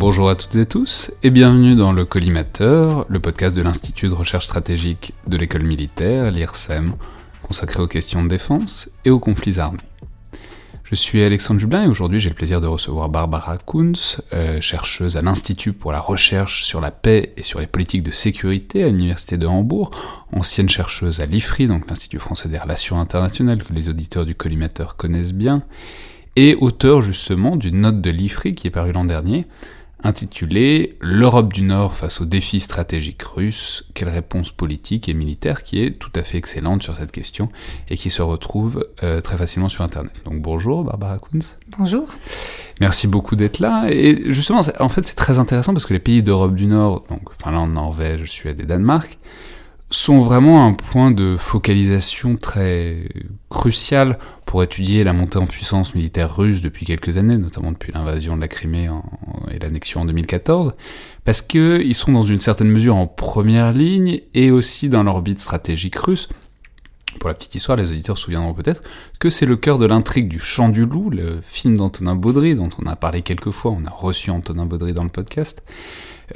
Bonjour 0.00 0.30
à 0.30 0.34
toutes 0.34 0.56
et 0.56 0.64
tous 0.64 1.12
et 1.22 1.28
bienvenue 1.28 1.76
dans 1.76 1.92
le 1.92 2.06
Collimateur, 2.06 3.04
le 3.10 3.20
podcast 3.20 3.54
de 3.54 3.60
l'Institut 3.60 4.08
de 4.08 4.14
recherche 4.14 4.46
stratégique 4.46 5.12
de 5.26 5.36
l'école 5.36 5.62
militaire, 5.62 6.30
l'IRSEM, 6.30 6.94
consacré 7.42 7.82
aux 7.82 7.86
questions 7.86 8.22
de 8.22 8.28
défense 8.28 8.88
et 9.04 9.10
aux 9.10 9.18
conflits 9.18 9.58
armés. 9.58 9.76
Je 10.84 10.94
suis 10.94 11.22
Alexandre 11.22 11.60
Jublin 11.60 11.82
et 11.82 11.86
aujourd'hui 11.86 12.18
j'ai 12.18 12.30
le 12.30 12.34
plaisir 12.34 12.62
de 12.62 12.66
recevoir 12.66 13.10
Barbara 13.10 13.58
Kunz, 13.58 14.22
euh, 14.32 14.58
chercheuse 14.62 15.18
à 15.18 15.22
l'Institut 15.22 15.74
pour 15.74 15.92
la 15.92 16.00
recherche 16.00 16.64
sur 16.64 16.80
la 16.80 16.92
paix 16.92 17.34
et 17.36 17.42
sur 17.42 17.60
les 17.60 17.66
politiques 17.66 18.02
de 18.02 18.10
sécurité 18.10 18.84
à 18.84 18.88
l'Université 18.88 19.36
de 19.36 19.46
Hambourg, 19.46 19.90
ancienne 20.32 20.70
chercheuse 20.70 21.20
à 21.20 21.26
l'IFRI, 21.26 21.66
donc 21.66 21.90
l'Institut 21.90 22.20
français 22.20 22.48
des 22.48 22.58
relations 22.58 22.98
internationales 22.98 23.62
que 23.62 23.74
les 23.74 23.90
auditeurs 23.90 24.24
du 24.24 24.34
collimateur 24.34 24.96
connaissent 24.96 25.34
bien, 25.34 25.62
et 26.36 26.54
auteur 26.54 27.02
justement 27.02 27.56
d'une 27.56 27.82
note 27.82 28.00
de 28.00 28.08
l'IFRI 28.08 28.54
qui 28.54 28.66
est 28.66 28.70
parue 28.70 28.92
l'an 28.92 29.04
dernier, 29.04 29.46
intitulé 30.02 30.96
L'Europe 31.00 31.52
du 31.52 31.62
Nord 31.62 31.94
face 31.94 32.20
aux 32.20 32.24
défis 32.24 32.60
stratégiques 32.60 33.22
russes, 33.22 33.84
quelle 33.94 34.08
réponse 34.08 34.50
politique 34.50 35.08
et 35.08 35.14
militaire 35.14 35.62
qui 35.62 35.82
est 35.82 35.92
tout 35.92 36.10
à 36.14 36.22
fait 36.22 36.38
excellente 36.38 36.82
sur 36.82 36.96
cette 36.96 37.12
question 37.12 37.48
et 37.88 37.96
qui 37.96 38.10
se 38.10 38.22
retrouve 38.22 38.86
euh, 39.02 39.20
très 39.20 39.36
facilement 39.36 39.68
sur 39.68 39.82
Internet. 39.82 40.12
Donc 40.24 40.40
bonjour 40.40 40.84
Barbara 40.84 41.18
Kunz. 41.18 41.58
Bonjour. 41.78 42.06
Merci 42.80 43.06
beaucoup 43.06 43.36
d'être 43.36 43.58
là. 43.58 43.86
Et 43.90 44.32
justement, 44.32 44.60
en 44.78 44.88
fait, 44.88 45.06
c'est 45.06 45.16
très 45.16 45.38
intéressant 45.38 45.72
parce 45.72 45.86
que 45.86 45.92
les 45.92 45.98
pays 45.98 46.22
d'Europe 46.22 46.54
du 46.54 46.66
Nord, 46.66 47.04
donc 47.10 47.22
Finlande, 47.42 47.72
Norvège, 47.72 48.30
Suède 48.30 48.60
et 48.60 48.66
Danemark, 48.66 49.18
sont 49.90 50.20
vraiment 50.20 50.64
un 50.64 50.72
point 50.72 51.10
de 51.10 51.36
focalisation 51.36 52.36
très 52.36 53.08
crucial 53.48 54.18
pour 54.46 54.62
étudier 54.62 55.02
la 55.02 55.12
montée 55.12 55.38
en 55.38 55.46
puissance 55.46 55.94
militaire 55.94 56.34
russe 56.36 56.60
depuis 56.60 56.86
quelques 56.86 57.16
années, 57.16 57.38
notamment 57.38 57.72
depuis 57.72 57.92
l'invasion 57.92 58.36
de 58.36 58.40
la 58.40 58.48
Crimée 58.48 58.88
et 59.50 59.58
l'annexion 59.58 60.02
en 60.02 60.04
2014, 60.04 60.74
parce 61.24 61.42
qu'ils 61.42 61.94
sont 61.94 62.12
dans 62.12 62.22
une 62.22 62.40
certaine 62.40 62.70
mesure 62.70 62.96
en 62.96 63.08
première 63.08 63.72
ligne 63.72 64.20
et 64.34 64.52
aussi 64.52 64.88
dans 64.88 65.02
l'orbite 65.02 65.40
stratégique 65.40 65.96
russe. 65.96 66.28
Pour 67.18 67.28
la 67.28 67.34
petite 67.34 67.56
histoire, 67.56 67.76
les 67.76 67.90
auditeurs 67.90 68.16
se 68.16 68.24
souviendront 68.24 68.54
peut-être 68.54 68.84
que 69.18 69.30
c'est 69.30 69.46
le 69.46 69.56
cœur 69.56 69.78
de 69.78 69.86
l'intrigue 69.86 70.28
du 70.28 70.38
Chant 70.38 70.68
du 70.68 70.86
Loup, 70.86 71.10
le 71.10 71.40
film 71.42 71.76
d'Antonin 71.76 72.14
Baudry, 72.14 72.54
dont 72.54 72.68
on 72.80 72.86
a 72.86 72.94
parlé 72.94 73.22
quelques 73.22 73.50
fois, 73.50 73.72
on 73.72 73.84
a 73.84 73.90
reçu 73.90 74.30
Antonin 74.30 74.64
Baudry 74.64 74.94
dans 74.94 75.02
le 75.02 75.10
podcast. 75.10 75.64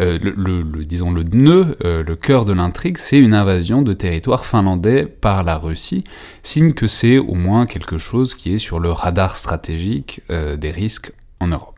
Euh, 0.00 0.18
le, 0.20 0.84
disons 0.84 1.12
le 1.12 1.22
nœud, 1.22 1.76
euh, 1.84 2.02
le 2.02 2.16
cœur 2.16 2.44
de 2.44 2.52
l'intrigue, 2.52 2.98
c'est 2.98 3.18
une 3.18 3.34
invasion 3.34 3.82
de 3.82 3.92
territoire 3.92 4.44
finlandais 4.44 5.06
par 5.06 5.44
la 5.44 5.56
Russie, 5.56 6.04
signe 6.42 6.72
que 6.72 6.86
c'est 6.86 7.18
au 7.18 7.34
moins 7.34 7.66
quelque 7.66 7.98
chose 7.98 8.34
qui 8.34 8.54
est 8.54 8.58
sur 8.58 8.80
le 8.80 8.90
radar 8.90 9.36
stratégique 9.36 10.20
euh, 10.30 10.56
des 10.56 10.70
risques 10.70 11.12
en 11.40 11.48
Europe. 11.48 11.70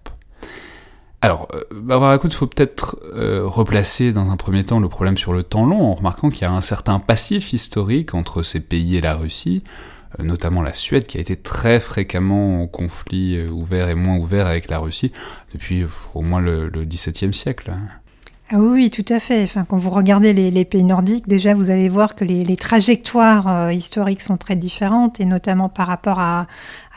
Alors, 1.22 1.48
Barbara 1.74 2.18
il 2.22 2.32
faut 2.32 2.46
peut-être 2.46 3.00
replacer 3.46 4.12
dans 4.12 4.30
un 4.30 4.36
premier 4.36 4.62
temps 4.62 4.78
le 4.78 4.88
problème 4.88 5.16
sur 5.16 5.32
le 5.32 5.42
temps 5.42 5.66
long, 5.66 5.82
en 5.82 5.94
remarquant 5.94 6.28
qu'il 6.28 6.42
y 6.42 6.44
a 6.44 6.52
un 6.52 6.60
certain 6.60 7.00
passif 7.00 7.52
historique 7.52 8.14
entre 8.14 8.42
ces 8.42 8.60
pays 8.60 8.96
et 8.96 9.00
la 9.00 9.14
Russie, 9.14 9.64
notamment 10.22 10.62
la 10.62 10.74
Suède, 10.74 11.06
qui 11.06 11.18
a 11.18 11.20
été 11.20 11.34
très 11.34 11.80
fréquemment 11.80 12.62
en 12.62 12.66
conflit 12.68 13.42
ouvert 13.48 13.88
et 13.88 13.96
moins 13.96 14.18
ouvert 14.18 14.46
avec 14.46 14.70
la 14.70 14.78
Russie 14.78 15.10
depuis 15.52 15.84
au 16.14 16.20
moins 16.20 16.40
le, 16.40 16.68
le 16.68 16.84
XVIIe 16.84 17.34
siècle. 17.34 17.72
Ah 18.48 18.58
oui, 18.58 18.90
tout 18.90 19.04
à 19.08 19.18
fait. 19.18 19.42
Enfin, 19.42 19.64
quand 19.64 19.76
vous 19.76 19.90
regardez 19.90 20.32
les, 20.32 20.64
pays 20.64 20.84
nordiques, 20.84 21.26
déjà, 21.26 21.52
vous 21.52 21.72
allez 21.72 21.88
voir 21.88 22.14
que 22.14 22.24
les, 22.24 22.56
trajectoires 22.56 23.48
euh, 23.48 23.72
historiques 23.72 24.20
sont 24.20 24.36
très 24.36 24.54
différentes, 24.54 25.18
et 25.18 25.24
notamment 25.24 25.68
par 25.68 25.88
rapport 25.88 26.20
à, 26.20 26.46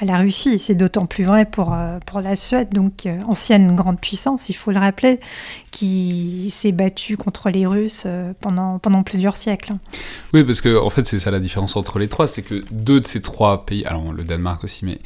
la 0.05 0.17
Russie. 0.17 0.59
C'est 0.59 0.75
d'autant 0.75 1.05
plus 1.05 1.23
vrai 1.23 1.45
pour, 1.45 1.73
euh, 1.73 1.99
pour 2.05 2.21
la 2.21 2.35
Suède, 2.35 2.69
donc 2.71 3.05
euh, 3.05 3.19
ancienne 3.27 3.75
grande 3.75 3.99
puissance, 3.99 4.49
il 4.49 4.53
faut 4.53 4.71
le 4.71 4.79
rappeler, 4.79 5.19
qui 5.71 6.49
s'est 6.51 6.71
battue 6.71 7.17
contre 7.17 7.49
les 7.49 7.65
Russes 7.65 8.07
pendant, 8.41 8.79
pendant 8.79 9.03
plusieurs 9.03 9.35
siècles. 9.35 9.73
Oui, 10.33 10.43
parce 10.43 10.61
que 10.61 10.77
en 10.77 10.89
fait, 10.89 11.07
c'est 11.07 11.19
ça 11.19 11.31
la 11.31 11.39
différence 11.39 11.75
entre 11.75 11.99
les 11.99 12.07
trois, 12.07 12.27
c'est 12.27 12.41
que 12.41 12.63
deux 12.71 13.01
de 13.01 13.07
ces 13.07 13.21
trois 13.21 13.65
pays, 13.65 13.85
alors 13.85 14.11
le 14.11 14.23
Danemark 14.23 14.63
aussi, 14.63 14.85
mais 14.85 14.99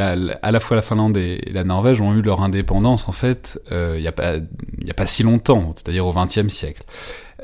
à 0.00 0.52
la 0.52 0.60
fois 0.60 0.76
la 0.76 0.82
Finlande 0.82 1.16
et 1.16 1.40
la 1.52 1.64
Norvège 1.64 2.00
ont 2.00 2.12
eu 2.12 2.20
leur 2.20 2.42
indépendance 2.42 3.08
en 3.08 3.12
fait 3.12 3.58
il 3.70 4.00
n'y 4.00 4.08
a, 4.08 4.10
a 4.10 4.94
pas 4.94 5.06
si 5.06 5.22
longtemps, 5.22 5.72
c'est-à-dire 5.74 6.04
au 6.04 6.12
XXe 6.12 6.48
siècle. 6.48 6.82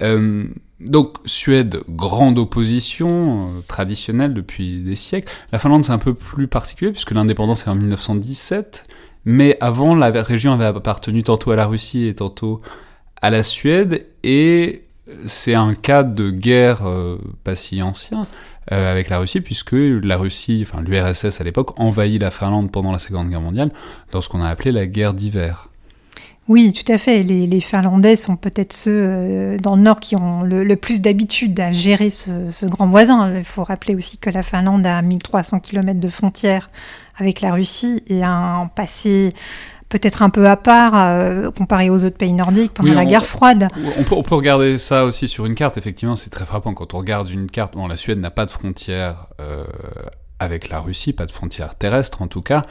Euh, 0.02 0.44
donc 0.80 1.16
Suède, 1.24 1.80
grande 1.88 2.38
opposition 2.38 3.56
euh, 3.56 3.60
traditionnelle 3.66 4.34
depuis 4.34 4.82
des 4.82 4.96
siècles. 4.96 5.32
La 5.52 5.58
Finlande 5.58 5.84
c'est 5.84 5.92
un 5.92 5.98
peu 5.98 6.14
plus 6.14 6.48
particulier 6.48 6.92
puisque 6.92 7.10
l'indépendance 7.10 7.66
est 7.66 7.70
en 7.70 7.74
1917, 7.74 8.86
mais 9.24 9.56
avant 9.60 9.94
la 9.94 10.10
région 10.10 10.52
avait 10.52 10.64
appartenu 10.64 11.22
tantôt 11.22 11.50
à 11.50 11.56
la 11.56 11.66
Russie 11.66 12.06
et 12.06 12.14
tantôt 12.14 12.60
à 13.20 13.30
la 13.30 13.42
Suède 13.42 14.06
et 14.22 14.84
c'est 15.26 15.54
un 15.54 15.74
cas 15.74 16.02
de 16.02 16.30
guerre 16.30 16.86
euh, 16.86 17.18
pas 17.44 17.56
si 17.56 17.82
ancien. 17.82 18.26
Euh, 18.70 18.92
avec 18.92 19.08
la 19.08 19.18
Russie, 19.18 19.40
puisque 19.40 19.72
la 19.72 20.18
Russie, 20.18 20.62
enfin 20.68 20.82
l'URSS 20.82 21.40
à 21.40 21.44
l'époque, 21.44 21.80
envahit 21.80 22.20
la 22.20 22.30
Finlande 22.30 22.70
pendant 22.70 22.92
la 22.92 22.98
Seconde 22.98 23.30
Guerre 23.30 23.40
mondiale 23.40 23.70
dans 24.12 24.20
ce 24.20 24.28
qu'on 24.28 24.42
a 24.42 24.48
appelé 24.48 24.72
la 24.72 24.86
guerre 24.86 25.14
d'hiver. 25.14 25.68
Oui, 26.48 26.72
tout 26.72 26.90
à 26.90 26.96
fait. 26.96 27.22
Les, 27.22 27.60
Finlandais 27.60 28.16
sont 28.16 28.36
peut-être 28.36 28.72
ceux 28.72 28.90
euh, 28.90 29.58
dans 29.58 29.76
le 29.76 29.82
Nord 29.82 30.00
qui 30.00 30.16
ont 30.16 30.42
le, 30.42 30.74
plus 30.76 31.00
d'habitude 31.00 31.60
à 31.60 31.72
gérer 31.72 32.08
ce, 32.10 32.50
ce, 32.50 32.64
grand 32.66 32.86
voisin. 32.86 33.36
Il 33.36 33.44
faut 33.44 33.64
rappeler 33.64 33.94
aussi 33.94 34.16
que 34.16 34.30
la 34.30 34.42
Finlande 34.42 34.86
a 34.86 35.02
1300 35.02 35.60
km 35.60 36.00
de 36.00 36.08
frontières 36.08 36.70
avec 37.18 37.42
la 37.42 37.52
Russie 37.52 38.02
et 38.06 38.22
a 38.22 38.30
un 38.30 38.66
passé 38.66 39.34
peut-être 39.88 40.22
un 40.22 40.30
peu 40.30 40.48
à 40.48 40.56
part 40.56 40.92
euh, 40.94 41.50
comparé 41.50 41.90
aux 41.90 42.04
autres 42.04 42.16
pays 42.16 42.32
nordiques 42.32 42.72
pendant 42.74 42.94
la 42.94 43.04
guerre 43.04 43.26
froide. 43.26 43.68
On 43.98 44.04
peut, 44.04 44.14
on 44.14 44.22
peut, 44.22 44.34
regarder 44.34 44.78
ça 44.78 45.04
aussi 45.04 45.28
sur 45.28 45.46
une 45.46 45.54
carte, 45.54 45.78
effectivement, 45.78 46.16
c'est 46.16 46.30
très 46.30 46.44
frappant 46.44 46.74
quand 46.74 46.94
on 46.94 46.98
regarde 46.98 47.30
une 47.30 47.50
carte. 47.50 47.74
Bon, 47.74 47.86
la 47.86 47.96
Suède 47.96 48.18
n'a 48.18 48.30
pas 48.30 48.46
de 48.46 48.50
frontière 48.50 49.26
euh, 49.40 49.64
avec 50.38 50.68
la 50.68 50.80
Russie, 50.80 51.12
pas 51.12 51.26
de 51.26 51.32
frontière 51.32 51.74
terrestre 51.74 52.22
en 52.22 52.26
tout 52.26 52.42
cas. 52.42 52.64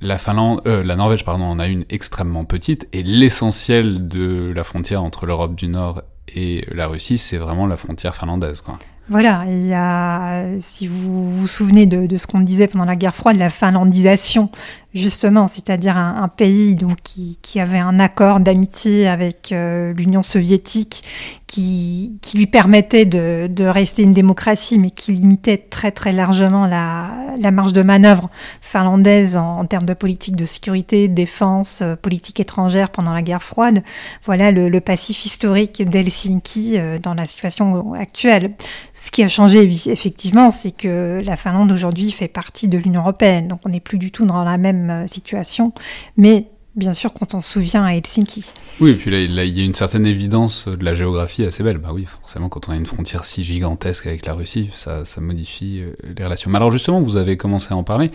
La 0.00 0.18
Finlande, 0.18 0.60
euh, 0.66 0.84
la 0.84 0.96
Norvège, 0.96 1.24
pardon, 1.24 1.44
en 1.44 1.58
a 1.58 1.66
une 1.66 1.84
extrêmement 1.90 2.44
petite, 2.44 2.86
et 2.92 3.02
l'essentiel 3.02 4.06
de 4.06 4.52
la 4.54 4.64
frontière 4.64 5.02
entre 5.02 5.26
l'Europe 5.26 5.54
du 5.54 5.68
Nord 5.68 6.02
et 6.34 6.64
la 6.72 6.86
Russie, 6.86 7.18
c'est 7.18 7.38
vraiment 7.38 7.66
la 7.66 7.76
frontière 7.76 8.14
finlandaise. 8.14 8.60
Quoi. 8.60 8.78
Voilà, 9.08 9.44
il 9.48 9.66
y 9.66 9.72
a, 9.72 10.58
si 10.58 10.86
vous 10.86 11.24
vous 11.28 11.46
souvenez 11.46 11.86
de, 11.86 12.06
de 12.06 12.16
ce 12.18 12.26
qu'on 12.26 12.40
disait 12.40 12.68
pendant 12.68 12.84
la 12.84 12.94
guerre 12.94 13.14
froide, 13.14 13.38
la 13.38 13.48
finlandisation 13.48 14.50
justement, 14.94 15.46
c'est-à-dire 15.48 15.96
un, 15.96 16.28
pays 16.28 16.74
donc, 16.74 16.96
qui, 17.02 17.38
qui, 17.42 17.60
avait 17.60 17.78
un 17.78 17.98
accord 17.98 18.40
d'amitié 18.40 19.08
avec 19.08 19.52
euh, 19.52 19.92
l'Union 19.92 20.22
soviétique 20.22 21.04
qui, 21.46 22.18
qui, 22.20 22.36
lui 22.36 22.46
permettait 22.46 23.06
de, 23.06 23.48
de, 23.50 23.64
rester 23.64 24.02
une 24.02 24.12
démocratie, 24.12 24.78
mais 24.78 24.90
qui 24.90 25.12
limitait 25.12 25.58
très 25.58 25.90
très 25.90 26.12
largement 26.12 26.66
la, 26.66 27.08
la 27.40 27.50
marge 27.50 27.72
de 27.72 27.82
manœuvre 27.82 28.28
finlandaise 28.60 29.36
en, 29.36 29.64
termes 29.64 29.86
de 29.86 29.94
politique 29.94 30.36
de 30.36 30.44
sécurité, 30.44 31.08
défense, 31.08 31.80
euh, 31.82 31.96
politique 31.96 32.40
étrangère 32.40 32.90
pendant 32.90 33.12
la 33.12 33.22
guerre 33.22 33.42
froide. 33.42 33.82
Voilà 34.24 34.50
le, 34.52 34.78
passif 34.80 35.24
historique 35.24 35.88
d'Helsinki 35.88 36.78
euh, 36.78 36.98
dans 36.98 37.14
la 37.14 37.26
situation 37.26 37.94
actuelle. 37.94 38.52
Ce 38.92 39.10
qui 39.10 39.22
a 39.22 39.28
changé, 39.28 39.62
effectivement, 39.86 40.50
c'est 40.50 40.70
que 40.70 41.20
la 41.24 41.36
Finlande 41.36 41.72
aujourd'hui 41.72 42.12
fait 42.12 42.28
partie 42.28 42.68
de 42.68 42.78
l'Union 42.78 43.00
européenne, 43.00 43.48
donc 43.48 43.60
on 43.64 43.70
n'est 43.70 43.80
plus 43.80 43.98
du 43.98 44.10
tout 44.10 44.24
dans 44.24 44.44
la 44.44 44.56
même 44.56 44.77
euh, 44.90 45.06
situation. 45.06 45.72
Mais 46.16 46.46
bien 46.76 46.94
sûr 46.94 47.12
quand 47.12 47.34
on 47.34 47.42
se 47.42 47.52
souvient 47.52 47.84
à 47.84 47.94
Helsinki. 47.94 48.52
Oui, 48.80 48.90
et 48.90 48.94
puis 48.94 49.10
là, 49.10 49.44
il 49.44 49.58
y 49.58 49.60
a 49.60 49.64
une 49.64 49.74
certaine 49.74 50.06
évidence 50.06 50.68
de 50.68 50.84
la 50.84 50.94
géographie 50.94 51.44
assez 51.44 51.62
belle. 51.62 51.78
Bah 51.78 51.90
oui, 51.92 52.04
forcément, 52.04 52.48
quand 52.48 52.68
on 52.68 52.72
a 52.72 52.76
une 52.76 52.86
frontière 52.86 53.24
si 53.24 53.42
gigantesque 53.42 54.06
avec 54.06 54.24
la 54.24 54.34
Russie, 54.34 54.70
ça, 54.74 55.02
modifie 55.20 55.80
euh, 55.82 55.92
les 56.16 56.24
relations. 56.24 56.50
Mais 56.50 56.56
alors 56.56 56.70
justement, 56.70 57.00
vous 57.00 57.16
avez 57.16 57.36
commencé 57.36 57.74
à 57.74 57.76
en 57.76 57.84
parler. 57.84 58.10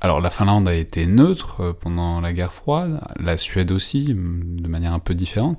Alors 0.00 0.20
la 0.20 0.30
Finlande 0.30 0.68
a 0.68 0.74
été 0.74 1.06
neutre 1.06 1.60
euh, 1.60 1.72
pendant 1.72 2.20
la 2.20 2.32
guerre 2.32 2.52
froide, 2.52 3.00
la 3.18 3.36
Suède 3.36 3.70
aussi, 3.70 4.14
de 4.14 4.68
manière 4.68 4.92
un 4.92 4.98
peu 4.98 5.14
différente, 5.14 5.58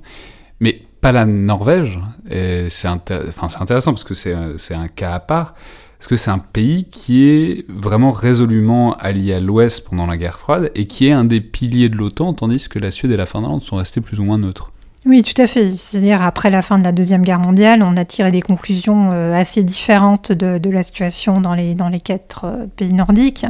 mais 0.60 0.82
pas 1.00 1.12
la 1.12 1.26
Norvège. 1.26 1.98
C'est 2.28 2.88
enfin, 2.88 3.48
intéressant 3.60 3.92
parce 3.92 4.04
que 4.04 4.14
c'est 4.14 4.74
un 4.74 4.88
cas 4.88 5.14
à 5.14 5.20
part. 5.20 5.54
Parce 6.02 6.08
que 6.08 6.16
c'est 6.16 6.32
un 6.32 6.40
pays 6.40 6.86
qui 6.86 7.28
est 7.28 7.64
vraiment 7.68 8.10
résolument 8.10 8.94
allié 8.94 9.34
à 9.34 9.40
l'Ouest 9.40 9.88
pendant 9.88 10.04
la 10.04 10.16
guerre 10.16 10.36
froide 10.36 10.72
et 10.74 10.86
qui 10.88 11.06
est 11.06 11.12
un 11.12 11.24
des 11.24 11.40
piliers 11.40 11.88
de 11.88 11.94
l'OTAN, 11.94 12.32
tandis 12.32 12.68
que 12.68 12.80
la 12.80 12.90
Suède 12.90 13.12
et 13.12 13.16
la 13.16 13.24
Finlande 13.24 13.62
sont 13.62 13.76
restés 13.76 14.00
plus 14.00 14.18
ou 14.18 14.24
moins 14.24 14.36
neutres. 14.36 14.72
Oui, 15.06 15.22
tout 15.22 15.40
à 15.40 15.46
fait. 15.46 15.70
C'est-à-dire, 15.70 16.20
après 16.20 16.50
la 16.50 16.60
fin 16.60 16.76
de 16.80 16.82
la 16.82 16.90
Deuxième 16.90 17.22
Guerre 17.22 17.38
mondiale, 17.38 17.84
on 17.84 17.96
a 17.96 18.04
tiré 18.04 18.32
des 18.32 18.42
conclusions 18.42 19.12
euh, 19.12 19.32
assez 19.32 19.62
différentes 19.62 20.32
de, 20.32 20.70
la 20.70 20.82
situation 20.82 21.34
dans 21.34 21.54
les, 21.54 21.76
quatre 22.02 22.46
euh, 22.46 22.66
pays 22.74 22.94
nordiques. 22.94 23.46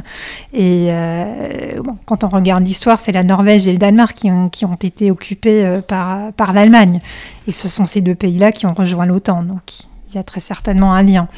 Et 0.53 0.89
euh, 0.91 1.81
quand 2.05 2.23
on 2.23 2.29
regarde 2.29 2.67
l'histoire, 2.67 3.01
c'est 3.01 3.13
la 3.13 3.25
Norvège 3.25 3.67
et 3.67 3.73
le 3.73 3.79
Danemark 3.79 4.13
qui 4.13 4.31
ont, 4.31 4.51
qui 4.51 4.67
ont 4.67 4.75
été 4.75 5.11
occupés 5.11 5.81
par, 5.89 6.35
par 6.35 6.53
l'Allemagne. 6.53 7.01
Et 7.49 7.53
ce 7.53 7.71
sont 7.71 7.87
ces 7.87 8.03
deux 8.03 8.15
pays-là 8.15 8.53
qui 8.53 8.67
ont 8.67 8.75
rejoint 8.75 9.07
l'OTAN. 9.07 9.43
Donc, 9.43 9.63
il 10.11 10.17
y 10.17 10.19
a 10.19 10.23
très 10.23 10.41
certainement 10.41 10.93
un 10.93 11.03
lien. 11.03 11.29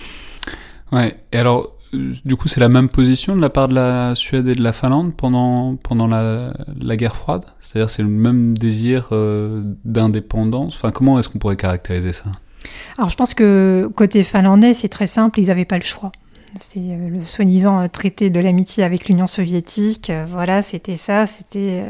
Ouais, 0.94 1.17
et 1.32 1.38
alors, 1.38 1.73
euh, 1.93 2.12
du 2.25 2.37
coup, 2.37 2.46
c'est 2.46 2.61
la 2.61 2.69
même 2.69 2.88
position 2.88 3.35
de 3.35 3.41
la 3.41 3.50
part 3.50 3.67
de 3.67 3.75
la 3.75 4.14
Suède 4.14 4.46
et 4.46 4.55
de 4.55 4.62
la 4.62 4.73
Finlande 4.73 5.12
pendant, 5.17 5.75
pendant 5.75 6.06
la, 6.06 6.55
la 6.81 6.96
guerre 6.96 7.17
froide? 7.17 7.44
C'est-à-dire, 7.61 7.91
c'est 7.91 8.02
le 8.02 8.08
même 8.08 8.56
désir 8.56 9.08
euh, 9.11 9.62
d'indépendance? 9.85 10.76
Enfin, 10.76 10.93
comment 10.93 11.19
est-ce 11.19 11.29
qu'on 11.29 11.41
pourrait 11.41 11.56
caractériser 11.56 12.12
ça? 12.12 12.31
Alors, 12.96 13.11
je 13.11 13.17
pense 13.17 13.35
que 13.35 13.91
côté 13.96 14.23
finlandais, 14.23 14.73
c'est 14.73 14.88
très 14.88 15.08
simple, 15.08 15.41
ils 15.41 15.49
n'avaient 15.49 15.64
pas 15.64 15.79
le 15.79 15.82
choix. 15.82 16.12
C'est 16.56 16.78
euh, 16.78 17.08
le 17.08 17.24
soi-disant 17.24 17.82
euh, 17.82 17.88
traité 17.88 18.30
de 18.30 18.38
l'amitié 18.38 18.84
avec 18.84 19.08
l'Union 19.08 19.26
soviétique. 19.26 20.10
Euh, 20.10 20.24
voilà, 20.28 20.62
c'était 20.62 20.96
ça. 20.96 21.26
C'était 21.26 21.84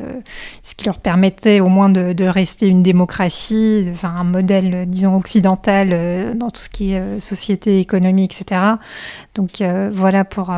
ce 0.62 0.74
qui 0.74 0.86
leur 0.86 0.98
permettait 0.98 1.60
au 1.60 1.68
moins 1.68 1.90
de, 1.90 2.24
rester 2.24 2.66
une 2.66 2.82
démocratie, 2.82 3.86
enfin 3.92 4.14
un 4.16 4.24
modèle, 4.24 4.88
disons, 4.88 5.16
occidental 5.16 6.36
dans 6.36 6.48
tout 6.48 6.62
ce 6.62 6.70
qui 6.70 6.94
est 6.94 7.20
société, 7.20 7.80
économie, 7.80 8.24
etc. 8.24 8.60
Donc 9.34 9.62
voilà 9.92 10.24
pour, 10.24 10.52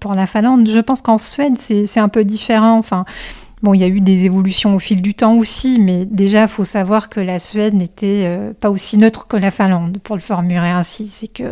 pour 0.00 0.14
la 0.14 0.26
Finlande. 0.26 0.68
Je 0.68 0.78
pense 0.80 1.02
qu'en 1.02 1.18
Suède, 1.18 1.56
c'est 1.56 2.00
un 2.00 2.08
peu 2.08 2.24
différent. 2.24 2.78
Enfin, 2.78 3.04
Bon, 3.62 3.74
il 3.74 3.80
y 3.80 3.84
a 3.84 3.88
eu 3.88 4.00
des 4.00 4.24
évolutions 4.24 4.74
au 4.74 4.80
fil 4.80 5.00
du 5.00 5.14
temps 5.14 5.36
aussi, 5.36 5.78
mais 5.78 6.04
déjà, 6.04 6.42
il 6.42 6.48
faut 6.48 6.64
savoir 6.64 7.08
que 7.08 7.20
la 7.20 7.38
Suède 7.38 7.74
n'était 7.74 8.24
euh, 8.26 8.52
pas 8.58 8.70
aussi 8.70 8.98
neutre 8.98 9.28
que 9.28 9.36
la 9.36 9.52
Finlande, 9.52 9.98
pour 10.02 10.16
le 10.16 10.20
formuler 10.20 10.56
ainsi. 10.56 11.06
C'est 11.06 11.28
que 11.28 11.44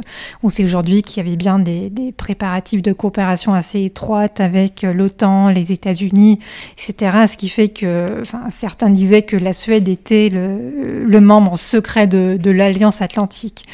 on 0.43 0.49
sait 0.49 0.65
aujourd'hui 0.65 1.03
qu'il 1.03 1.25
y 1.25 1.27
avait 1.29 1.37
bien 1.37 1.61
des, 1.61 1.93
préparatifs 2.17 2.83
de 2.83 2.93
coopération 2.93 3.55
assez 3.55 3.85
étroites 3.85 4.41
avec 4.41 4.83
euh, 4.83 4.93
l'OTAN, 4.93 5.51
les 5.51 5.71
États-Unis, 5.71 6.41
etc. 6.77 7.27
Ce 7.31 7.37
qui 7.37 7.49
fait 7.49 7.69
que, 7.69 8.23
enfin, 8.23 8.43
certains 8.51 8.91
disaient 8.91 9.23
que 9.23 9.37
la 9.37 9.53
Suède 9.53 9.89
était 9.89 10.31
le, 10.33 11.21
membre 11.21 11.57
secret 11.57 12.09
de, 12.09 12.51
l'Alliance 12.51 13.03
Atlantique. 13.03 13.67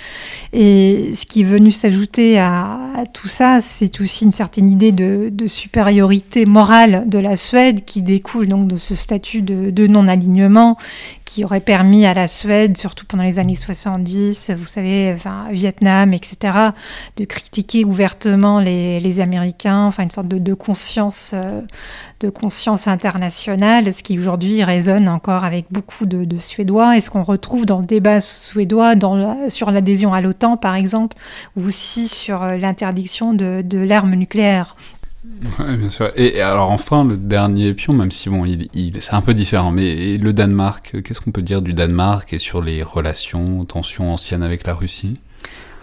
Et 0.52 1.12
ce 1.14 1.24
qui 1.24 1.40
est 1.40 1.44
venu 1.44 1.70
s'ajouter 1.70 2.38
à, 2.38 2.78
tout 3.14 3.28
ça, 3.28 3.62
c'est 3.62 3.98
aussi 4.02 4.26
une 4.26 4.32
certaine 4.32 4.68
idée 4.68 4.92
de, 4.92 5.30
de 5.32 5.46
supériorité 5.46 6.44
morale 6.44 7.04
de 7.06 7.18
la 7.18 7.38
Suède 7.38 7.86
qui 7.86 8.02
découle 8.02 8.25
donc 8.46 8.68
de 8.68 8.76
ce 8.76 8.94
statut 8.94 9.42
de, 9.42 9.86
non-alignement 9.86 10.76
qui 11.24 11.44
aurait 11.44 11.60
permis 11.60 12.06
à 12.06 12.14
la 12.14 12.28
Suède, 12.28 12.76
surtout 12.76 13.04
pendant 13.06 13.22
les 13.22 13.38
années 13.38 13.54
70, 13.54 14.52
vous 14.56 14.64
savez, 14.64 15.12
enfin, 15.14 15.46
Vietnam, 15.50 16.12
etc., 16.12 16.54
de 17.16 17.24
critiquer 17.24 17.84
ouvertement 17.84 18.60
les, 18.60 19.20
Américains, 19.20 19.84
enfin 19.84 20.02
une 20.02 20.10
sorte 20.10 20.28
de, 20.28 20.54
conscience, 20.54 21.32
euh, 21.34 21.62
de 22.20 22.28
conscience 22.28 22.86
internationale, 22.86 23.92
ce 23.92 24.02
qui 24.02 24.18
aujourd'hui 24.18 24.62
résonne 24.62 25.08
encore 25.08 25.44
avec 25.44 25.66
beaucoup 25.70 26.06
de, 26.06 26.26
Suédois 26.38 26.96
et 26.96 27.00
ce 27.00 27.10
qu'on 27.10 27.22
retrouve 27.22 27.64
dans 27.64 27.78
le 27.78 27.86
débat 27.86 28.20
suédois 28.20 28.94
sur 29.48 29.70
l'adhésion 29.70 30.12
à 30.12 30.20
l'OTAN, 30.20 30.56
par 30.56 30.74
exemple, 30.74 31.16
ou 31.56 31.66
aussi 31.66 32.08
sur 32.08 32.42
euh, 32.42 32.56
l'interdiction 32.56 33.32
de 33.32 33.78
l'arme 33.78 34.14
nucléaire. 34.14 34.76
Oui, 35.58 35.76
bien 35.76 35.90
sûr. 35.90 36.10
Et, 36.16 36.40
alors 36.40 36.70
enfin, 36.70 37.04
le 37.04 37.16
dernier 37.16 37.74
pion, 37.74 37.92
même 37.92 38.10
si 38.10 38.28
bon, 38.28 38.44
il, 38.44 38.68
il 38.74 39.00
c'est 39.02 39.14
un 39.14 39.20
peu 39.20 39.34
différent, 39.34 39.70
mais 39.70 40.16
le 40.18 40.32
Danemark, 40.32 41.02
qu'est-ce 41.02 41.20
qu'on 41.20 41.30
peut 41.30 41.42
dire 41.42 41.62
du 41.62 41.74
Danemark 41.74 42.32
et 42.32 42.38
sur 42.38 42.62
les 42.62 42.82
relations, 42.82 43.64
tensions 43.64 44.12
anciennes 44.12 44.42
avec 44.42 44.66
la 44.66 44.74
Russie? 44.74 45.18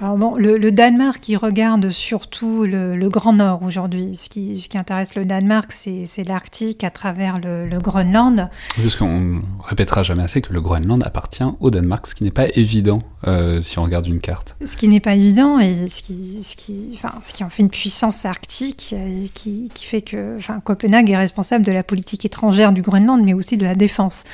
Alors 0.04 0.18
bon, 0.18 0.36
le, 0.36 0.70
Danemark, 0.74 1.22
qui 1.22 1.38
regarde 1.38 1.90
surtout 1.90 2.66
le, 2.66 3.08
Grand 3.08 3.32
Nord 3.32 3.64
aujourd'hui. 3.64 4.18
Ce 4.18 4.28
qui, 4.28 4.58
ce 4.58 4.68
qui, 4.68 4.78
intéresse 4.78 5.16
le 5.16 5.24
Danemark, 5.24 5.72
c'est 5.72 6.28
l'Arctique 6.28 6.84
à 6.84 6.90
travers 6.90 7.40
le, 7.40 7.80
Groenland. 7.80 8.50
Parce 8.76 8.98
qu'on 8.98 9.42
répétera 9.64 10.04
jamais 10.04 10.24
assez 10.24 10.42
que 10.42 10.52
le 10.52 10.60
Groenland 10.60 11.02
appartient 11.06 11.46
au 11.62 11.72
Danemark, 11.72 12.06
ce 12.08 12.16
qui 12.16 12.26
n'est 12.26 12.32
pas 12.32 12.48
évident 12.56 13.00
euh, 13.28 13.62
si 13.62 13.80
on 13.80 13.84
regarde 13.84 14.06
une 14.06 14.20
carte. 14.20 14.58
Ce 14.66 14.76
qui 14.76 14.90
n'est 14.90 15.00
pas 15.00 15.16
évident 15.16 15.60
et 15.60 15.88
ce 15.88 16.02
qui, 16.02 16.42
ce, 16.42 16.58
qui, 16.58 16.90
enfin, 16.96 17.14
ce 17.24 17.32
qui 17.32 17.46
en 17.46 17.50
fait 17.50 17.64
une 17.64 17.70
puissance 17.70 18.26
arctique 18.26 18.94
et 18.94 19.30
qui, 19.34 19.70
qui 19.74 19.86
fait 19.86 20.02
que 20.02 20.36
enfin, 20.38 20.60
Copenhague 20.60 21.12
est 21.12 21.18
responsable 21.18 21.66
de 21.66 21.72
la 21.72 21.84
politique 21.84 22.26
étrangère 22.26 22.74
du 22.74 22.82
Groenland, 22.82 23.24
mais 23.24 23.34
aussi 23.34 23.56
de 23.56 23.64
la 23.64 23.76
défense 23.76 24.26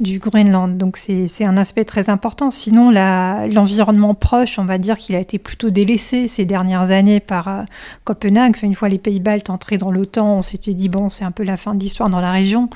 du 0.00 0.18
Groenland. 0.18 0.76
Donc 0.76 0.96
c'est 0.96 1.44
un 1.44 1.56
aspect 1.56 1.84
très 1.84 2.10
important. 2.10 2.50
Sinon, 2.50 2.90
l'environnement 2.90 4.14
proche, 4.14 4.58
on 4.58 4.64
va 4.64 4.78
dire 4.78 4.98
qu'il 4.98 5.11
a 5.14 5.20
été 5.20 5.38
plutôt 5.38 5.70
délaissé 5.70 6.28
ces 6.28 6.44
dernières 6.44 6.90
années 6.90 7.20
par 7.20 7.48
euh, 7.48 7.62
Copenhague. 8.04 8.56
une 8.62 8.74
fois 8.74 8.88
les 8.88 8.98
pays 8.98 9.20
baltes 9.20 9.50
entrés 9.50 9.78
dans 9.78 9.90
l'OTAN, 9.90 10.38
on 10.38 10.42
s'était 10.42 10.74
dit, 10.74 10.88
bon, 10.88 11.10
c'est 11.10 11.24
un 11.24 11.30
peu 11.30 11.44
la 11.44 11.56
fin 11.56 11.74
de 11.74 11.80
l'histoire 11.80 12.10
dans 12.10 12.20
la 12.20 12.32
région. 12.32 12.68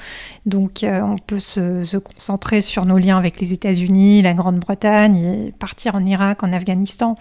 Donc 0.44 0.84
euh, 0.84 1.00
on 1.00 1.16
peut 1.16 1.38
se, 1.38 1.96
concentrer 1.98 2.60
sur 2.60 2.86
nos 2.86 2.98
liens 2.98 3.18
avec 3.18 3.40
les 3.40 3.52
États-Unis, 3.52 4.22
la 4.22 4.34
Grande-Bretagne 4.34 5.16
et 5.16 5.52
partir 5.58 5.94
en 5.94 6.04
Irak, 6.04 6.42
en 6.42 6.52
Afghanistan. 6.52 7.16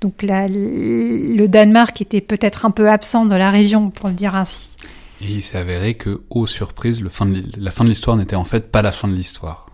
Donc 0.00 0.22
le 0.22 1.46
Danemark 1.46 2.00
était 2.00 2.20
peut-être 2.20 2.64
un 2.64 2.70
peu 2.70 2.90
absent 2.90 3.26
de 3.26 3.34
la 3.34 3.50
région, 3.50 3.90
pour 3.90 4.08
le 4.08 4.14
dire 4.14 4.36
ainsi. 4.36 4.76
Et 5.22 5.26
il 5.26 5.42
s'est 5.42 5.58
avéré 5.58 5.94
que, 5.94 6.22
ô 6.30 6.46
surprise, 6.46 7.00
le 7.00 7.10
fin 7.10 7.26
de 7.26 7.42
la 7.58 7.70
fin 7.70 7.84
de 7.84 7.90
l'histoire 7.90 8.16
n'était 8.16 8.36
en 8.36 8.44
fait 8.44 8.70
pas 8.70 8.82
la 8.82 8.92
fin 8.92 9.06
de 9.06 9.14
l'histoire. 9.14 9.66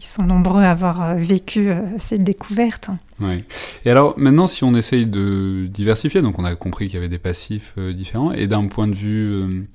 Ils 0.00 0.04
sont 0.04 0.22
nombreux 0.22 0.62
à 0.62 0.70
avoir 0.70 1.02
euh, 1.02 1.14
vécu 1.14 1.70
euh, 1.70 1.82
cette 1.98 2.22
découverte. 2.22 2.90
Oui. 3.20 3.44
Et 3.84 3.90
alors 3.90 4.14
maintenant, 4.18 4.46
si 4.46 4.64
on 4.64 4.74
essaye 4.74 5.06
de 5.06 5.66
diversifier, 5.70 6.22
donc 6.22 6.38
on 6.38 6.44
a 6.44 6.54
compris 6.54 6.86
qu'il 6.86 6.94
y 6.94 6.98
avait 6.98 7.08
des 7.08 7.18
passifs 7.18 7.74
euh, 7.78 7.92
différents, 7.92 8.32
et 8.32 8.46
d'un 8.46 8.66
point 8.66 8.88
de 8.88 8.94
vue 8.94 9.68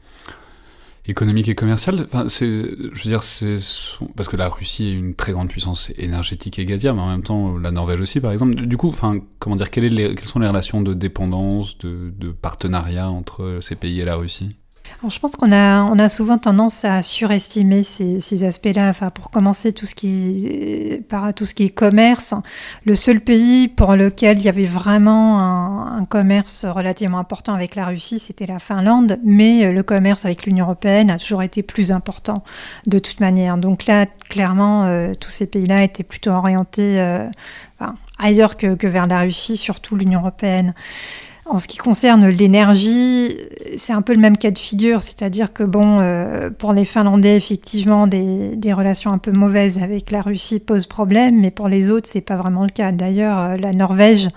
économique 1.05 1.47
et 1.47 1.55
commercial, 1.55 2.05
je 2.11 3.03
veux 3.03 3.09
dire, 3.09 3.23
c'est 3.23 3.55
parce 4.17 4.27
que 4.27 4.35
la 4.35 4.49
Russie 4.49 4.87
est 4.87 4.93
une 4.93 5.15
très 5.15 5.31
grande 5.31 5.47
puissance 5.47 5.93
énergétique 5.97 6.59
et 6.59 6.65
gazière, 6.65 6.93
mais 6.95 7.01
en 7.01 7.07
même 7.07 7.23
temps 7.23 7.57
la 7.57 7.71
Norvège 7.71 8.01
aussi, 8.01 8.19
par 8.19 8.33
exemple. 8.33 8.55
Du 8.55 8.75
coup, 8.75 8.93
comment 9.39 9.55
dire, 9.55 9.71
quelles, 9.71 9.85
les, 9.85 10.15
quelles 10.15 10.27
sont 10.27 10.39
les 10.39 10.47
relations 10.47 10.81
de 10.81 10.93
dépendance, 10.93 11.77
de, 11.77 12.13
de 12.17 12.31
partenariat 12.31 13.09
entre 13.09 13.59
ces 13.61 13.75
pays 13.75 14.01
et 14.01 14.05
la 14.05 14.17
Russie? 14.17 14.57
Je 15.07 15.19
pense 15.19 15.35
qu'on 15.35 15.51
a, 15.51 15.83
on 15.83 15.99
a 15.99 16.09
souvent 16.09 16.37
tendance 16.37 16.83
à 16.83 17.03
surestimer 17.03 17.83
ces, 17.83 18.19
ces 18.19 18.43
aspects-là. 18.43 18.89
Enfin, 18.89 19.09
pour 19.09 19.31
commencer, 19.31 19.71
tout 19.71 19.85
ce, 19.85 19.95
qui, 19.95 21.01
par 21.07 21.33
tout 21.33 21.45
ce 21.45 21.53
qui 21.53 21.65
est 21.65 21.69
commerce, 21.69 22.33
le 22.85 22.95
seul 22.95 23.19
pays 23.21 23.67
pour 23.67 23.95
lequel 23.95 24.39
il 24.39 24.45
y 24.45 24.49
avait 24.49 24.65
vraiment 24.65 25.39
un, 25.39 26.05
commerce 26.05 26.65
relativement 26.65 27.19
important 27.19 27.53
avec 27.53 27.75
la 27.75 27.85
Russie, 27.85 28.17
c'était 28.19 28.45
la 28.45 28.59
Finlande. 28.59 29.19
Mais 29.23 29.71
le 29.71 29.83
commerce 29.83 30.25
avec 30.25 30.45
l'Union 30.45 30.65
européenne 30.65 31.09
a 31.09 31.17
toujours 31.17 31.43
été 31.43 31.63
plus 31.63 31.91
important 31.91 32.43
de 32.87 32.99
toute 32.99 33.19
manière. 33.19 33.57
Donc 33.57 33.85
là, 33.85 34.05
clairement, 34.29 34.85
euh, 34.85 35.13
tous 35.13 35.29
ces 35.29 35.47
pays-là 35.47 35.83
étaient 35.83 36.03
plutôt 36.03 36.31
orientés 36.31 36.99
euh, 36.99 37.27
ailleurs 38.19 38.57
que, 38.57 38.75
que 38.75 38.87
vers 38.87 39.07
la 39.07 39.21
Russie, 39.21 39.57
surtout 39.57 39.95
l'Union 39.95 40.21
européenne. 40.21 40.73
En 41.49 41.59
ce 41.59 41.67
qui 41.67 41.77
concerne 41.77 42.27
l'énergie, 42.27 43.37
c'est 43.77 43.93
un 43.93 44.01
peu 44.01 44.13
le 44.13 44.19
même 44.19 44.35
cas 44.35 44.51
de 44.51 44.57
figure, 44.57 45.01
c'est-à-dire 45.01 45.53
que 45.53 45.63
bon, 45.63 45.99
euh, 46.01 46.49
pour 46.49 46.73
les 46.73 46.83
Finlandais, 46.83 47.37
effectivement, 47.37 48.05
des, 48.05 48.73
relations 48.73 49.13
un 49.13 49.17
peu 49.17 49.31
mauvaises 49.31 49.81
avec 49.81 50.11
la 50.11 50.21
Russie 50.21 50.59
posent 50.59 50.87
problème, 50.87 51.39
mais 51.39 51.49
pour 51.49 51.69
les 51.69 51.89
autres, 51.89 52.07
c'est 52.09 52.21
pas 52.21 52.35
vraiment 52.35 52.63
le 52.63 52.69
cas. 52.69 52.91
D'ailleurs, 52.91 53.39
euh, 53.39 53.55
la 53.55 53.71
Norvège 53.71 54.27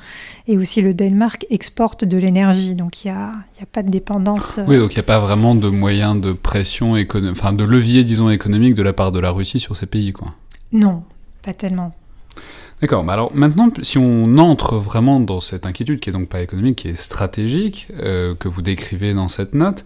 et 0.47 0.57
aussi 0.57 0.83
le 0.83 0.95
Danemark 0.95 1.47
exportent 1.51 2.05
de 2.05 2.17
l'énergie, 2.17 2.77
donc 2.77 3.05
il 3.05 3.11
n'y 3.11 3.17
a, 3.17 3.31
a, 3.31 3.67
pas 3.73 3.83
de 3.83 3.91
dépendance. 3.91 4.59
Euh. 4.59 4.65
Oui, 4.69 4.79
donc 4.79 4.93
il 4.93 4.97
n'y 4.97 5.01
a 5.01 5.05
pas 5.05 5.19
vraiment 5.19 5.57
de 5.57 5.69
moyens 5.69 6.21
de 6.21 6.33
pression, 6.33 6.95
enfin 7.31 7.53
de 7.53 7.65
levier, 7.65 8.05
disons, 8.05 8.31
économique 8.31 8.75
de 8.75 8.83
la 8.83 8.93
part 8.93 9.11
de 9.11 9.19
la 9.19 9.33
Russie 9.33 9.59
sur 9.59 9.77
ces 9.77 9.87
pays, 9.87 10.13
quoi. 10.13 10.29
Non, 10.73 11.03
pas 11.43 11.55
tellement. 11.55 11.93
D'accord, 12.81 13.05
mais 13.05 13.13
alors 13.13 13.31
maintenant, 13.35 13.69
si 13.83 13.99
on 13.99 14.39
entre 14.39 14.77
vraiment 14.77 15.21
dans 15.21 15.41
cette 15.41 15.67
inquiétude, 15.67 16.01
qui 16.01 16.09
est 16.09 16.13
donc 16.15 16.29
pas 16.29 16.41
économique, 16.41 16.77
qui 16.77 16.89
est 16.89 17.01
stratégique, 17.01 17.89
euh, 18.03 18.35
que 18.35 18.49
vous 18.49 18.63
décrivez 18.63 19.13
dans 19.13 19.29
cette 19.29 19.53
note, 19.55 19.85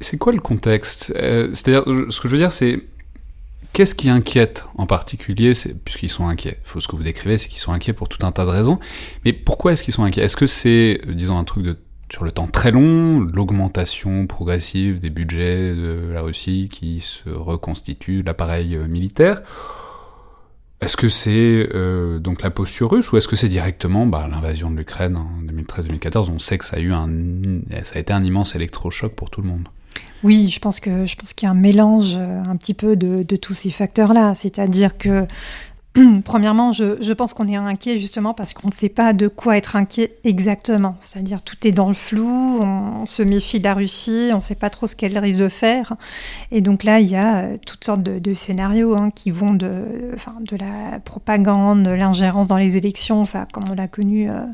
C'est 0.00 0.18
quoi 0.18 0.32
le 0.32 0.40
contexte? 0.40 1.12
Euh, 1.16 1.48
C'est-à-dire, 1.52 1.84
ce 2.10 2.20
que 2.20 2.28
je 2.28 2.32
veux 2.32 2.38
dire, 2.38 2.52
c'est 2.52 2.80
qu'est-ce 3.72 3.94
qui 3.94 4.08
inquiète 4.08 4.64
en 4.76 4.86
particulier? 4.86 5.52
Puisqu'ils 5.84 6.08
sont 6.08 6.28
inquiets. 6.28 6.58
Faut 6.64 6.80
ce 6.80 6.88
que 6.88 6.96
vous 6.96 7.02
décrivez, 7.02 7.36
c'est 7.38 7.48
qu'ils 7.48 7.58
sont 7.60 7.72
inquiets 7.72 7.92
pour 7.92 8.08
tout 8.08 8.24
un 8.24 8.32
tas 8.32 8.44
de 8.44 8.50
raisons. 8.50 8.78
Mais 9.24 9.32
pourquoi 9.32 9.72
est-ce 9.72 9.82
qu'ils 9.84 9.94
sont 9.94 10.04
inquiets? 10.04 10.22
Est-ce 10.22 10.36
que 10.36 10.46
c'est, 10.46 11.00
euh, 11.06 11.14
disons, 11.14 11.38
un 11.38 11.44
truc 11.44 11.66
sur 12.10 12.24
le 12.24 12.30
temps 12.30 12.46
très 12.46 12.70
long, 12.70 13.20
l'augmentation 13.20 14.26
progressive 14.26 15.00
des 15.00 15.10
budgets 15.10 15.74
de 15.74 16.10
la 16.12 16.22
Russie 16.22 16.68
qui 16.70 17.00
se 17.00 17.28
reconstitue 17.28 18.22
l'appareil 18.22 18.76
militaire? 18.88 19.42
Est-ce 20.84 20.96
que 20.96 21.08
c'est 21.08 21.68
euh, 21.74 22.18
donc 22.18 22.42
la 22.42 22.50
posture 22.50 22.90
russe 22.90 23.10
ou 23.10 23.16
est-ce 23.16 23.28
que 23.28 23.36
c'est 23.36 23.48
directement 23.48 24.06
bah, 24.06 24.28
l'invasion 24.30 24.70
de 24.70 24.76
l'Ukraine 24.76 25.16
en 25.16 25.28
2013-2014 25.44 26.30
On 26.30 26.38
sait 26.38 26.58
que 26.58 26.64
ça 26.64 26.76
a 26.76 26.80
eu 26.80 26.92
un, 26.92 27.08
ça 27.84 27.96
a 27.96 27.98
été 27.98 28.12
un 28.12 28.22
immense 28.22 28.54
électrochoc 28.54 29.14
pour 29.14 29.30
tout 29.30 29.40
le 29.40 29.48
monde. 29.48 29.68
Oui, 30.22 30.48
je 30.48 30.58
pense 30.58 30.80
qu'il 30.80 30.92
y 31.42 31.46
a 31.46 31.50
un 31.50 31.54
mélange 31.54 32.16
euh, 32.16 32.42
un 32.46 32.56
petit 32.56 32.74
peu 32.74 32.96
de, 32.96 33.22
de 33.22 33.36
tous 33.36 33.54
ces 33.54 33.70
facteurs-là. 33.70 34.34
C'est-à-dire 34.34 34.96
que 34.96 35.26
Premièrement, 36.24 36.72
je, 36.72 37.12
pense 37.12 37.34
qu'on 37.34 37.46
est 37.46 37.54
inquiet 37.54 37.98
justement 37.98 38.34
parce 38.34 38.52
qu'on 38.52 38.66
ne 38.66 38.72
sait 38.72 38.88
pas 38.88 39.12
de 39.12 39.28
quoi 39.28 39.56
être 39.56 39.76
inquiet 39.76 40.16
exactement. 40.24 40.96
C'est-à-dire 40.98 41.40
tout 41.40 41.56
est 41.66 41.72
dans 41.72 41.86
le 41.86 41.94
flou, 41.94 42.58
on, 42.60 43.06
se 43.06 43.22
méfie 43.22 43.58
de 43.60 43.64
la 43.64 43.74
Russie, 43.74 44.30
on 44.32 44.38
ne 44.38 44.42
sait 44.42 44.56
pas 44.56 44.70
trop 44.70 44.88
ce 44.88 44.96
qu'elle 44.96 45.16
risque 45.16 45.38
de 45.38 45.48
faire. 45.48 45.94
Et 46.50 46.62
donc 46.62 46.82
là, 46.82 46.98
il 46.98 47.08
y 47.08 47.16
a 47.16 47.36
euh, 47.36 47.56
toutes 47.64 47.84
sortes 47.84 48.02
de, 48.02 48.34
scénarios 48.34 48.96
hein, 48.96 49.10
qui 49.14 49.30
vont 49.30 49.54
de, 49.54 50.14
de 50.40 50.56
la 50.56 50.98
propagande, 50.98 51.84
de 51.84 51.90
l'ingérence 51.90 52.48
dans 52.48 52.56
les 52.56 52.76
élections, 52.76 53.20
enfin, 53.20 53.46
comme 53.52 53.64
on 53.70 53.74
l'a 53.74 53.86
connu. 53.86 54.28
Euh, 54.28 54.44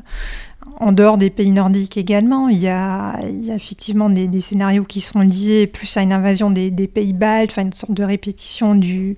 en 0.79 0.91
dehors 0.91 1.17
des 1.17 1.31
pays 1.31 1.51
nordiques 1.51 1.97
également, 1.97 2.49
il 2.49 2.59
y 2.59 2.67
a, 2.67 3.15
effectivement 3.49 4.11
des, 4.11 4.41
scénarios 4.41 4.83
qui 4.83 5.01
sont 5.01 5.21
liés 5.21 5.65
plus 5.65 5.97
à 5.97 6.03
une 6.03 6.13
invasion 6.13 6.51
des, 6.51 6.69
des 6.69 6.87
pays 6.87 7.13
baltes, 7.13 7.49
enfin 7.51 7.63
une 7.63 7.73
sorte 7.73 7.93
de 7.93 8.03
répétition 8.03 8.75
du, 8.75 9.15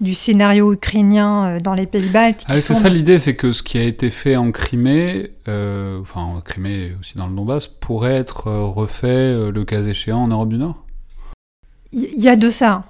du 0.00 0.14
scénario 0.14 0.72
ukrainien 0.72 1.44
euh, 1.44 1.60
dans 1.60 1.74
les 1.74 1.86
pays 1.86 2.08
baltes. 2.08 2.44
Ah, 2.48 2.56
c'est 2.56 2.74
ça 2.74 2.88
l'idée, 2.88 3.18
c'est 3.18 3.36
que 3.36 3.52
ce 3.52 3.62
qui 3.62 3.78
a 3.78 3.82
été 3.82 4.10
fait 4.10 4.36
en 4.36 4.50
Crimée, 4.50 5.30
euh, 5.48 6.00
enfin 6.00 6.20
en 6.20 6.40
Crimée 6.40 6.92
aussi 7.00 7.16
dans 7.16 7.26
le 7.26 7.34
Donbass, 7.34 7.66
pourrait 7.66 8.14
être 8.14 8.48
euh, 8.48 8.64
refait 8.64 9.50
le 9.50 9.64
cas 9.64 9.82
échéant 9.82 10.18
en 10.18 10.28
Europe 10.28 10.48
du 10.48 10.58
Nord? 10.58 10.83
Il 11.96 12.20
y 12.20 12.28
a 12.28 12.34
de 12.34 12.50
ça. 12.50 12.82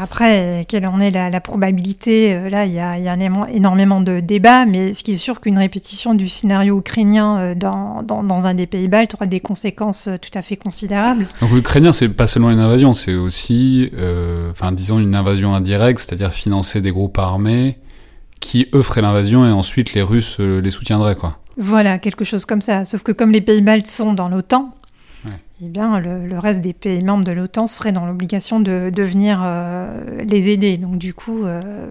Après, 0.00 0.64
quelle 0.68 0.86
en 0.86 1.00
est 1.00 1.10
la, 1.10 1.40
probabilité 1.40 2.34
euh, 2.34 2.48
Là, 2.48 2.66
il 2.66 2.72
y 2.72 2.78
a, 2.78 3.48
énormément 3.50 4.00
de 4.00 4.20
débats, 4.20 4.64
mais 4.64 4.92
ce 4.94 5.02
qui 5.02 5.12
est 5.12 5.14
sûr 5.14 5.40
qu'une 5.40 5.58
répétition 5.58 6.14
du 6.14 6.28
scénario 6.28 6.78
ukrainien 6.78 7.38
euh, 7.38 7.54
dans, 7.54 8.46
un 8.46 8.54
des 8.54 8.66
pays 8.66 8.88
baltes 8.88 9.14
aura 9.14 9.26
des 9.26 9.40
conséquences 9.40 10.06
euh, 10.06 10.16
tout 10.18 10.36
à 10.38 10.42
fait 10.42 10.56
considérables. 10.56 11.26
Donc 11.40 11.50
l'ukrainien, 11.52 11.92
c'est 11.92 12.08
pas 12.08 12.26
seulement 12.26 12.50
une 12.50 12.60
invasion, 12.60 12.92
c'est 12.92 13.14
aussi, 13.14 13.90
enfin, 14.50 14.70
disons, 14.72 14.98
une 15.00 15.16
invasion 15.16 15.54
indirecte, 15.54 16.00
c'est-à-dire 16.00 16.32
financer 16.32 16.80
des 16.80 16.90
groupes 16.90 17.18
armés 17.18 17.78
qui, 18.40 18.68
eux, 18.74 18.82
feraient 18.82 19.02
l'invasion 19.02 19.46
et 19.46 19.50
ensuite 19.50 19.94
les 19.94 20.02
Russes 20.02 20.38
les 20.38 20.70
soutiendraient, 20.70 21.16
quoi. 21.16 21.38
Voilà, 21.56 21.98
quelque 21.98 22.24
chose 22.24 22.44
comme 22.44 22.60
ça. 22.60 22.84
Sauf 22.84 23.02
que 23.02 23.12
comme 23.12 23.30
les 23.30 23.40
pays 23.40 23.62
baltes 23.62 23.86
sont 23.86 24.12
dans 24.12 24.28
l'OTAN, 24.28 24.74
eh 25.62 25.68
bien, 25.68 26.00
le, 26.00 26.38
reste 26.38 26.60
des 26.60 26.72
pays 26.72 27.02
membres 27.04 27.24
de 27.24 27.30
l'OTAN 27.30 27.66
seraient 27.68 27.92
dans 27.92 28.06
l'obligation 28.06 28.58
de, 28.58 28.90
venir 28.96 29.40
euh, 29.42 30.22
les 30.24 30.48
aider. 30.48 30.78
Donc, 30.78 30.98
du 30.98 31.14
coup, 31.14 31.44
euh, 31.44 31.86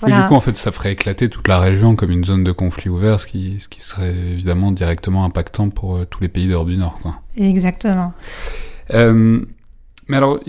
voilà. 0.00 0.22
du 0.22 0.28
coup, 0.28 0.34
en 0.34 0.40
fait, 0.40 0.56
ça 0.56 0.72
ferait 0.72 0.92
éclater 0.92 1.28
toute 1.28 1.46
la 1.46 1.60
région 1.60 1.94
comme 1.94 2.10
une 2.10 2.24
zone 2.24 2.42
de 2.42 2.52
conflit 2.52 2.88
ouvert, 2.88 3.20
ce 3.20 3.26
qui, 3.26 3.60
ce 3.60 3.68
qui 3.68 3.82
serait 3.82 4.14
évidemment 4.14 4.72
directement 4.72 5.26
impactant 5.26 5.68
pour 5.68 5.96
euh, 5.96 6.06
tous 6.06 6.22
les 6.22 6.28
pays 6.28 6.48
d'Europe 6.48 6.68
du 6.68 6.78
Nord. 6.78 6.98
Quoi. 7.02 7.20
Exactement. 7.36 8.14
mais 8.90 10.16
alors, 10.16 10.40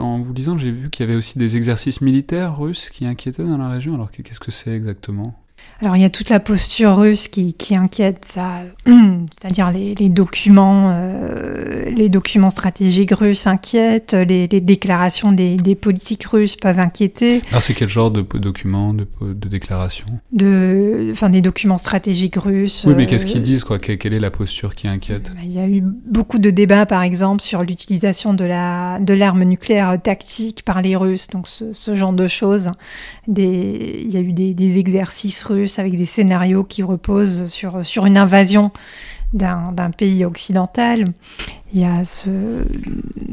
en 0.00 0.20
vous 0.20 0.32
lisant, 0.32 0.56
j'ai 0.56 0.70
vu 0.70 0.90
qu'il 0.90 1.04
y 1.04 1.08
avait 1.08 1.18
aussi 1.18 1.38
des 1.40 1.56
exercices 1.56 2.02
militaires 2.02 2.56
russes 2.56 2.88
qui 2.88 3.04
inquiétaient 3.04 3.44
dans 3.44 3.58
la 3.58 3.68
région. 3.68 3.94
Alors, 3.94 4.12
qu'est-ce 4.12 4.40
que 4.40 4.52
c'est 4.52 4.76
exactement? 4.76 5.34
Alors 5.82 5.94
il 5.94 6.00
y 6.00 6.06
a 6.06 6.10
toute 6.10 6.30
la 6.30 6.40
posture 6.40 6.96
russe 6.96 7.28
qui, 7.28 7.54
inquiète, 7.76 8.24
ça, 8.24 8.60
c'est-à-dire 8.86 9.70
les, 9.72 10.08
documents, 10.08 10.90
euh, 10.90 11.90
les 11.90 12.08
documents 12.08 12.48
stratégiques 12.48 13.12
russes 13.12 13.46
inquiètent, 13.46 14.14
les, 14.14 14.48
déclarations 14.48 15.32
des, 15.32 15.74
politiques 15.74 16.24
russes 16.24 16.56
peuvent 16.56 16.78
inquiéter. 16.78 17.42
Alors 17.50 17.62
c'est 17.62 17.74
quel 17.74 17.90
genre 17.90 18.10
de 18.10 18.22
documents, 18.38 18.94
de, 18.94 19.06
déclarations 19.48 20.06
de, 20.32 21.10
enfin 21.12 21.28
des 21.28 21.42
documents 21.42 21.76
stratégiques 21.76 22.36
russes. 22.36 22.84
Oui, 22.86 22.94
mais 22.96 23.04
qu'est-ce 23.06 23.26
qu'ils 23.26 23.40
euh, 23.40 23.44
disent 23.44 23.64
quoi? 23.64 23.78
Quelle 23.78 24.14
est 24.14 24.20
la 24.20 24.30
posture 24.30 24.74
qui 24.74 24.88
inquiète? 24.88 25.30
bah, 25.34 25.40
Il 25.44 25.52
y 25.52 25.58
a 25.58 25.68
eu 25.68 25.82
beaucoup 25.82 26.38
de 26.38 26.48
débats, 26.48 26.86
par 26.86 27.02
exemple, 27.02 27.42
sur 27.42 27.62
l'utilisation 27.62 28.32
de 28.32 28.44
la 28.44 28.98
de 28.98 29.12
l'arme 29.12 29.42
nucléaire 29.44 30.00
tactique 30.00 30.62
par 30.64 30.80
les 30.80 30.96
Russes, 30.96 31.28
donc 31.28 31.46
ce, 31.48 31.94
genre 31.94 32.12
de 32.12 32.26
choses. 32.28 32.70
Des, 33.28 34.02
il 34.04 34.10
y 34.10 34.16
a 34.16 34.20
eu 34.20 34.32
des, 34.32 34.54
des 34.54 34.78
exercices 34.78 35.42
russes 35.44 35.55
avec 35.78 35.96
des 35.96 36.04
scénarios 36.04 36.64
qui 36.64 36.82
reposent 36.82 37.46
sur, 37.46 37.84
sur 37.84 38.06
une 38.06 38.16
invasion 38.16 38.70
d'un 39.32 39.90
pays 39.90 40.24
occidental. 40.24 41.12
Il 41.74 41.80
y 41.80 41.84
a 41.84 42.04
ce... 42.04 42.62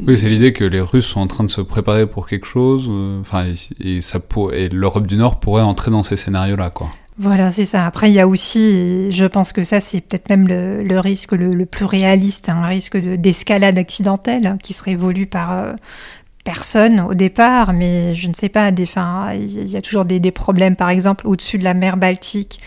Oui, 0.06 0.18
c'est 0.18 0.28
l'idée 0.28 0.52
que 0.52 0.64
les 0.64 0.80
Russes 0.80 1.06
sont 1.06 1.20
en 1.20 1.26
train 1.26 1.44
de 1.44 1.50
se 1.50 1.60
préparer 1.60 2.06
pour 2.06 2.26
quelque 2.26 2.46
chose, 2.46 2.86
euh, 2.88 3.20
enfin, 3.20 3.46
et, 3.80 4.00
ça 4.00 4.20
pour, 4.20 4.52
et 4.52 4.68
l'Europe 4.68 5.06
du 5.06 5.16
Nord 5.16 5.40
pourrait 5.40 5.62
entrer 5.62 5.90
dans 5.90 6.02
ces 6.02 6.16
scénarios-là, 6.16 6.68
quoi. 6.68 6.90
Voilà, 7.16 7.52
c'est 7.52 7.64
ça. 7.64 7.86
Après, 7.86 8.10
il 8.10 8.14
y 8.14 8.20
a 8.20 8.26
aussi, 8.26 9.12
je 9.12 9.24
pense 9.24 9.52
que 9.52 9.62
ça, 9.62 9.78
c'est 9.78 10.00
peut-être 10.00 10.28
même 10.28 10.48
le, 10.48 10.98
risque 10.98 11.30
le, 11.30 11.64
plus 11.64 11.84
réaliste, 11.84 12.48
un 12.48 12.62
risque 12.62 12.96
d'escalade 12.96 13.78
accidentelle 13.78 14.58
qui 14.60 14.72
serait 14.72 14.96
voulu 14.96 15.26
par, 15.26 15.52
euh, 15.52 15.72
personne 16.44 17.00
au 17.00 17.14
départ, 17.14 17.72
mais 17.72 18.14
je 18.14 18.28
ne 18.28 18.34
sais 18.34 18.50
pas, 18.50 18.70
des, 18.70 18.88
il 19.34 19.68
y 19.68 19.76
a 19.76 19.80
toujours 19.80 20.04
des, 20.04 20.20
problèmes, 20.30 20.76
par 20.76 20.90
exemple, 20.90 21.26
au-dessus 21.26 21.58
de 21.58 21.64
la 21.64 21.74
mer 21.74 21.96
Baltique, 21.96 22.60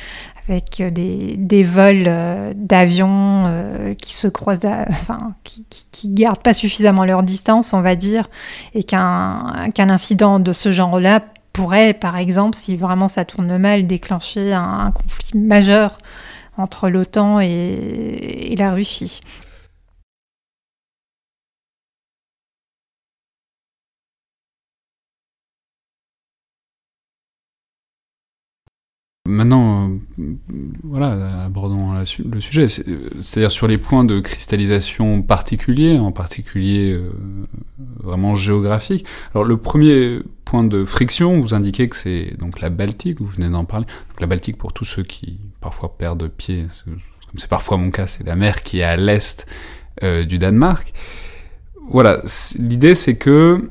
avec 0.49 0.81
euh, 0.81 0.89
des, 0.89 1.63
vols 1.63 2.05
euh, 2.07 2.53
d'avions 2.55 3.43
euh, 3.45 3.93
qui 3.93 4.15
se 4.15 4.27
croisent, 4.27 4.65
enfin, 4.89 5.17
qui, 5.43 5.65
qui, 5.91 6.09
gardent 6.09 6.41
pas 6.41 6.53
suffisamment 6.53 7.05
leur 7.05 7.23
distance, 7.23 7.73
on 7.73 7.81
va 7.81 7.95
dire, 7.95 8.29
et 8.73 8.83
qu'un 8.83 9.69
qu'un 9.73 9.89
incident 9.89 10.39
de 10.39 10.51
ce 10.51 10.71
genre-là 10.71 11.21
pourrait, 11.53 11.93
par 11.93 12.17
exemple, 12.17 12.55
si 12.55 12.75
vraiment 12.75 13.07
ça 13.07 13.25
tourne 13.25 13.57
mal, 13.57 13.87
déclencher 13.87 14.53
un, 14.53 14.91
conflit 14.91 15.37
majeur 15.37 15.97
entre 16.57 16.89
l'OTAN 16.89 17.39
et 17.39 18.55
la 18.57 18.71
Russie. 18.71 19.21
Maintenant, 29.27 29.91
euh, 30.19 30.23
voilà, 30.83 31.43
abordons 31.43 31.93
le 31.93 32.41
sujet. 32.41 32.67
C'est-à-dire 32.67 33.51
sur 33.51 33.67
les 33.67 33.77
points 33.77 34.05
de 34.05 34.19
cristallisation 34.19 35.21
particuliers, 35.21 35.99
en 35.99 36.11
particulier 36.11 36.93
euh, 36.93 37.11
vraiment 38.01 38.35
géographiques. 38.35 39.05
Alors 39.33 39.43
le 39.43 39.57
premier 39.57 40.19
point 40.45 40.63
de 40.63 40.85
friction, 40.85 41.41
vous 41.41 41.53
indiquez 41.53 41.89
que 41.89 41.95
c'est 41.95 42.35
donc 42.39 42.61
la 42.61 42.69
Baltique, 42.69 43.19
vous 43.19 43.27
venez 43.27 43.49
d'en 43.49 43.65
parler. 43.65 43.85
Donc 43.85 44.21
la 44.21 44.27
Baltique, 44.27 44.57
pour 44.57 44.71
tous 44.71 44.85
ceux 44.85 45.03
qui 45.03 45.39
parfois 45.59 45.97
perdent 45.97 46.27
pied, 46.29 46.65
comme 46.85 46.99
c'est 47.37 47.49
parfois 47.49 47.77
mon 47.77 47.91
cas, 47.91 48.07
c'est 48.07 48.25
la 48.25 48.37
mer 48.37 48.63
qui 48.63 48.79
est 48.79 48.83
à 48.83 48.95
l'est 48.95 49.45
euh, 50.03 50.23
du 50.23 50.39
Danemark. 50.39 50.93
Voilà, 51.89 52.21
l'idée 52.57 52.95
c'est 52.95 53.17
que 53.17 53.69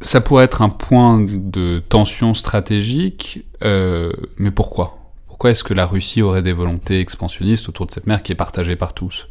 ça 0.00 0.20
pourrait 0.20 0.44
être 0.44 0.62
un 0.62 0.70
point 0.70 1.20
de 1.20 1.82
tension 1.88 2.34
stratégique, 2.34 3.44
euh, 3.62 4.12
mais 4.38 4.50
pourquoi? 4.50 4.98
Pourquoi 5.26 5.50
est-ce 5.50 5.64
que 5.64 5.74
la 5.74 5.86
Russie 5.86 6.22
aurait 6.22 6.42
des 6.42 6.52
volontés 6.52 7.00
expansionnistes 7.00 7.68
autour 7.68 7.86
de 7.86 7.92
cette 7.92 8.06
mer 8.06 8.22
qui 8.22 8.32
est 8.32 8.36
partagée 8.36 8.76
par 8.76 8.94
tous? 8.94 9.28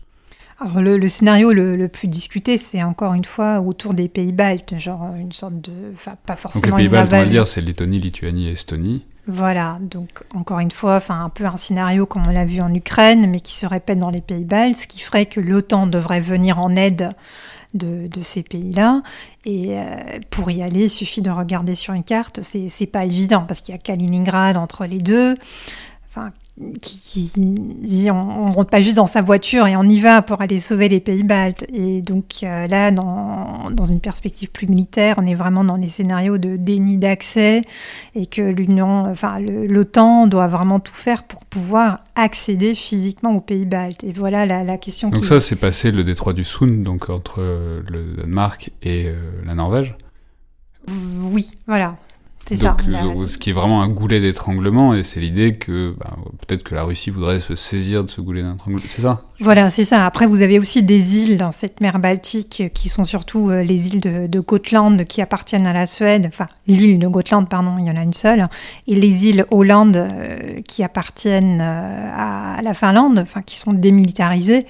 Alors 0.62 0.82
le, 0.82 1.08
scénario 1.08 1.54
le, 1.54 1.88
plus 1.88 2.10
discuté, 2.10 2.58
c'est 2.58 2.84
encore 2.84 3.14
une 3.14 3.24
fois 3.24 3.62
autour 3.62 3.94
des 3.94 4.10
pays 4.10 4.34
baltes, 4.34 4.78
genre 4.78 5.16
une 5.18 5.32
sorte 5.32 5.62
de, 5.62 5.72
enfin 5.94 6.16
pas 6.26 6.36
forcément. 6.36 6.72
Donc 6.72 6.80
les 6.80 6.90
pays 6.90 6.90
baltes, 6.90 7.14
on 7.14 7.18
va 7.18 7.26
dire, 7.26 7.48
c'est 7.48 7.62
Lettonie, 7.62 8.00
Lituanie 8.00 8.50
et 8.50 8.52
Estonie. 8.52 9.06
Voilà, 9.26 9.78
donc 9.80 10.24
encore 10.36 10.60
une 10.60 10.72
fois, 10.72 10.96
enfin 10.96 11.24
un 11.24 11.30
peu 11.30 11.46
un 11.46 11.56
scénario 11.56 12.06
comme 12.06 12.24
on 12.28 12.32
l'a 12.32 12.46
vu 12.46 12.60
en 12.60 12.74
Ukraine, 12.74 13.30
mais 13.30 13.40
qui 13.40 13.54
se 13.54 13.66
répète 13.66 14.00
dans 14.00 14.10
les 14.10 14.22
pays 14.22 14.44
baltes, 14.44 14.76
ce 14.76 14.88
qui 14.88 15.00
ferait 15.00 15.28
que 15.28 15.40
l'OTAN 15.40 15.88
devrait 15.88 16.20
venir 16.20 16.60
en 16.60 16.76
aide 16.76 17.12
de, 17.74 18.10
ces 18.22 18.44
pays-là. 18.44 19.02
Et 19.46 19.80
euh, 19.80 19.96
pour 20.30 20.52
y 20.52 20.62
aller, 20.62 20.84
il 20.84 20.90
suffit 20.90 21.22
de 21.22 21.32
regarder 21.32 21.76
sur 21.76 21.94
une 21.94 22.04
carte. 22.04 22.42
C'est 22.44 22.88
pas 22.88 23.06
évident 23.06 23.46
parce 23.48 23.62
qu'il 23.62 23.74
y 23.74 23.78
a 23.78 23.82
Kaliningrad 23.82 24.58
entre 24.58 24.86
les 24.86 25.00
deux. 25.00 25.36
Enfin, 26.10 26.32
qui, 26.82 27.32
dit 27.36 28.12
on, 28.12 28.50
ne 28.50 28.54
rentre 28.54 28.70
pas 28.70 28.82
juste 28.82 28.98
dans 28.98 29.08
sa 29.08 29.22
voiture 29.22 29.68
et 29.68 29.76
on 29.76 29.84
y 29.84 30.00
va 30.00 30.22
pour 30.22 30.42
aller 30.42 30.60
sauver 30.60 30.90
les 30.90 31.00
pays 31.00 31.24
baltes. 31.24 31.66
Et 31.74 32.02
donc 32.02 32.44
euh, 32.44 32.68
là, 32.68 32.92
dans, 32.92 33.66
dans, 33.72 33.86
une 33.86 34.00
perspective 34.00 34.50
plus 34.50 34.68
militaire, 34.68 35.16
on 35.18 35.26
est 35.26 35.36
vraiment 35.36 35.64
dans 35.64 35.78
les 35.78 35.88
scénarios 35.88 36.38
de 36.38 36.56
déni 36.56 36.98
d'accès 36.98 37.62
et 38.16 38.26
que 38.26 38.42
l'Union, 38.42 39.06
enfin 39.06 39.40
l'OTAN 39.40 40.28
doit 40.28 40.48
vraiment 40.48 40.80
tout 40.80 40.94
faire 40.94 41.24
pour 41.24 41.46
pouvoir 41.46 42.00
accéder 42.16 42.76
physiquement 42.76 43.36
aux 43.36 43.42
pays 43.42 43.66
baltes. 43.66 44.04
Et 44.04 44.12
voilà 44.12 44.46
la, 44.46 44.64
la 44.64 44.78
question. 44.78 45.10
Donc 45.10 45.26
ça, 45.26 45.40
c'est 45.40 45.56
passé 45.56 45.92
le 45.92 46.04
détroit 46.04 46.34
du 46.34 46.44
Sund, 46.44 46.84
donc 46.84 47.10
entre 47.10 47.42
le 47.42 48.16
Danemark 48.18 48.72
et 48.82 49.06
euh, 49.08 49.14
la 49.46 49.56
Norvège? 49.56 49.96
Oui, 51.32 51.52
voilà. 51.68 51.98
C'est 52.40 52.56
ça. 52.56 52.78
ce 53.28 53.38
qui 53.38 53.50
est 53.50 53.54
vraiment 53.54 53.82
un 53.82 53.90
goulet 53.90 54.22
d'étranglement, 54.22 54.94
et 54.94 55.04
c'est 55.04 55.20
l'idée 55.20 55.56
que 55.56 55.94
bah, 56.00 56.16
peut-être 56.48 56.64
que 56.64 56.74
la 56.74 56.84
Russie 56.84 57.10
voudrait 57.10 57.40
se 57.40 57.56
saisir 57.56 58.04
de 58.04 58.10
ce 58.10 58.22
goulet 58.22 58.42
d'étranglement. 58.42 58.82
C'est 58.88 59.02
ça? 59.02 59.24
Voilà, 59.42 59.70
c'est 59.72 59.86
ça. 59.86 60.06
Après, 60.06 60.26
vous 60.26 60.42
avez 60.42 60.60
aussi 60.60 60.84
des 60.84 61.18
îles 61.18 61.38
dans 61.38 61.54
cette 61.54 61.80
mer 61.80 62.00
Baltique 62.00 62.64
qui 62.74 62.90
sont 62.90 63.06
surtout 63.06 63.50
euh, 63.50 63.64
les 63.64 63.88
îles 63.88 64.02
de, 64.02 64.40
Gotland 64.40 65.06
qui 65.06 65.22
appartiennent 65.22 65.68
à 65.68 65.72
la 65.72 65.86
Suède. 65.86 66.26
Enfin, 66.28 66.48
l'île 66.68 67.00
de 67.00 67.08
Gotland, 67.08 67.48
pardon, 67.48 67.76
il 67.80 67.86
y 67.86 67.92
en 67.92 67.96
a 67.96 68.04
une 68.04 68.14
seule. 68.14 68.48
Et 68.88 68.96
les 68.96 69.28
îles 69.28 69.46
Hollande 69.50 69.96
euh, 69.96 70.60
qui 70.68 70.84
appartiennent 70.84 71.62
euh, 71.62 72.12
à 72.58 72.62
la 72.62 72.74
Finlande, 72.74 73.20
enfin, 73.20 73.42
qui 73.42 73.58
sont 73.58 73.72
démilitarisées 73.72 74.66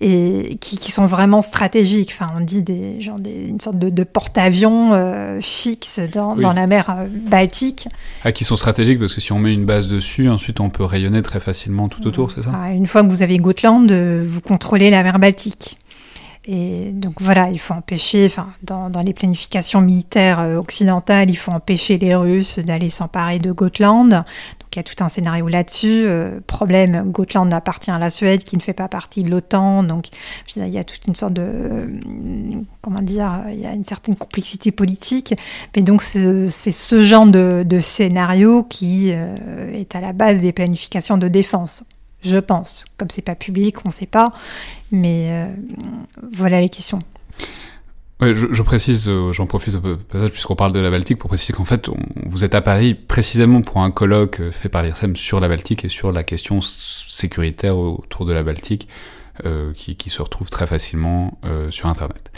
et 0.00 0.56
qui, 0.60 0.90
sont 0.90 1.06
vraiment 1.06 1.42
stratégiques. 1.42 2.12
Enfin, 2.14 2.32
on 2.38 2.40
dit 2.40 2.62
des, 2.62 3.00
genre 3.02 3.20
des, 3.20 3.48
une 3.48 3.60
sorte 3.60 3.78
de, 3.78 4.04
porte-avions 4.04 5.40
fixe 5.40 6.00
dans, 6.12 6.36
dans 6.36 6.52
la 6.52 6.66
mer 6.66 7.05
baltique. 7.06 7.88
Ah, 8.24 8.32
qui 8.32 8.44
sont 8.44 8.56
stratégiques 8.56 8.98
parce 8.98 9.14
que 9.14 9.20
si 9.20 9.32
on 9.32 9.38
met 9.38 9.52
une 9.52 9.64
base 9.64 9.88
dessus, 9.88 10.28
ensuite 10.28 10.60
on 10.60 10.70
peut 10.70 10.84
rayonner 10.84 11.22
très 11.22 11.40
facilement 11.40 11.88
tout 11.88 12.06
autour, 12.06 12.30
c'est 12.30 12.42
ça? 12.42 12.52
Ah, 12.54 12.72
Une 12.72 12.86
fois 12.86 13.02
que 13.02 13.08
vous 13.08 13.22
avez 13.22 13.38
Gotland, 13.38 13.90
euh, 13.90 14.24
vous 14.26 14.40
contrôlez 14.40 14.90
la 14.90 15.02
mer 15.02 15.18
Baltique. 15.18 15.78
Et 16.48 16.92
donc 16.92 17.20
voilà, 17.20 17.50
il 17.50 17.58
faut 17.58 17.74
empêcher, 17.74 18.26
enfin, 18.26 18.46
dans, 18.62 18.88
dans, 18.88 19.02
les 19.02 19.12
planifications 19.12 19.80
militaires 19.80 20.38
euh, 20.38 20.56
occidentales, 20.58 21.28
il 21.28 21.36
faut 21.36 21.50
empêcher 21.50 21.98
les 21.98 22.14
Russes 22.14 22.60
d'aller 22.60 22.88
s'emparer 22.88 23.40
de 23.40 23.50
Gotland 23.50 24.24
il 24.72 24.76
y 24.76 24.80
a 24.80 24.82
tout 24.82 25.02
un 25.02 25.08
scénario 25.08 25.48
là-dessus. 25.48 26.04
Euh, 26.04 26.40
problème, 26.46 27.10
Gotland 27.10 27.50
appartient 27.52 27.90
à 27.90 27.98
la 27.98 28.10
Suède, 28.10 28.44
qui 28.44 28.56
ne 28.56 28.60
fait 28.60 28.74
pas 28.74 28.88
partie 28.88 29.22
de 29.22 29.30
l'OTAN. 29.30 29.82
Donc, 29.82 30.08
il 30.54 30.68
y 30.68 30.78
a 30.78 30.84
toute 30.84 31.06
une 31.06 31.14
sorte 31.14 31.32
de. 31.32 31.42
Euh, 31.42 31.86
comment 32.82 33.00
dire 33.00 33.44
Il 33.50 33.58
y 33.58 33.66
a 33.66 33.72
une 33.72 33.84
certaine 33.84 34.16
complexité 34.16 34.72
politique. 34.72 35.34
Mais 35.74 35.82
donc, 35.82 36.02
c'est 36.02 36.50
ce 36.50 37.02
genre 37.02 37.26
de, 37.26 37.80
scénario 37.80 38.64
qui 38.64 39.12
euh, 39.12 39.72
est 39.72 39.94
à 39.94 40.00
la 40.00 40.12
base 40.12 40.40
des 40.40 40.52
planifications 40.52 41.16
de 41.16 41.28
défense. 41.28 41.84
Je 42.20 42.36
pense. 42.36 42.84
Comme 42.98 43.08
c'est 43.10 43.22
pas 43.22 43.34
public, 43.34 43.76
on 43.84 43.88
ne 43.88 43.94
sait 43.94 44.06
pas. 44.06 44.32
Mais 44.90 45.48
voilà 46.32 46.60
les 46.60 46.68
questions. 46.68 46.98
Ouais, 48.20 48.34
je, 48.34 48.46
je, 48.50 48.62
précise, 48.62 49.08
euh, 49.08 49.34
j'en 49.34 49.46
profite 49.46 49.78
peut-être 49.78 50.30
puisqu'on 50.30 50.56
parle 50.56 50.72
de 50.72 50.80
la 50.80 50.90
Baltique 50.90 51.18
pour 51.18 51.28
préciser 51.28 51.52
qu'en 51.52 51.66
fait, 51.66 51.90
on, 51.90 51.98
vous 52.24 52.44
êtes 52.44 52.54
à 52.54 52.62
Paris 52.62 52.94
précisément 52.94 53.60
pour 53.60 53.82
un 53.82 53.90
colloque 53.90 54.40
euh, 54.40 54.50
fait 54.50 54.70
par 54.70 54.82
l'IRSEM 54.82 55.16
sur 55.16 55.38
la 55.38 55.48
Baltique 55.48 55.84
et 55.84 55.90
sur 55.90 56.12
la 56.12 56.22
question 56.22 56.60
sécuritaire 56.62 57.76
autour 57.76 58.24
de 58.24 58.32
la 58.32 58.42
Baltique, 58.42 58.88
euh, 59.44 59.74
qui, 59.74 59.96
qui, 59.96 60.08
se 60.08 60.22
retrouve 60.22 60.48
très 60.48 60.66
facilement 60.66 61.38
euh, 61.44 61.70
sur 61.70 61.88
Internet. 61.88 62.30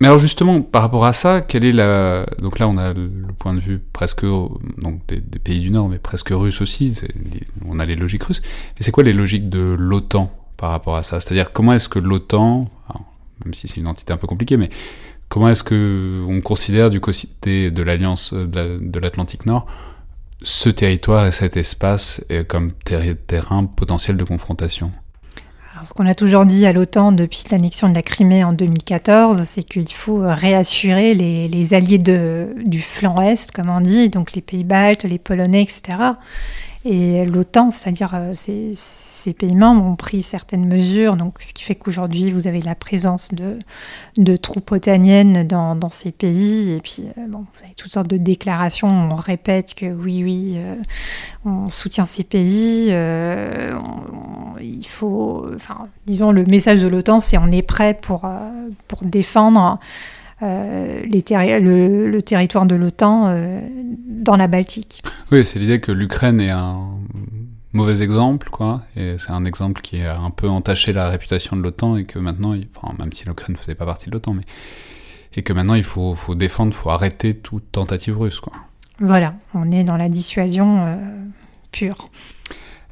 Mais 0.00 0.06
alors 0.06 0.18
justement, 0.18 0.62
par 0.62 0.82
rapport 0.82 1.04
à 1.04 1.12
ça, 1.12 1.40
quelle 1.40 1.64
est 1.64 1.72
la... 1.72 2.24
Donc 2.38 2.60
là, 2.60 2.68
on 2.68 2.78
a 2.78 2.92
le 2.92 3.10
point 3.36 3.54
de 3.54 3.60
vue 3.60 3.80
presque 3.92 4.24
donc 4.24 5.04
des, 5.08 5.20
des 5.20 5.38
pays 5.40 5.58
du 5.58 5.72
Nord, 5.72 5.88
mais 5.88 5.98
presque 5.98 6.30
russe 6.30 6.60
aussi. 6.60 7.00
On 7.66 7.80
a 7.80 7.86
les 7.86 7.96
logiques 7.96 8.22
russes. 8.22 8.42
Mais 8.76 8.84
c'est 8.84 8.92
quoi 8.92 9.02
les 9.02 9.12
logiques 9.12 9.48
de 9.48 9.76
l'OTAN 9.76 10.32
par 10.56 10.70
rapport 10.70 10.94
à 10.94 11.02
ça? 11.02 11.20
C'est-à-dire 11.20 11.52
comment 11.52 11.72
est-ce 11.72 11.88
que 11.88 11.98
l'OTAN, 11.98 12.68
même 13.44 13.54
si 13.54 13.68
c'est 13.68 13.80
une 13.80 13.88
entité 13.88 14.12
un 14.12 14.16
peu 14.16 14.26
compliquée, 14.26 14.56
mais 14.56 14.68
comment 15.28 15.48
est-ce 15.48 15.62
que 15.62 16.22
on 16.28 16.40
considère 16.40 16.90
du 16.90 17.00
côté 17.00 17.70
de 17.70 17.82
l'Alliance 17.82 18.34
de 18.34 18.98
l'Atlantique 18.98 19.46
Nord 19.46 19.66
ce 20.44 20.68
territoire 20.68 21.26
et 21.26 21.32
cet 21.32 21.56
espace 21.56 22.24
comme 22.48 22.72
terrain 22.72 23.64
potentiel 23.64 24.16
de 24.16 24.24
confrontation? 24.24 24.90
Alors, 25.74 25.86
ce 25.86 25.94
qu'on 25.94 26.06
a 26.06 26.14
toujours 26.14 26.44
dit 26.44 26.66
à 26.66 26.72
l'OTAN 26.72 27.12
depuis 27.12 27.44
l'annexion 27.50 27.88
de 27.88 27.94
la 27.94 28.02
Crimée 28.02 28.44
en 28.44 28.52
2014, 28.52 29.42
c'est 29.44 29.62
qu'il 29.62 29.90
faut 29.92 30.20
réassurer 30.22 31.14
les, 31.14 31.74
alliés 31.74 31.98
du 31.98 32.80
flanc 32.80 33.20
Est, 33.22 33.50
comme 33.52 33.70
on 33.70 33.80
dit, 33.80 34.08
donc 34.08 34.32
les 34.34 34.42
pays 34.42 34.64
baltes, 34.64 35.04
les 35.04 35.18
Polonais, 35.18 35.62
etc. 35.62 35.96
Et 36.84 37.24
l'OTAN, 37.26 37.70
c'est-à-dire 37.70 38.10
euh, 38.14 38.32
ces, 38.34 39.32
pays 39.34 39.54
membres, 39.54 39.84
ont 39.84 39.94
pris 39.94 40.20
certaines 40.20 40.66
mesures, 40.66 41.16
donc 41.16 41.36
ce 41.40 41.52
qui 41.52 41.62
fait 41.62 41.76
qu'aujourd'hui, 41.76 42.32
vous 42.32 42.48
avez 42.48 42.60
la 42.60 42.74
présence 42.74 43.30
de, 43.32 44.36
troupes 44.36 44.72
otaniennes 44.72 45.46
dans, 45.46 45.76
dans, 45.76 45.90
ces 45.90 46.10
pays. 46.10 46.72
Et 46.72 46.80
puis, 46.80 47.04
euh, 47.18 47.26
bon, 47.28 47.44
vous 47.54 47.64
avez 47.64 47.74
toutes 47.76 47.92
sortes 47.92 48.08
de 48.08 48.16
déclarations. 48.16 48.88
On 48.88 49.14
répète 49.14 49.74
que 49.74 49.86
oui, 49.86 50.24
oui, 50.24 50.54
euh, 50.56 50.74
on 51.44 51.70
soutient 51.70 52.06
ces 52.06 52.24
pays. 52.24 52.88
il 52.88 54.86
faut, 54.88 55.46
enfin, 55.54 55.88
disons, 56.06 56.32
le 56.32 56.44
message 56.44 56.82
de 56.82 56.88
l'OTAN, 56.88 57.20
c'est 57.20 57.38
on 57.38 57.50
est 57.52 57.62
prêt 57.62 57.94
pour, 57.94 58.28
pour 58.88 59.04
défendre. 59.04 59.78
Euh, 60.42 61.02
le, 61.04 62.20
territoire 62.20 62.66
de 62.66 62.74
l'OTAN 62.74 63.26
euh, 63.26 63.60
dans 64.08 64.36
la 64.36 64.48
Baltique. 64.48 65.02
Oui, 65.30 65.44
c'est 65.44 65.58
l'idée 65.58 65.80
que 65.80 65.92
l'Ukraine 65.92 66.40
est 66.40 66.50
un 66.50 66.88
mauvais 67.72 68.02
exemple, 68.02 68.50
quoi, 68.50 68.82
et 68.96 69.16
c'est 69.18 69.30
un 69.30 69.44
exemple 69.44 69.82
qui 69.82 70.02
a 70.02 70.18
un 70.18 70.30
peu 70.30 70.48
entaché 70.48 70.92
la 70.92 71.08
réputation 71.08 71.56
de 71.56 71.62
l'OTAN 71.62 71.96
et 71.96 72.04
que 72.04 72.18
maintenant, 72.18 72.54
enfin, 72.74 72.94
même 72.98 73.12
si 73.12 73.24
l'Ukraine 73.24 73.54
ne 73.54 73.58
faisait 73.60 73.76
pas 73.76 73.86
partie 73.86 74.06
de 74.06 74.12
l'OTAN, 74.12 74.34
mais 74.34 74.42
et 75.34 75.42
que 75.42 75.52
maintenant 75.52 75.74
il 75.74 75.84
faut, 75.84 76.14
faut 76.14 76.34
défendre, 76.34 76.72
il 76.72 76.76
faut 76.76 76.90
arrêter 76.90 77.34
toute 77.34 77.70
tentative 77.72 78.18
russe, 78.18 78.40
quoi. 78.40 78.52
Voilà, 79.00 79.34
on 79.54 79.70
est 79.70 79.84
dans 79.84 79.96
la 79.96 80.08
dissuasion 80.08 80.84
euh, 80.86 80.96
pure. 81.70 82.08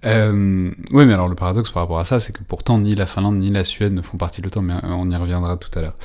oui, 0.04 1.04
mais 1.06 1.12
alors 1.12 1.28
le 1.28 1.34
paradoxe 1.34 1.70
par 1.70 1.82
rapport 1.82 1.98
à 1.98 2.04
ça, 2.04 2.20
c'est 2.20 2.32
que 2.32 2.42
pourtant 2.42 2.78
ni 2.78 2.94
la 2.94 3.06
Finlande 3.06 3.38
ni 3.38 3.50
la 3.50 3.64
Suède 3.64 3.92
ne 3.92 4.02
font 4.02 4.16
partie 4.16 4.40
de 4.40 4.46
l'OTAN, 4.46 4.62
mais 4.62 4.74
on 4.84 5.10
y 5.10 5.16
reviendra 5.16 5.56
tout 5.56 5.76
à 5.76 5.82
l'heure. 5.82 5.96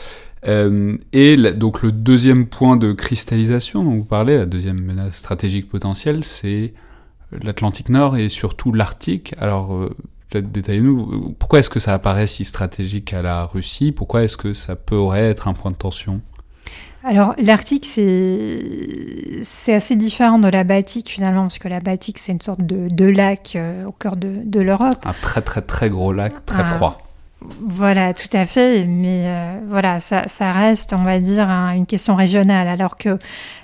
Euh, 0.48 0.98
et 1.14 1.36
donc 1.54 1.82
le 1.82 1.92
deuxième 1.92 2.46
point 2.46 2.78
de 2.78 2.92
cristallisation 2.94 3.84
dont 3.84 3.96
vous 3.96 4.04
parlez, 4.04 4.38
la 4.38 4.46
deuxième 4.46 4.80
menace 4.80 5.16
stratégique 5.16 5.70
potentielle, 5.70 6.24
c'est 6.24 6.74
l'Atlantique 7.32 7.90
Nord 7.90 8.18
et 8.18 8.30
surtout 8.30 8.72
l'Arctique. 8.72 9.34
Alors 9.40 9.74
euh, 9.74 9.96
peut-être 10.30 10.52
détaillez-nous, 10.52 11.36
pourquoi 11.40 11.60
est-ce 11.60 11.70
que 11.70 11.80
ça 11.80 11.94
apparaît 11.94 12.28
si 12.28 12.46
stratégique 12.46 13.14
à 13.14 13.22
la 13.22 13.46
Russie? 13.46 13.92
Pourquoi 13.92 14.24
est-ce 14.24 14.38
que 14.38 14.54
ça 14.54 14.76
pourrait 14.76 15.24
être 15.24 15.48
un 15.48 15.54
point 15.54 15.72
de 15.72 15.78
tension? 15.78 16.22
Alors 17.04 17.36
l'Arctique, 17.38 17.86
c'est 17.86 19.74
assez 19.74 19.96
différent 19.96 20.40
de 20.40 20.48
la 20.48 20.64
Baltique 20.64 21.10
finalement, 21.10 21.44
parce 21.44 21.60
que 21.60 21.68
la 21.68 21.80
Baltique, 21.80 22.18
c'est 22.18 22.32
une 22.32 22.42
sorte 22.42 22.62
de, 22.62 23.06
lac 23.06 23.54
euh, 23.56 23.86
au 23.86 23.92
cœur 23.92 24.18
de, 24.18 24.42
de 24.44 24.60
l'Europe. 24.60 25.06
Un 25.06 25.14
très 25.14 25.42
très 25.42 25.62
très 25.62 25.90
gros 25.92 26.12
lac, 26.12 26.46
très 26.46 26.64
froid. 26.64 27.05
Voilà, 27.62 28.14
tout 28.14 28.30
à 28.34 28.46
fait. 28.46 28.86
Mais 28.86 29.24
euh, 29.26 29.60
voilà, 29.68 30.00
ça, 30.00 30.52
reste, 30.52 30.94
on 30.94 31.04
va 31.04 31.20
dire, 31.20 31.50
une 31.50 31.86
question 31.86 32.16
régionale. 32.16 32.68
Alors 32.68 32.98
que 32.98 33.18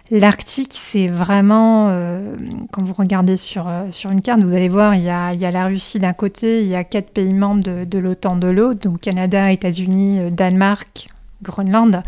l'Arctique, 0.09 0.73
c'est 0.73 1.07
vraiment, 1.07 1.87
euh, 1.89 2.35
quand 2.71 2.83
vous 2.83 2.93
regardez 2.93 3.37
sur, 3.37 3.67
euh, 3.67 3.89
sur 3.91 4.11
une 4.11 4.21
carte, 4.21 4.43
vous 4.43 4.53
allez 4.53 4.69
voir, 4.69 4.95
il 4.95 5.03
y 5.03 5.09
a, 5.09 5.51
la 5.51 5.67
Russie 5.67 5.99
d'un 5.99 6.13
côté, 6.13 6.61
il 6.61 6.67
y 6.67 6.75
a 6.75 6.83
quatre 6.83 7.11
pays 7.11 7.33
membres 7.33 7.63
de, 7.63 7.99
l'OTAN 7.99 8.35
de 8.35 8.47
l'autre, 8.47 8.81
donc 8.81 8.99
Canada, 9.01 9.51
États-Unis, 9.51 10.31
Danemark, 10.31 11.07
Groenland 11.41 12.03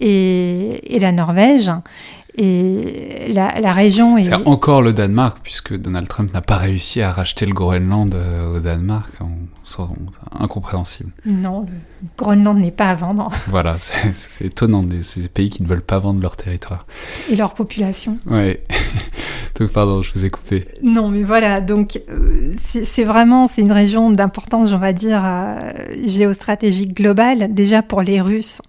et 0.00 0.98
la 1.00 1.12
Norvège. 1.12 1.70
Et 2.36 3.32
la, 3.32 3.72
région 3.72 4.18
est... 4.18 4.32
encore 4.32 4.82
le 4.82 4.92
Danemark, 4.92 5.38
puisque 5.42 5.76
Donald 5.76 6.08
Trump 6.08 6.34
n'a 6.34 6.40
pas 6.40 6.56
réussi 6.56 7.00
à 7.00 7.12
racheter 7.12 7.46
le 7.46 7.52
Groenland 7.52 8.12
euh, 8.12 8.56
au 8.56 8.58
Danemark. 8.58 9.12
C'est 9.64 9.82
incompréhensible. 10.38 11.12
Non, 11.24 11.62
le 11.62 12.08
Groenland 12.18 12.58
n'est 12.58 12.72
pas 12.72 12.90
à 12.90 12.94
vendre. 12.94 13.30
Voilà, 13.48 13.76
c'est 13.78 14.46
étonnant, 14.46 14.84
ces 15.02 15.28
pays 15.28 15.48
qui 15.48 15.62
ne 15.62 15.68
veulent 15.68 15.80
pas 15.80 16.00
vendre 16.00 16.20
leur 16.20 16.36
territoire. 16.36 16.86
Et 17.30 17.36
leur 17.36 17.54
population. 17.54 18.18
Oui. 18.26 18.56
donc, 19.58 19.70
pardon, 19.70 20.02
je 20.02 20.12
vous 20.12 20.26
ai 20.26 20.30
coupé. 20.30 20.66
Non, 20.82 21.08
mais 21.10 21.22
voilà, 21.22 21.60
donc 21.60 22.00
euh, 22.10 22.52
c'est 22.58 23.04
vraiment, 23.04 23.46
c'est 23.46 23.62
une 23.62 23.72
région 23.72 24.10
d'importance, 24.10 24.72
on 24.72 24.78
va 24.78 24.92
dire, 24.92 25.22
euh, 25.24 25.70
géostratégique 26.04 26.94
globale. 26.94 27.54
Déjà 27.54 27.82
pour 27.82 28.02
les 28.02 28.20
Russes, 28.20 28.60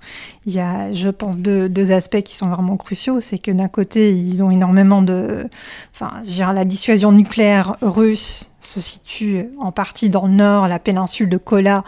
il 0.45 0.53
y 0.53 0.60
a, 0.60 0.93
je 0.93 1.10
pense, 1.10 1.39
deux, 1.39 1.69
deux 1.69 1.91
aspects 1.91 2.21
qui 2.21 2.36
sont 2.36 2.47
vraiment 2.47 2.77
cruciaux. 2.77 3.19
C'est 3.19 3.39
que 3.39 3.51
d'un 3.51 3.67
côté, 3.67 4.15
ils 4.15 4.43
ont 4.43 4.51
énormément 4.51 5.01
de... 5.01 5.49
Enfin, 5.93 6.12
la 6.53 6.65
dissuasion 6.65 7.12
nucléaire 7.12 7.75
russe 7.81 8.51
se 8.60 8.79
situe 8.79 9.49
en 9.60 9.71
partie 9.71 10.10
dans 10.10 10.27
le 10.27 10.34
nord, 10.34 10.67
la 10.67 10.79
péninsule 10.79 11.29
de 11.29 11.38
Kola, 11.38 11.84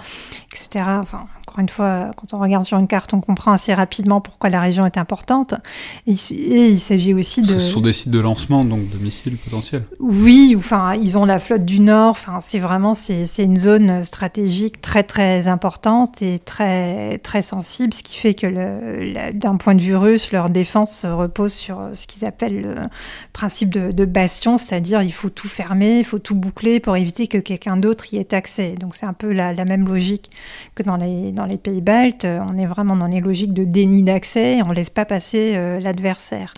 etc. 0.52 0.86
Enfin, 1.00 1.28
encore 1.58 1.64
une 1.64 1.70
fois, 1.70 2.12
quand 2.16 2.36
on 2.36 2.40
regarde 2.40 2.66
sur 2.66 2.78
une 2.78 2.88
carte, 2.88 3.16
on 3.16 3.20
comprend 3.20 3.52
assez 3.52 3.74
rapidement 3.74 4.22
pourquoi 4.22 4.52
la 4.52 4.62
région 4.62 4.86
est 4.86 4.98
importante. 4.98 5.56
Et, 6.06 6.12
il 6.12 6.78
s'agit 6.78 7.16
aussi 7.16 7.42
de... 7.42 7.48
Ce 7.48 7.72
sont 7.72 7.82
des 7.82 7.94
sites 7.94 8.12
de 8.12 8.20
lancement, 8.20 8.64
donc 8.64 8.88
de 8.92 8.98
missiles 9.00 9.38
potentiels 9.38 9.84
Oui, 10.00 10.54
enfin, 10.56 10.94
ils 10.94 11.18
ont 11.18 11.26
la 11.26 11.40
flotte 11.40 11.66
du 11.66 11.80
Nord. 11.80 12.12
Enfin, 12.12 12.40
c'est 12.42 12.60
vraiment 12.60 12.94
c'est 12.94 13.26
une 13.40 13.56
zone 13.56 14.04
stratégique 14.04 14.82
très 14.82 15.02
très 15.02 15.48
importante 15.48 16.22
et 16.22 16.38
très 16.38 17.18
très 17.20 17.42
sensible, 17.42 17.92
ce 17.92 18.04
qui 18.04 18.18
fait 18.18 18.36
que 18.36 19.32
d'un 19.32 19.56
point 19.56 19.74
de 19.74 19.82
vue 19.82 19.96
russe, 19.96 20.32
leur 20.32 20.52
défense 20.52 21.06
repose 21.06 21.54
sur 21.54 21.90
ce 21.94 22.06
qu'ils 22.06 22.24
appellent 22.24 22.62
le 22.62 22.76
principe 23.34 23.70
de, 23.70 24.06
bastion, 24.06 24.60
c'est-à-dire 24.60 25.02
il 25.02 25.12
faut 25.12 25.30
tout 25.30 25.48
fermer, 25.48 25.98
il 25.98 26.06
faut 26.06 26.20
tout 26.20 26.36
boucler 26.36 26.80
pour 26.80 26.96
éviter 26.96 27.28
que 27.28 27.40
quelqu'un 27.40 27.78
d'autre 27.78 28.14
y 28.14 28.18
ait 28.18 28.34
accès. 28.36 28.76
Donc 28.80 28.94
c'est 28.96 29.08
un 29.08 29.14
peu 29.14 29.32
la, 29.32 29.54
la 29.54 29.66
même 29.66 29.88
logique 29.88 30.30
que 30.76 30.84
dans 30.84 30.98
les 30.98 31.32
dans 31.32 31.47
les 31.48 31.58
pays 31.58 31.82
baltes, 31.82 32.26
euh, 32.26 32.40
on 32.50 32.58
est 32.58 32.66
vraiment 32.66 32.96
dans 32.96 33.08
des 33.08 33.20
logiques 33.20 33.54
de 33.54 33.64
déni 33.64 34.04
d'accès, 34.04 34.62
on 34.64 34.70
ne 34.70 34.74
laisse 34.74 34.90
pas 34.90 35.06
passer 35.06 35.54
euh, 35.56 35.80
l'adversaire. 35.80 36.54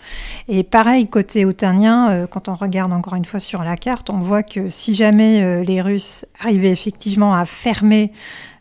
Et 0.48 0.62
pareil, 0.62 1.06
côté 1.06 1.44
otanien, 1.44 2.10
euh, 2.10 2.26
quand 2.26 2.48
on 2.48 2.54
regarde 2.54 2.92
encore 2.92 3.14
une 3.14 3.24
fois 3.24 3.40
sur 3.40 3.62
la 3.62 3.76
carte, 3.76 4.10
on 4.10 4.18
voit 4.18 4.42
que 4.42 4.68
si 4.68 4.94
jamais 4.94 5.64
les 5.64 5.80
Russes 5.80 6.26
arrivaient 6.40 6.70
effectivement 6.70 7.34
à 7.34 7.44
fermer 7.44 8.12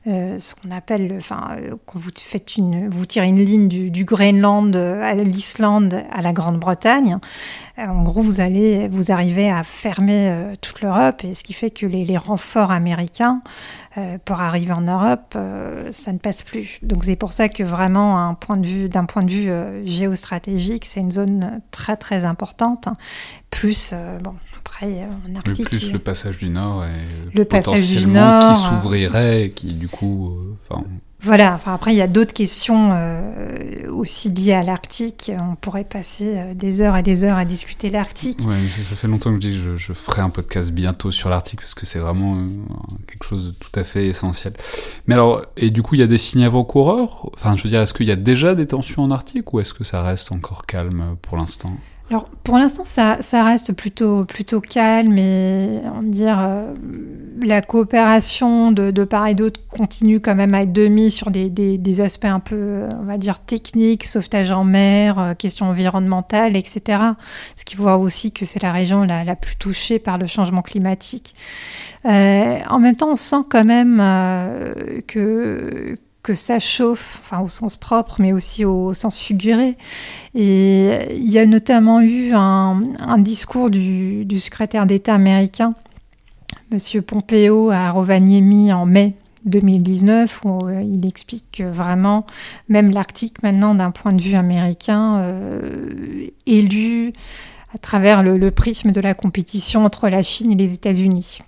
ce 0.06 0.56
qu'on 0.56 0.72
appelle, 0.72 1.14
enfin, 1.18 1.56
quand 1.86 2.00
vous 2.00 2.10
faites 2.18 2.58
une, 2.58 2.90
tirez 3.08 3.28
une 3.28 3.44
ligne 3.44 3.68
du, 3.68 4.06
Groenland 4.06 4.76
à 4.76 5.14
l'Islande 5.14 6.04
à 6.12 6.22
la 6.22 6.34
Grande-Bretagne, 6.34 7.18
en 7.78 8.02
gros, 8.04 8.22
vous 8.22 8.42
allez, 8.42 8.88
vous 8.88 9.12
arrivez 9.12 9.52
à 9.52 9.64
fermer 9.64 10.54
toute 10.62 10.82
l'Europe, 10.82 11.24
et 11.24 11.34
ce 11.34 11.44
qui 11.44 11.54
fait 11.54 11.70
que 11.70 11.86
les 11.86 12.18
renforts 12.18 12.72
américains 12.72 13.42
euh, 13.98 14.20
pour 14.24 14.40
arriver 14.40 14.72
en 14.72 14.82
Europe, 14.82 15.34
euh, 15.36 15.92
ça 15.92 16.14
ne 16.14 16.20
passe 16.20 16.44
plus. 16.44 16.78
Donc 16.84 17.04
c'est 17.04 17.16
pour 17.16 17.34
ça 17.34 17.50
que 17.50 17.64
vraiment, 17.64 18.30
d'un 18.30 18.36
point 18.36 18.58
de 18.58 18.68
vue, 18.68 18.90
point 19.08 19.24
de 19.24 19.32
vue 19.32 19.50
euh, 19.50 19.84
géostratégique, 19.84 20.86
c'est 20.86 21.00
une 21.00 21.12
zone 21.12 21.62
très 21.72 21.98
très 21.98 22.24
importante. 22.24 22.88
Plus, 23.50 23.96
bon, 24.22 24.36
après, 24.70 25.06
Arctique... 25.36 25.70
plus 25.70 25.92
le 25.92 26.00
passage 26.00 26.38
du 26.38 26.50
Nord 26.50 26.86
et 26.86 27.36
le 27.36 27.46
potentiellement 27.46 28.40
qui 28.40 28.60
s'ouvrirait, 28.60 29.52
qui 29.56 29.74
du 29.74 29.88
coup... 29.88 30.38
Voilà, 31.22 31.54
enfin 31.54 31.74
après 31.74 31.94
il 31.94 31.98
y 31.98 32.02
a 32.02 32.08
d'autres 32.08 32.34
questions 32.34 32.92
euh, 32.94 33.90
aussi 33.90 34.30
liées 34.30 34.54
à 34.54 34.64
l'Arctique. 34.64 35.34
On 35.38 35.56
pourrait 35.56 35.84
passer 35.84 36.38
euh, 36.38 36.54
des 36.54 36.80
heures 36.80 36.96
et 36.96 37.04
des 37.04 37.26
heures 37.26 37.38
à 37.38 37.44
discuter 37.44 37.90
l'Arctique. 37.90 38.40
Ouais, 38.48 38.56
ça, 38.70 38.96
fait 38.96 39.08
longtemps 39.08 39.32
que 39.32 39.36
je 39.36 39.50
dis 39.50 39.52
je, 39.52 39.76
je 39.76 39.92
ferai 39.92 40.22
un 40.22 40.30
podcast 40.30 40.72
bientôt 40.72 41.12
sur 41.12 41.30
l'Arctique 41.30 41.60
parce 41.60 41.74
que 41.74 41.86
c'est 41.86 42.00
vraiment 42.00 42.38
euh, 42.38 42.48
quelque 43.06 43.26
chose 43.26 43.48
de 43.48 43.52
tout 43.52 43.78
à 43.78 43.84
fait 43.84 44.08
essentiel. 44.08 44.54
Mais 45.08 45.14
alors, 45.14 45.42
et 45.58 45.72
du 45.72 45.84
coup 45.84 45.96
il 45.96 46.00
y 46.00 46.04
a 46.04 46.08
des 46.08 46.18
signes 46.18 46.46
avant-coureurs? 46.46 47.30
Enfin 47.34 47.58
je 47.58 47.64
veux 47.64 47.70
dire, 47.70 47.82
est-ce 47.82 47.94
qu'il 47.94 48.08
y 48.08 48.12
a 48.12 48.16
déjà 48.16 48.56
des 48.56 48.68
tensions 48.68 49.04
en 49.04 49.12
Arctique 49.12 49.52
ou 49.54 49.60
est-ce 49.60 49.74
que 49.74 49.84
ça 49.84 50.02
reste 50.02 50.32
encore 50.32 50.66
calme 50.66 51.18
pour 51.22 51.36
l'instant? 51.36 51.74
Alors 52.10 52.28
pour 52.44 52.58
l'instant, 52.58 52.86
ça, 52.86 53.44
reste 53.44 53.74
plutôt, 53.74 54.26
plutôt 54.26 54.62
calme 54.62 55.16
et 55.20 55.80
on 55.96 56.02
dire 56.02 56.40
euh, 56.40 56.74
la 57.40 57.62
coopération 57.62 58.72
de, 58.72 58.90
de, 58.90 59.04
part 59.04 59.28
et 59.28 59.36
d'autre 59.36 59.60
continue 59.70 60.20
quand 60.20 60.34
même 60.34 60.56
à 60.56 60.64
être 60.64 60.74
demi 60.74 61.12
sur 61.12 61.30
des, 61.30 61.50
des, 61.50 62.02
aspects 62.02 62.26
un 62.26 62.40
peu, 62.40 62.86
on 63.00 63.04
va 63.04 63.18
dire, 63.18 63.40
techniques, 63.40 64.06
sauvetage 64.06 64.50
en 64.50 64.66
mer, 64.66 65.20
euh, 65.20 65.34
questions 65.36 65.68
environnementales, 65.68 66.56
etc. 66.56 67.00
Ce 67.56 67.64
qui 67.64 67.76
voit 67.76 67.98
aussi 67.98 68.32
que 68.32 68.44
c'est 68.44 68.64
la 68.64 68.72
région 68.72 69.04
la, 69.04 69.24
la, 69.24 69.36
plus 69.36 69.56
touchée 69.56 70.00
par 70.00 70.18
le 70.18 70.26
changement 70.26 70.64
climatique. 70.64 71.36
Euh, 72.06 72.58
en 72.70 72.80
même 72.80 72.96
temps, 72.96 73.12
on 73.12 73.16
sent 73.18 73.44
quand 73.50 73.66
même 73.66 73.98
que 75.08 75.96
que 76.22 76.34
ça 76.34 76.60
chauffe, 76.60 77.20
enfin 77.22 77.40
au 77.40 77.48
sens 77.48 77.78
propre, 77.78 78.18
mais 78.20 78.34
aussi 78.34 78.66
au 78.66 78.94
sens 78.94 79.18
figuré. 79.18 79.78
Et 80.36 81.16
il 81.16 81.32
y 81.32 81.40
a 81.40 81.46
notamment 81.46 82.02
eu 82.02 82.34
un, 82.34 82.82
discours 83.20 83.70
du, 83.70 84.40
secrétaire 84.40 84.86
d'État 84.86 85.14
américain, 85.14 85.74
M. 86.72 87.02
Pompeo, 87.02 87.72
à 87.72 87.92
Rovaniemi 87.92 88.74
en 88.74 88.86
mai 88.86 89.14
2019, 89.46 90.42
où 90.44 90.68
euh, 90.68 90.82
il 90.82 91.06
explique 91.06 91.46
que 91.54 91.64
vraiment, 91.64 92.26
même 92.68 92.92
l'Arctique, 92.92 93.42
maintenant, 93.42 93.74
d'un 93.74 93.92
point 93.92 94.12
de 94.12 94.22
vue 94.22 94.36
américain, 94.36 95.20
euh, 95.20 96.28
élu 96.46 97.14
à 97.74 97.78
travers 97.78 98.24
le, 98.24 98.52
prisme 98.52 98.92
de 98.92 99.00
la 99.00 99.14
compétition 99.14 99.86
entre 99.86 100.10
la 100.10 100.22
Chine 100.22 100.52
et 100.52 100.56
les 100.56 100.74
États-Unis. 100.74 101.40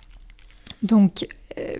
Donc, 0.82 1.26
euh, 1.58 1.76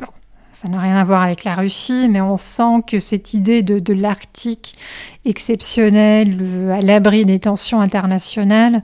ça 0.63 0.69
n'a 0.69 0.81
rien 0.81 0.95
à 0.95 1.03
voir 1.03 1.23
avec 1.23 1.43
la 1.43 1.57
Russie, 1.57 2.07
mais 2.09 2.21
on 2.21 2.37
sent 2.37 2.85
que 2.87 3.01
cette 3.01 3.35
idée 3.35 3.65
de, 3.65 3.93
l'Arctique 3.93 4.77
exceptionnel, 5.25 6.39
à 6.71 6.81
l'abri 6.81 7.25
des 7.25 7.41
tensions 7.41 7.81
internationales, 7.81 8.81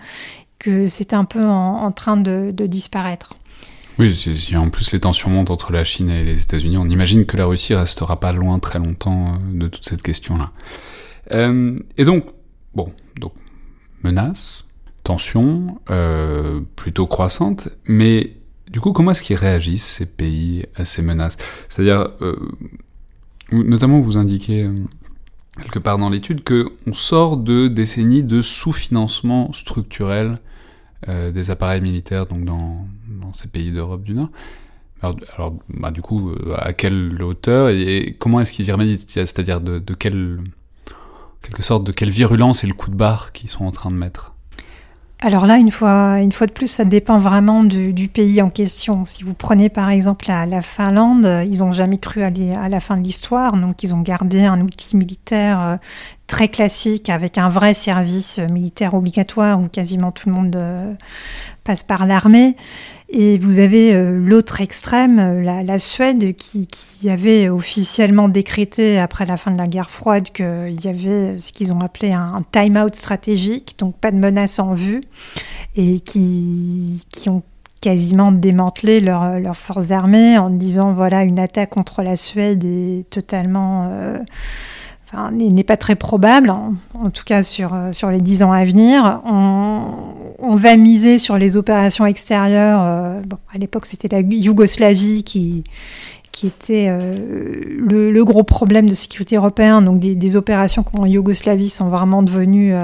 que 0.58 0.88
c'est 0.88 1.14
un 1.14 1.24
peu 1.24 1.44
en, 1.44 1.92
train 1.92 2.16
de, 2.16 2.50
disparaître. 2.66 3.34
Oui, 3.96 4.12
en 4.56 4.70
plus 4.70 4.90
les 4.90 4.98
tensions 4.98 5.30
montent 5.30 5.52
entre 5.52 5.72
la 5.72 5.84
Chine 5.84 6.10
et 6.10 6.24
les 6.24 6.42
États-Unis, 6.42 6.78
on 6.78 6.88
imagine 6.88 7.26
que 7.26 7.36
la 7.36 7.46
Russie 7.46 7.76
restera 7.76 8.18
pas 8.18 8.32
loin 8.32 8.58
très 8.58 8.80
longtemps 8.80 9.34
euh, 9.34 9.58
de 9.58 9.68
toute 9.68 9.84
cette 9.84 10.02
question-là. 10.02 10.50
Euh, 11.32 11.78
et 11.96 12.04
donc, 12.04 12.26
bon, 12.74 12.92
donc 13.20 13.34
menaces, 14.02 14.64
tensions, 15.04 15.78
euh, 15.90 16.60
plutôt 16.74 17.06
croissantes, 17.06 17.68
mais 17.86 18.37
du 18.70 18.80
coup, 18.80 18.92
comment 18.92 19.12
est-ce 19.12 19.22
qu'ils 19.22 19.36
réagissent, 19.36 19.86
ces 19.86 20.06
pays, 20.06 20.66
à 20.76 20.84
ces 20.84 21.02
menaces? 21.02 21.36
C'est-à-dire, 21.68 22.08
euh, 22.20 22.36
notamment 23.52 24.00
vous 24.00 24.16
indiquez 24.16 24.64
euh, 24.64 24.74
quelque 25.62 25.78
part 25.78 25.98
dans 25.98 26.10
l'étude 26.10 26.42
qu'on 26.44 26.92
sort 26.92 27.36
de 27.36 27.68
décennies 27.68 28.24
de 28.24 28.42
sous-financement 28.42 29.52
structurel 29.52 30.38
euh, 31.08 31.30
des 31.30 31.50
appareils 31.50 31.80
militaires 31.80 32.26
donc 32.26 32.44
dans, 32.44 32.86
ces 33.34 33.48
pays 33.48 33.72
d'Europe 33.72 34.02
du 34.02 34.14
Nord. 34.14 34.30
Alors, 35.02 35.54
bah, 35.68 35.90
du 35.90 36.02
coup, 36.02 36.32
à 36.56 36.72
quelle 36.72 37.22
hauteur 37.22 37.68
et, 37.68 38.16
comment 38.18 38.40
est-ce 38.40 38.52
qu'ils 38.52 38.66
y 38.66 38.72
remédient? 38.72 38.96
C'est-à-dire 39.06 39.60
de, 39.60 39.78
de 39.78 39.94
quelle, 39.94 40.40
quelque 41.42 41.62
sorte, 41.62 41.84
de 41.84 41.92
quelle 41.92 42.10
virulence 42.10 42.64
et 42.64 42.66
le 42.66 42.74
coup 42.74 42.90
de 42.90 42.96
barre 42.96 43.32
qu'ils 43.32 43.50
sont 43.50 43.64
en 43.64 43.70
train 43.70 43.90
de 43.90 43.96
mettre? 43.96 44.34
Alors 45.20 45.46
là, 45.46 45.56
une 45.56 45.72
fois, 45.72 46.20
une 46.20 46.30
fois 46.30 46.46
de 46.46 46.52
plus, 46.52 46.68
ça 46.68 46.84
dépend 46.84 47.18
vraiment 47.18 47.64
du, 47.64 48.08
pays 48.08 48.40
en 48.40 48.50
question. 48.50 49.04
Si 49.04 49.24
vous 49.24 49.34
prenez 49.34 49.68
par 49.68 49.90
exemple 49.90 50.26
la, 50.28 50.62
Finlande, 50.62 51.44
ils 51.50 51.58
n'ont 51.58 51.72
jamais 51.72 51.98
cru 51.98 52.22
aller 52.22 52.52
à 52.52 52.68
la 52.68 52.78
fin 52.78 52.96
de 52.96 53.02
l'histoire, 53.02 53.56
donc 53.56 53.82
ils 53.82 53.92
ont 53.92 54.00
gardé 54.00 54.44
un 54.44 54.60
outil 54.60 54.96
militaire 54.96 55.64
euh, 55.64 55.76
très 56.28 56.46
classique 56.46 57.10
avec 57.10 57.36
un 57.36 57.48
vrai 57.48 57.74
service 57.74 58.38
militaire 58.52 58.94
obligatoire 58.94 59.60
où 59.60 59.66
quasiment 59.66 60.12
tout 60.12 60.28
le 60.28 60.36
monde 60.36 60.54
euh, 60.54 60.94
passe 61.64 61.82
par 61.82 62.06
l'armée. 62.06 62.54
Et 63.10 63.38
vous 63.38 63.58
avez 63.58 63.94
euh, 63.94 64.18
l'autre 64.18 64.60
extrême, 64.60 65.18
euh, 65.18 65.62
la, 65.62 65.78
Suède, 65.78 66.36
qui, 66.36 66.68
avait 67.08 67.48
officiellement 67.48 68.28
décrété 68.28 68.98
après 68.98 69.24
la 69.24 69.38
fin 69.38 69.50
de 69.50 69.56
la 69.56 69.66
guerre 69.66 69.90
froide 69.90 70.28
qu'il 70.30 70.84
y 70.84 70.88
avait 70.88 71.38
ce 71.38 71.52
qu'ils 71.52 71.72
ont 71.72 71.80
appelé 71.80 72.12
un, 72.12 72.42
time-out 72.52 72.94
stratégique, 72.94 73.76
donc 73.78 73.96
pas 73.96 74.10
de 74.10 74.18
menace 74.18 74.58
en 74.58 74.74
vue, 74.74 75.00
et 75.74 76.00
qui, 76.00 77.06
qui 77.10 77.30
ont 77.30 77.42
quasiment 77.80 78.30
démantelé 78.32 79.00
leurs 79.00 79.56
forces 79.56 79.92
armées 79.92 80.36
en 80.36 80.50
disant 80.50 80.92
voilà 80.92 81.22
une 81.22 81.38
attaque 81.38 81.70
contre 81.70 82.02
la 82.02 82.16
Suède 82.16 82.64
est 82.64 83.08
totalement 83.08 83.88
euh, 85.14 85.30
n'est 85.30 85.64
pas 85.64 85.78
très 85.78 85.96
probable, 85.96 86.50
en, 86.50 87.10
tout 87.10 87.24
cas 87.24 87.42
sur, 87.42 87.72
euh, 87.72 87.92
sur 87.92 88.10
les 88.10 88.20
dix 88.20 88.42
ans 88.42 88.52
à 88.52 88.64
venir. 88.64 89.22
On, 90.38 90.54
va 90.54 90.76
miser 90.76 91.18
sur 91.18 91.38
les 91.38 91.56
opérations 91.56 92.06
extérieures. 92.06 92.80
Euh, 92.82 93.20
bon, 93.20 93.38
à 93.52 93.58
l'époque, 93.58 93.86
c'était 93.86 94.08
la 94.08 94.20
Yougoslavie 94.20 95.24
qui, 95.24 95.64
qui 96.32 96.46
était 96.46 96.86
euh, 96.88 97.62
le, 97.78 98.24
gros 98.24 98.44
problème 98.44 98.88
de 98.88 98.94
sécurité 98.94 99.36
européen. 99.36 99.82
Donc 99.82 99.98
des, 99.98 100.14
des 100.14 100.36
opérations 100.36 100.84
en 100.98 101.06
Yougoslavie 101.06 101.68
sont 101.68 101.88
vraiment 101.88 102.22
devenues 102.22 102.74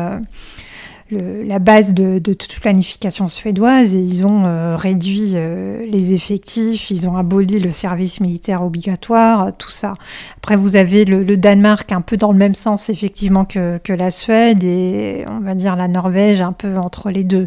la 1.10 1.58
base 1.58 1.94
de, 1.94 2.18
toute 2.18 2.58
planification 2.60 3.28
suédoise 3.28 3.94
et 3.94 4.00
ils 4.00 4.26
ont 4.26 4.44
euh, 4.46 4.76
réduit 4.76 5.32
euh, 5.34 5.84
les 5.86 6.12
effectifs, 6.12 6.90
ils 6.90 7.08
ont 7.08 7.16
aboli 7.16 7.60
le 7.60 7.70
service 7.70 8.20
militaire 8.20 8.62
obligatoire, 8.62 9.56
tout 9.56 9.70
ça. 9.70 9.94
Après, 10.38 10.56
vous 10.56 10.76
avez 10.76 11.04
le, 11.04 11.36
Danemark 11.36 11.92
un 11.92 12.00
peu 12.00 12.16
dans 12.16 12.32
le 12.32 12.38
même 12.38 12.54
sens 12.54 12.88
effectivement 12.88 13.44
que, 13.44 13.80
la 13.88 14.10
Suède 14.10 14.64
et 14.64 15.24
on 15.30 15.40
va 15.40 15.54
dire 15.54 15.76
la 15.76 15.88
Norvège 15.88 16.40
un 16.40 16.52
peu 16.52 16.76
entre 16.76 17.10
les 17.10 17.22
deux. 17.22 17.44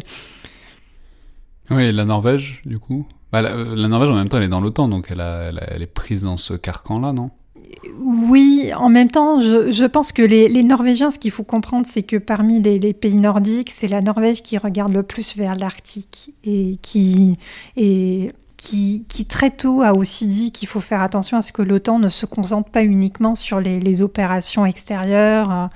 Oui, 1.70 1.92
la 1.92 2.04
Norvège, 2.04 2.62
du 2.64 2.78
coup 2.78 3.06
bah, 3.32 3.42
la, 3.42 3.88
Norvège, 3.88 4.10
en 4.10 4.14
même 4.14 4.28
temps, 4.28 4.38
elle 4.38 4.44
est 4.44 4.48
dans 4.48 4.62
l'OTAN, 4.62 4.88
donc 4.88 5.08
elle, 5.10 5.20
elle 5.20 5.82
est 5.82 5.86
prise 5.86 6.22
dans 6.22 6.38
ce 6.38 6.54
carcan-là, 6.54 7.12
non? 7.12 7.30
Oui, 7.98 8.70
en 8.76 8.88
même 8.88 9.10
temps, 9.10 9.40
je, 9.40 9.84
pense 9.86 10.12
que 10.12 10.22
les, 10.22 10.62
Norvégiens, 10.62 11.10
ce 11.10 11.18
qu'il 11.18 11.30
faut 11.30 11.44
comprendre, 11.44 11.86
c'est 11.86 12.02
que 12.02 12.16
parmi 12.16 12.60
les, 12.60 12.92
pays 12.92 13.16
nordiques, 13.16 13.70
c'est 13.70 13.88
la 13.88 14.00
Norvège 14.00 14.42
qui 14.42 14.58
regarde 14.58 14.92
le 14.92 15.02
plus 15.02 15.36
vers 15.36 15.54
l'Arctique 15.54 16.34
et 16.44 16.78
qui 16.82 17.36
est 17.76 18.32
qui, 18.58 19.06
très 19.28 19.50
tôt 19.50 19.82
a 19.82 19.94
aussi 19.94 20.26
dit 20.26 20.50
qu'il 20.50 20.66
faut 20.66 20.80
faire 20.80 21.00
attention 21.00 21.36
à 21.36 21.42
ce 21.42 21.52
que 21.52 21.62
l'OTAN 21.62 22.00
ne 22.00 22.08
se 22.08 22.26
concentre 22.26 22.68
pas 22.70 22.82
uniquement 22.82 23.36
sur 23.36 23.60
les, 23.60 24.02
opérations 24.02 24.66
extérieures, 24.66 25.50
euh, 25.50 25.66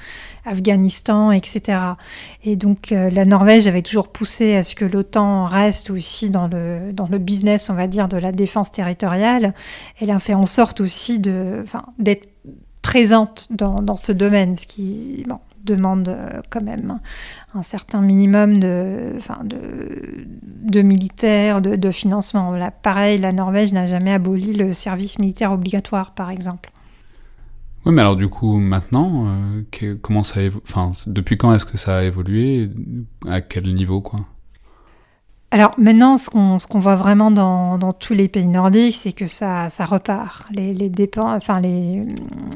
Afghanistan, 0.45 1.31
etc. 1.31 1.79
Et 2.45 2.57
donc 2.57 2.91
euh, 2.93 3.09
la 3.11 3.25
Norvège 3.25 3.67
avait 3.67 3.83
toujours 3.83 4.09
poussé 4.09 4.57
à 4.57 4.63
ce 4.63 4.75
que 4.75 4.85
l'OTAN 4.85 5.47
reste 5.47 5.91
aussi 5.91 6.29
dans 6.29 6.49
le, 6.49 7.19
business, 7.19 7.71
on 7.71 7.75
va 7.75 7.87
dire, 7.87 8.09
de 8.09 8.17
la 8.17 8.33
défense 8.33 8.71
territoriale. 8.71 9.55
Elle 10.01 10.11
a 10.11 10.19
fait 10.19 10.35
en 10.35 10.47
sorte 10.47 10.81
aussi 10.81 11.21
d'être 11.21 12.29
présente 12.83 13.47
dans, 13.51 13.77
dans, 13.77 13.97
ce 13.97 14.11
domaine, 14.11 14.57
ce 14.57 14.67
qui, 14.67 15.25
bon, 15.29 15.39
demande 15.65 16.09
euh, 16.09 16.41
quand 16.51 16.63
même 16.63 16.99
un 17.55 17.63
certain 17.63 18.01
minimum 18.01 18.59
de, 18.59 19.15
enfin 19.17 19.39
de, 19.45 20.27
de 20.43 20.83
militaires, 20.83 21.61
de, 21.61 21.91
financement. 21.91 22.53
Là, 22.53 22.71
pareil, 22.71 23.19
la 23.19 23.33
Norvège 23.33 23.73
n'a 23.73 23.87
jamais 23.87 24.13
aboli 24.13 24.53
le 24.53 24.73
service 24.73 25.19
militaire 25.19 25.53
obligatoire, 25.53 26.13
par 26.13 26.31
exemple. 26.31 26.71
Oui, 27.85 27.93
mais 27.93 28.01
alors 28.01 28.17
du 28.17 28.29
coup, 28.29 28.59
maintenant, 28.59 29.27
euh, 29.27 29.95
comment 30.01 30.23
ça, 30.23 30.41
depuis 31.07 31.37
quand 31.37 31.53
est-ce 31.55 31.65
que 31.65 31.77
ça 31.77 31.99
a 31.99 32.03
évolué? 32.05 32.71
À 33.29 33.41
quel 33.41 33.73
niveau, 33.75 34.01
quoi? 34.01 34.21
Alors 35.53 35.73
maintenant, 35.77 36.17
ce 36.17 36.31
qu'on 36.31 36.79
voit 36.79 36.95
vraiment 36.95 37.31
dans, 37.31 37.93
tous 37.93 38.15
les 38.15 38.27
pays 38.27 38.49
nordiques, 38.49 38.95
c'est 38.95 39.13
que 39.13 39.27
ça, 39.27 39.69
repart. 39.81 40.47
Les, 40.51 40.73
les, 40.73 40.91
enfin, 41.19 41.61
les, 41.61 42.03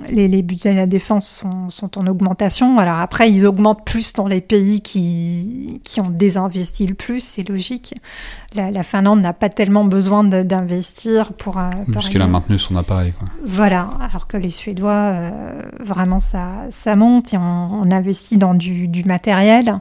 les, 0.09 0.43
budgets 0.43 0.73
de 0.73 0.77
la 0.77 0.87
défense 0.87 1.45
sont, 1.69 1.99
en 1.99 2.07
augmentation. 2.07 2.79
Alors 2.79 2.99
après, 2.99 3.31
ils 3.31 3.45
augmentent 3.45 3.85
plus 3.85 4.15
dans 4.15 4.27
les 4.27 4.41
pays 4.41 4.81
qui, 4.81 5.83
qui 5.85 6.01
ont 6.01 6.09
désinvesti 6.09 6.87
le 6.87 6.95
plus, 6.95 7.21
c'est 7.21 7.47
logique. 7.47 7.95
La, 8.55 8.83
Finlande 8.83 9.21
n'a 9.21 9.35
pas 9.35 9.51
tellement 9.51 9.85
besoin 9.85 10.25
d'investir 10.25 11.35
pour... 11.35 11.61
Puisqu'elle 11.93 12.23
a 12.23 12.27
maintenu 12.27 12.59
son 12.59 12.77
appareil. 12.77 13.13
Quoi. 13.13 13.29
Voilà, 13.45 13.91
alors 14.01 14.27
que 14.27 14.39
les 14.39 14.49
Suédois, 14.49 14.93
euh, 14.93 15.63
vraiment, 15.81 16.19
ça, 16.21 16.47
ça 16.71 16.97
monte 16.97 17.35
et 17.35 17.37
on, 17.37 17.91
investit 17.91 18.39
dans 18.39 18.55
du, 18.55 18.89
du 18.89 19.05
matériel. 19.05 19.81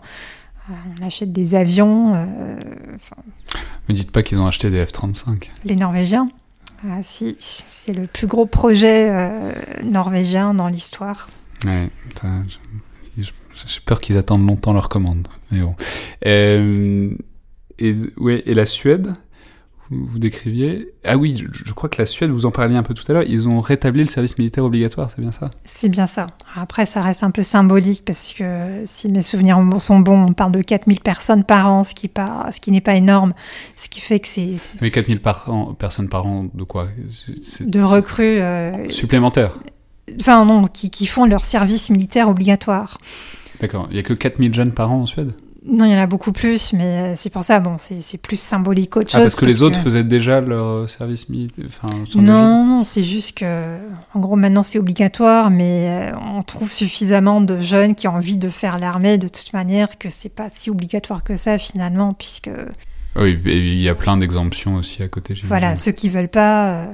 Euh, 0.69 0.73
on 0.99 1.05
achète 1.05 1.31
des 1.31 1.55
avions. 1.55 2.11
Ne 2.11 2.17
euh, 2.17 2.59
Me 3.89 3.93
dites 3.93 4.11
pas 4.11 4.23
qu'ils 4.23 4.39
ont 4.39 4.47
acheté 4.47 4.69
des 4.69 4.83
F-35. 4.83 5.49
Les 5.63 5.75
Norvégiens 5.75 6.29
ah, 6.87 7.01
si, 7.01 7.35
c'est 7.39 7.93
le 7.93 8.05
plus 8.05 8.27
gros 8.27 8.45
projet 8.45 9.09
euh, 9.09 9.53
norvégien 9.83 10.53
dans 10.53 10.67
l'histoire. 10.67 11.29
Ouais, 11.65 11.89
j'ai 13.17 13.79
peur 13.85 14.01
qu'ils 14.01 14.17
attendent 14.17 14.45
longtemps 14.45 14.73
leur 14.73 14.87
commande. 14.87 15.27
Mais 15.49 15.61
bon. 15.61 15.75
et, 16.21 17.95
ouais, 18.17 18.43
et 18.45 18.53
la 18.53 18.65
Suède? 18.65 19.15
Vous 19.89 20.19
décriviez. 20.19 20.89
Ah 21.03 21.17
oui, 21.17 21.35
je, 21.51 21.73
crois 21.73 21.89
que 21.89 21.99
la 21.99 22.05
Suède, 22.05 22.29
vous 22.31 22.45
en 22.45 22.51
parliez 22.51 22.75
un 22.75 22.83
peu 22.83 22.93
tout 22.93 23.03
à 23.09 23.13
l'heure, 23.13 23.23
ils 23.27 23.47
ont 23.47 23.61
rétabli 23.61 24.01
le 24.01 24.07
service 24.07 24.37
militaire 24.37 24.63
obligatoire, 24.65 25.09
c'est 25.13 25.21
bien 25.21 25.31
ça? 25.31 25.51
C'est 25.63 25.89
bien 25.89 26.07
ça. 26.07 26.27
Après, 26.55 26.85
ça 26.85 27.01
reste 27.01 27.23
un 27.23 27.31
peu 27.31 27.43
symbolique 27.43 28.03
parce 28.05 28.33
que 28.33 28.81
si 28.85 29.09
mes 29.09 29.21
souvenirs 29.21 29.59
sont 29.79 29.99
bons, 29.99 30.25
on 30.29 30.33
parle 30.33 30.51
de 30.53 30.61
4000 30.61 31.01
personnes 31.01 31.43
par 31.43 31.71
an, 31.71 31.83
ce 31.83 31.93
qui, 31.93 32.09
ce 32.51 32.59
qui 32.59 32.71
n'est 32.71 32.81
pas 32.81 32.95
énorme, 32.95 33.33
ce 33.75 33.89
qui 33.89 34.01
fait 34.01 34.19
que 34.19 34.27
c'est... 34.27 34.55
Mais 34.81 34.91
4000 34.91 35.19
par 35.19 35.75
personnes 35.77 36.09
par 36.09 36.25
an, 36.25 36.47
de 36.53 36.63
quoi? 36.63 36.87
De 37.61 37.81
recrues... 37.81 38.41
Euh, 38.41 38.89
supplémentaires 38.89 39.57
Enfin 40.19 40.45
non, 40.45 40.67
qui, 40.67 40.91
qui 40.91 41.07
font 41.07 41.25
leur 41.25 41.45
service 41.45 41.89
militaire 41.89 42.29
obligatoire. 42.29 42.99
D'accord. 43.59 43.87
Il 43.89 43.93
n'y 43.93 43.99
a 43.99 44.03
que 44.03 44.13
4000 44.13 44.53
jeunes 44.53 44.71
par 44.71 44.91
an 44.91 45.01
en 45.01 45.05
Suède? 45.05 45.33
Non, 45.67 45.85
il 45.85 45.91
y 45.91 45.95
en 45.95 45.99
a 45.99 46.05
beaucoup 46.05 46.31
plus, 46.31 46.73
mais 46.73 46.83
euh, 46.83 47.13
c'est 47.15 47.31
pour 47.31 47.43
ça, 47.43 47.59
bon, 47.59 47.77
c'est 47.77 48.17
plus 48.19 48.39
symbolique 48.39 48.95
autre 48.97 49.09
ah, 49.13 49.17
chose. 49.17 49.23
Parce 49.23 49.35
que 49.35 49.45
les 49.45 49.63
autres 49.63 49.79
faisaient 49.79 50.03
déjà 50.03 50.39
leur 50.39 50.87
service 50.89 51.27
militaire 51.27 51.65
Non, 52.15 52.65
non, 52.65 52.83
c'est 52.83 53.01
juste 53.01 53.39
que, 53.39 53.77
en 54.13 54.19
gros, 54.19 54.35
maintenant 54.35 54.61
c'est 54.61 54.77
obligatoire, 54.77 55.49
mais 55.49 56.11
euh, 56.13 56.17
on 56.35 56.43
trouve 56.43 56.71
suffisamment 56.71 57.41
de 57.41 57.59
jeunes 57.59 57.95
qui 57.95 58.07
ont 58.07 58.15
envie 58.15 58.37
de 58.37 58.49
faire 58.49 58.77
l'armée 58.77 59.17
de 59.17 59.27
toute 59.27 59.53
manière 59.53 59.97
que 59.97 60.09
c'est 60.11 60.29
pas 60.29 60.49
si 60.53 60.69
obligatoire 60.69 61.23
que 61.23 61.35
ça 61.35 61.57
finalement, 61.57 62.13
puisque 62.13 62.51
oui, 63.15 63.39
il 63.45 63.81
y 63.81 63.87
a 63.87 63.95
plein 63.95 64.17
d'exemptions 64.17 64.75
aussi 64.75 65.01
à 65.01 65.07
côté. 65.07 65.33
Voilà, 65.43 65.75
ceux 65.75 65.93
qui 65.93 66.09
veulent 66.09 66.27
pas. 66.27 66.79
Euh, 66.79 66.85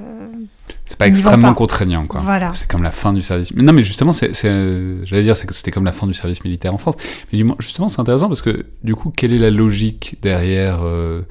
c'est 0.86 0.96
pas 0.96 1.08
extrêmement 1.08 1.54
contraignant, 1.54 2.06
quoi. 2.06 2.20
Voilà. 2.20 2.52
C'est 2.52 2.70
comme 2.70 2.84
la 2.84 2.92
fin 2.92 3.12
du 3.12 3.22
service. 3.22 3.52
Mais 3.52 3.62
non, 3.62 3.72
mais 3.72 3.82
justement, 3.82 4.12
c'est, 4.12 4.32
j'allais 5.04 5.22
dire, 5.22 5.36
c'était 5.36 5.72
comme 5.72 5.84
la 5.84 5.92
fin 5.92 6.06
du 6.06 6.14
service 6.14 6.44
militaire 6.44 6.72
en 6.72 6.78
France. 6.78 6.94
Mais 7.32 7.42
justement, 7.58 7.88
c'est 7.88 8.00
intéressant 8.00 8.28
parce 8.28 8.42
que 8.42 8.66
du 8.84 8.94
coup, 8.94 9.10
quelle 9.10 9.32
est 9.32 9.38
la 9.38 9.50
logique 9.50 10.18
derrière 10.22 10.80
euh, 10.82 11.22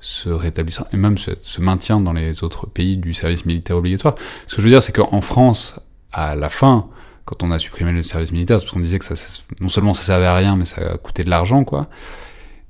ce 0.00 0.30
rétablissement 0.30 0.86
et 0.92 0.96
même 0.96 1.18
ce, 1.18 1.60
maintien 1.60 2.00
dans 2.00 2.14
les 2.14 2.42
autres 2.42 2.66
pays 2.66 2.96
du 2.96 3.12
service 3.12 3.44
militaire 3.44 3.76
obligatoire? 3.76 4.14
Ce 4.46 4.56
que 4.56 4.62
je 4.62 4.66
veux 4.66 4.72
dire, 4.72 4.82
c'est 4.82 4.92
qu'en 4.92 5.20
France, 5.20 5.78
à 6.10 6.36
la 6.36 6.48
fin, 6.48 6.88
quand 7.26 7.42
on 7.42 7.50
a 7.50 7.58
supprimé 7.58 7.92
le 7.92 8.02
service 8.02 8.32
militaire, 8.32 8.58
c'est 8.58 8.64
parce 8.64 8.72
qu'on 8.72 8.80
disait 8.80 8.98
que 8.98 9.04
ça, 9.04 9.14
non 9.60 9.68
seulement 9.68 9.92
ça 9.92 10.04
servait 10.04 10.26
à 10.26 10.34
rien, 10.34 10.56
mais 10.56 10.64
ça 10.64 10.96
coûtait 10.96 11.24
de 11.24 11.30
l'argent, 11.30 11.64
quoi. 11.64 11.88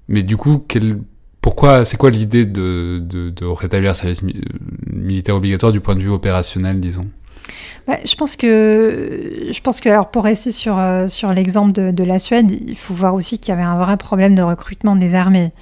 Mais 0.08 0.24
du 0.24 0.36
coup, 0.36 0.64
quel 0.66 0.98
pourquoi, 1.48 1.86
c'est 1.86 1.96
quoi 1.96 2.10
l'idée 2.10 2.44
de, 2.44 3.32
rétablir 3.42 3.92
le 3.92 3.94
service 3.94 4.20
militaire 4.92 5.34
obligatoire 5.34 5.72
du 5.72 5.80
point 5.80 5.94
de 5.94 6.02
vue 6.02 6.10
opérationnel, 6.10 6.78
disons? 6.78 7.06
Bah, 7.86 7.96
je 8.04 8.14
pense 8.16 8.36
que, 8.36 9.46
je 9.50 9.60
pense 9.62 9.80
que 9.80 9.88
alors 9.88 10.10
pour 10.10 10.24
rester 10.24 10.50
sur, 10.50 10.78
euh, 10.78 11.08
sur 11.08 11.32
l'exemple 11.32 11.72
de, 11.72 12.04
la 12.04 12.18
Suède, 12.18 12.50
il 12.50 12.76
faut 12.76 12.92
voir 12.92 13.14
aussi 13.14 13.38
qu'il 13.38 13.48
y 13.48 13.52
avait 13.52 13.62
un 13.62 13.78
vrai 13.78 13.96
problème 13.96 14.34
de 14.34 14.42
recrutement 14.42 14.94
des 14.94 15.14
armées. 15.14 15.52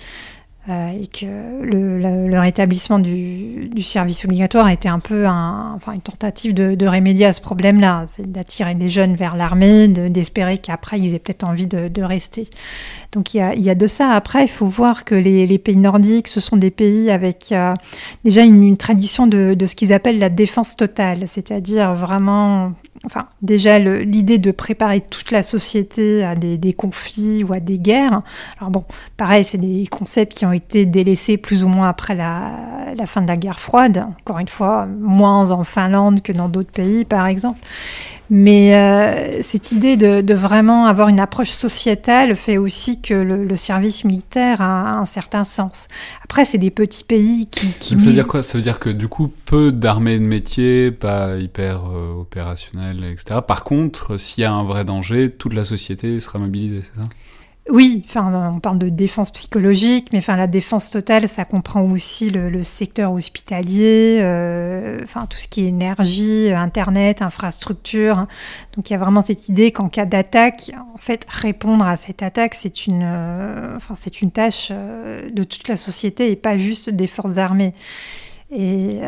Euh, 0.69 0.89
et 1.01 1.07
que 1.07 1.27
le, 1.63 2.41
rétablissement 2.41 2.99
du, 2.99 3.71
service 3.83 4.25
obligatoire 4.25 4.69
était 4.69 4.89
un 4.89 4.99
peu 4.99 5.25
enfin, 5.29 5.93
une 5.93 6.01
tentative 6.01 6.55
de, 6.55 6.87
remédier 6.89 7.27
à 7.27 7.33
ce 7.33 7.41
problème-là, 7.41 8.07
d'attirer 8.19 8.75
des 8.75 8.89
jeunes 8.89 9.15
vers 9.15 9.37
l'armée, 9.37 9.87
d'espérer 9.87 10.59
qu'après 10.59 10.99
ils 10.99 11.15
aient 11.15 11.21
peut-être 11.21 11.49
envie 11.49 11.69
de, 11.69 12.03
rester. 12.03 12.49
Donc 13.13 13.35
il 13.35 13.39
y, 13.39 13.71
a, 13.71 13.75
de 13.77 13.87
ça. 13.87 14.11
Après, 14.11 14.43
il 14.43 14.51
faut 14.51 14.67
voir 14.67 15.05
que 15.05 15.15
les, 15.15 15.59
pays 15.59 15.77
nordiques, 15.77 16.27
ce 16.27 16.41
sont 16.41 16.57
des 16.57 16.73
pays 16.73 17.13
avec 17.13 17.53
euh, 17.53 17.73
déjà 18.25 18.43
une, 18.43 18.65
une 18.65 18.77
tradition 18.77 19.29
de, 19.29 19.57
ce 19.65 19.77
qu'ils 19.77 19.93
appellent 19.93 20.19
la 20.19 20.31
défense 20.31 20.75
totale, 20.75 21.29
c'est-à-dire 21.29 21.95
vraiment 21.95 22.73
enfin, 23.07 23.27
déjà 23.41 23.79
l'idée 23.79 24.39
de 24.39 24.51
préparer 24.51 25.01
toute 25.01 25.31
la 25.31 25.43
société 25.43 26.25
à 26.25 26.35
des, 26.35 26.73
conflits 26.73 27.45
ou 27.45 27.53
à 27.53 27.61
des 27.61 27.79
guerres. 27.79 28.23
Alors 28.59 28.71
bon, 28.71 28.85
pareil, 29.17 29.45
c'est 29.45 29.59
des 29.59 29.87
concepts 29.87 30.35
qui 30.35 30.45
ont 30.45 30.53
été 30.57 30.87
délaissés 30.87 31.37
plus 31.37 31.65
ou 31.65 31.69
moins 31.69 31.89
après 31.89 32.15
la, 32.15 32.51
la, 32.97 33.07
fin 33.07 33.23
de 33.23 33.29
la 33.29 33.37
guerre 33.37 33.61
froide. 33.61 34.07
Encore 34.21 34.39
une 34.39 34.49
fois, 34.49 34.87
moins 34.87 35.51
en 35.51 35.65
Finlande 35.65 36.23
que 36.23 36.33
dans 36.33 36.49
d'autres 36.49 36.73
pays, 36.73 37.05
par 37.05 37.27
exemple. 37.27 37.61
Mais 38.29 38.75
euh, 38.75 39.41
cette 39.43 39.71
idée 39.71 39.97
de, 39.97 40.35
vraiment 40.35 40.87
avoir 40.87 41.09
une 41.09 41.21
approche 41.21 41.51
sociétale 41.51 42.35
fait 42.35 42.59
aussi 42.59 43.01
que 43.01 43.15
le, 43.15 43.57
service 43.57 44.05
militaire 44.05 44.61
a 44.61 44.99
un 44.99 45.05
certain 45.05 45.45
sens. 45.45 45.89
Après, 46.25 46.45
c'est 46.45 46.59
des 46.59 46.71
petits 46.71 47.05
pays 47.05 47.47
qui... 47.47 47.69
ça 47.81 47.97
veut 47.97 48.13
dire 48.13 48.27
quoi? 48.27 48.43
Ça 48.43 48.59
veut 48.59 48.63
dire 48.63 48.81
que 48.81 48.91
du 48.91 49.09
coup, 49.09 49.31
peu 49.47 49.71
d'armées 49.73 50.19
de 50.19 50.27
métier, 50.27 50.91
pas 50.91 51.37
hyper 51.37 51.85
euh, 51.87 52.21
opérationnelles, 52.21 53.05
etc. 53.05 53.41
Par 53.47 53.65
contre, 53.65 54.19
s'il 54.19 54.43
y 54.43 54.45
a 54.45 54.53
un 54.53 54.65
vrai 54.65 54.85
danger, 54.85 55.31
toute 55.31 55.55
la 55.55 55.65
société 55.65 56.19
sera 56.21 56.39
mobilisée, 56.39 56.83
c'est 56.83 57.01
ça? 57.01 57.09
Oui, 57.69 58.05
enfin, 58.07 58.53
on 58.55 58.61
parle 58.61 58.79
de 58.79 58.89
défense 58.89 59.33
psychologique, 59.33 60.09
mais 60.13 60.19
enfin, 60.19 60.37
la 60.37 60.47
défense 60.47 60.91
totale, 60.91 61.27
ça 61.27 61.45
comprend 61.45 61.83
aussi 61.83 62.31
le, 62.31 62.63
secteur 62.63 63.13
hospitalier, 63.13 64.21
euh, 64.23 65.01
enfin, 65.03 65.27
tout 65.27 65.37
ce 65.37 65.49
qui 65.49 65.65
est 65.65 65.69
énergie, 65.69 66.53
Internet, 66.53 67.23
infrastructure. 67.23 68.27
Donc, 68.77 68.89
il 68.89 68.93
y 68.93 68.97
a 68.97 68.99
vraiment 68.99 69.21
cette 69.21 69.49
idée 69.49 69.73
qu'en 69.73 69.89
cas 69.89 70.05
d'attaque, 70.05 70.71
en 70.95 70.99
fait, 70.99 71.27
répondre 71.29 71.85
à 71.85 71.97
cette 71.97 72.23
attaque, 72.23 72.55
c'est 72.55 72.87
une, 72.87 73.03
euh, 73.03 73.75
enfin, 73.77 73.95
c'est 73.97 74.23
une 74.23 74.31
tâche 74.31 74.69
euh, 74.71 75.29
de 75.29 75.43
toute 75.43 75.67
la 75.67 75.77
société 75.77 76.31
et 76.31 76.37
pas 76.37 76.59
juste 76.59 76.91
des 76.91 77.09
forces 77.09 77.39
armées. 77.39 77.75
Et, 78.53 79.01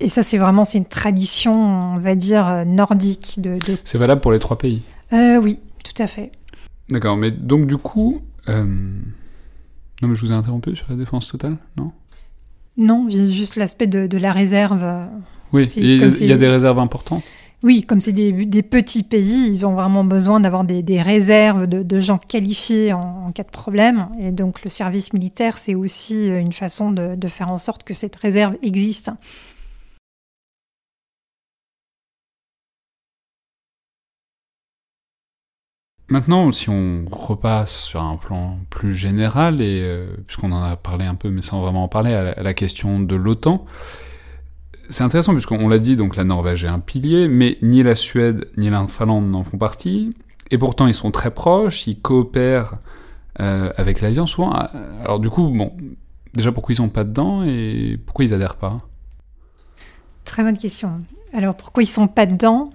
et 0.00 0.08
ça, 0.08 0.22
c'est 0.22 0.38
vraiment 0.38 0.64
c'est 0.64 0.78
une 0.78 0.86
tradition, 0.86 1.52
on 1.94 1.98
va 1.98 2.14
dire, 2.14 2.64
nordique. 2.64 3.34
De, 3.36 3.58
de... 3.58 3.76
C'est 3.84 3.98
valable 3.98 4.22
pour 4.22 4.32
les 4.32 4.38
trois 4.38 4.56
pays? 4.56 4.80
Oui, 5.12 5.60
tout 5.84 6.02
à 6.02 6.06
fait. 6.06 6.30
D'accord, 6.88 7.16
mais 7.16 7.30
donc 7.30 7.66
du 7.66 7.76
coup. 7.76 8.20
Euh, 8.48 8.64
non, 8.64 10.08
mais 10.08 10.14
je 10.14 10.20
vous 10.20 10.32
ai 10.32 10.34
interrompu 10.34 10.76
sur 10.76 10.86
la 10.88 10.96
défense 10.96 11.28
totale, 11.28 11.56
non? 11.76 11.92
Non, 12.76 13.08
juste 13.08 13.56
l'aspect 13.56 13.86
de, 13.86 14.18
la 14.18 14.32
réserve. 14.32 14.84
Euh, 14.84 15.06
oui, 15.52 15.64
il 15.76 16.26
y 16.26 16.32
a 16.32 16.36
des 16.36 16.48
réserves 16.48 16.78
importantes? 16.78 17.24
Oui, 17.62 17.84
comme 17.84 18.00
c'est 18.00 18.12
des, 18.12 18.62
petits 18.62 19.02
pays, 19.02 19.48
ils 19.48 19.66
ont 19.66 19.72
vraiment 19.72 20.04
besoin 20.04 20.40
d'avoir 20.40 20.64
des, 20.64 21.00
réserves 21.00 21.66
de, 21.66 22.00
gens 22.00 22.18
qualifiés 22.18 22.92
en, 22.92 23.32
cas 23.32 23.44
de 23.44 23.50
problème. 23.50 24.08
Et 24.20 24.30
donc 24.30 24.62
le 24.62 24.70
service 24.70 25.12
militaire, 25.14 25.56
c'est 25.56 25.74
aussi 25.74 26.26
une 26.26 26.52
façon 26.52 26.92
de, 26.92 27.28
faire 27.28 27.50
en 27.50 27.58
sorte 27.58 27.82
que 27.82 27.94
cette 27.94 28.16
réserve 28.16 28.56
existe. 28.62 29.10
Maintenant, 36.08 36.52
si 36.52 36.70
on 36.70 37.04
repasse 37.10 37.76
sur 37.76 38.00
un 38.00 38.16
plan 38.16 38.58
plus 38.70 38.94
général, 38.94 39.60
et 39.60 39.80
euh, 39.82 40.06
puisqu'on 40.26 40.52
en 40.52 40.62
a 40.62 40.76
parlé 40.76 41.04
un 41.04 41.16
peu, 41.16 41.30
mais 41.30 41.42
sans 41.42 41.60
vraiment 41.60 41.84
en 41.84 41.88
parler, 41.88 42.14
à 42.14 42.42
la, 42.42 42.54
question 42.54 43.00
de 43.00 43.16
l'OTAN, 43.16 43.64
c'est 44.88 45.02
intéressant 45.02 45.32
puisqu'on 45.32 45.68
l'a 45.68 45.80
dit, 45.80 45.96
donc 45.96 46.14
la 46.14 46.22
Norvège 46.22 46.62
est 46.64 46.68
un 46.68 46.78
pilier, 46.78 47.26
mais 47.26 47.58
ni 47.60 47.82
la 47.82 47.96
Suède 47.96 48.48
ni 48.56 48.70
la 48.70 48.86
Finlande 48.86 49.28
n'en 49.28 49.42
font 49.42 49.58
partie, 49.58 50.14
et 50.52 50.58
pourtant 50.58 50.86
ils 50.86 50.94
sont 50.94 51.10
très 51.10 51.32
proches, 51.32 51.88
ils 51.88 52.00
coopèrent 52.00 52.74
euh, 53.40 53.70
avec 53.76 54.00
l'Alliance 54.00 54.30
souvent. 54.30 54.52
Alors 55.02 55.18
du 55.18 55.28
coup, 55.28 55.48
bon, 55.48 55.76
déjà 56.34 56.52
pourquoi 56.52 56.72
ils 56.72 56.76
sont 56.76 56.88
pas 56.88 57.02
dedans 57.02 57.42
et 57.42 57.98
pourquoi 58.06 58.24
ils 58.24 58.32
adhèrent 58.32 58.56
pas? 58.56 58.80
Très 60.24 60.44
bonne 60.44 60.58
question. 60.58 61.00
Alors 61.32 61.56
pourquoi 61.56 61.82
ils 61.82 61.88
sont 61.88 62.06
pas 62.06 62.26
dedans? 62.26 62.70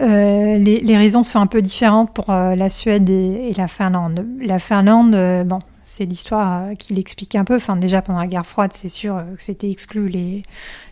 Euh, 0.00 0.58
les, 0.58 0.96
raisons 0.96 1.22
sont 1.22 1.38
un 1.38 1.46
peu 1.46 1.62
différentes 1.62 2.12
pour 2.12 2.30
euh, 2.30 2.56
la 2.56 2.68
Suède 2.68 3.08
et, 3.08 3.52
la 3.56 3.68
Finlande. 3.68 4.26
La 4.40 4.58
Finlande, 4.58 5.14
euh, 5.14 5.44
bon, 5.44 5.60
c'est 5.82 6.04
l'histoire 6.04 6.70
qui 6.78 6.94
l'explique 6.94 7.36
un 7.36 7.44
peu. 7.44 7.56
Enfin, 7.56 7.76
déjà 7.76 8.02
pendant 8.02 8.18
la 8.18 8.26
guerre 8.26 8.46
froide, 8.46 8.72
c'est 8.72 8.88
sûr 8.88 9.22
que 9.36 9.42
c'était 9.42 9.70
exclu 9.70 10.08
les, 10.08 10.42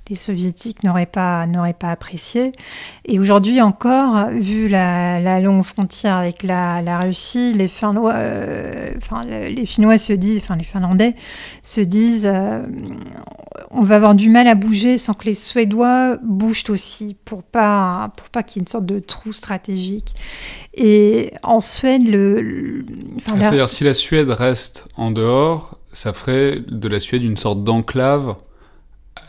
les 0.08 0.14
soviétiques 0.14 0.84
n'auraient 0.84 1.06
pas, 1.06 1.46
pas 1.78 1.90
apprécié. 1.90 2.52
Et 3.04 3.18
aujourd'hui 3.18 3.60
encore, 3.60 4.28
vu 4.30 4.68
la, 4.68 5.40
longue 5.40 5.64
frontière 5.64 6.16
avec 6.16 6.44
la, 6.44 7.00
Russie, 7.00 7.52
les 7.54 7.66
enfin, 7.66 9.24
les 9.24 9.66
Finnois 9.66 9.98
se 9.98 10.12
disent, 10.12 10.38
enfin 10.38 10.56
les 10.56 10.64
Finlandais 10.64 11.16
se 11.62 11.80
disent, 11.80 12.30
on 13.70 13.82
va 13.82 13.96
avoir 13.96 14.14
du 14.14 14.28
mal 14.28 14.46
à 14.48 14.54
bouger 14.54 14.98
sans 14.98 15.14
que 15.14 15.24
les 15.24 15.34
Suédois 15.34 16.16
bougent 16.22 16.70
aussi, 16.70 17.16
pour 17.24 17.42
pas, 17.42 18.12
pour 18.16 18.28
pas 18.28 18.42
qu'il 18.42 18.56
y 18.56 18.60
ait 18.60 18.64
une 18.64 18.68
sorte 18.68 18.86
de 18.86 18.98
trou 18.98 19.32
stratégique. 19.32 20.14
Et 20.74 21.32
en 21.42 21.60
Suède, 21.60 22.08
le, 22.08 22.84
c'est-à-dire 23.24 23.68
si 23.68 23.84
la 23.84 23.94
Suède 23.94 24.30
reste 24.30 24.88
en 24.96 25.10
dehors, 25.10 25.78
ça 25.92 26.12
ferait 26.12 26.60
de 26.66 26.88
la 26.88 27.00
Suède 27.00 27.22
une 27.22 27.36
sorte 27.36 27.64
d'enclave 27.64 28.36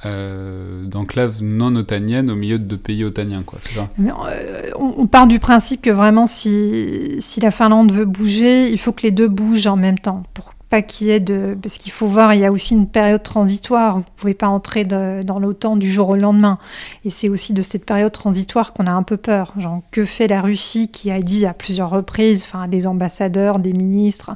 euh, 0.05 0.85
d'enclave 0.85 1.41
non 1.41 1.75
otanienne 1.77 2.29
au 2.29 2.35
milieu 2.35 2.59
de 2.59 2.65
deux 2.65 2.77
pays 2.77 3.05
otaniens, 3.05 3.43
quoi, 3.43 3.59
ça? 3.59 3.87
Euh, 3.99 4.69
on, 4.77 5.07
part 5.07 5.27
du 5.27 5.39
principe 5.39 5.81
que 5.81 5.89
vraiment, 5.89 6.27
si, 6.27 7.15
si 7.19 7.39
la 7.39 7.51
Finlande 7.51 7.91
veut 7.91 8.05
bouger, 8.05 8.69
il 8.69 8.77
faut 8.77 8.91
que 8.91 9.03
les 9.03 9.11
deux 9.11 9.29
bougent 9.29 9.67
en 9.67 9.77
même 9.77 9.99
temps 9.99 10.23
pour 10.33 10.52
pas 10.73 10.81
qu'il 10.81 11.11
y 11.11 11.21
de... 11.21 11.55
Parce 11.61 11.77
qu'il 11.77 11.91
faut 11.91 12.07
voir, 12.07 12.33
il 12.33 12.39
y 12.39 12.45
a 12.45 12.51
aussi 12.51 12.73
une 12.73 12.87
période 12.87 13.21
transitoire. 13.21 13.93
Vous 13.93 13.99
ne 13.99 14.17
pouvez 14.17 14.33
pas 14.33 14.47
entrer 14.47 14.85
dans 14.85 15.37
l'OTAN 15.39 15.75
du 15.75 15.87
jour 15.87 16.09
au 16.09 16.15
lendemain. 16.15 16.57
Et 17.05 17.11
c'est 17.11 17.29
aussi 17.29 17.53
de 17.53 17.61
cette 17.61 17.85
période 17.85 18.11
transitoire 18.11 18.73
qu'on 18.73 18.87
a 18.87 18.91
un 18.91 19.03
peu 19.03 19.17
peur. 19.17 19.53
Genre, 19.59 19.81
que 19.91 20.03
fait 20.03 20.27
la 20.27 20.41
Russie 20.41 20.87
qui 20.87 21.11
a 21.11 21.19
dit 21.19 21.45
à 21.45 21.53
plusieurs 21.53 21.91
reprises, 21.91 22.43
des 22.69 22.87
ambassadeurs, 22.87 23.59
des 23.59 23.73
ministres, 23.73 24.31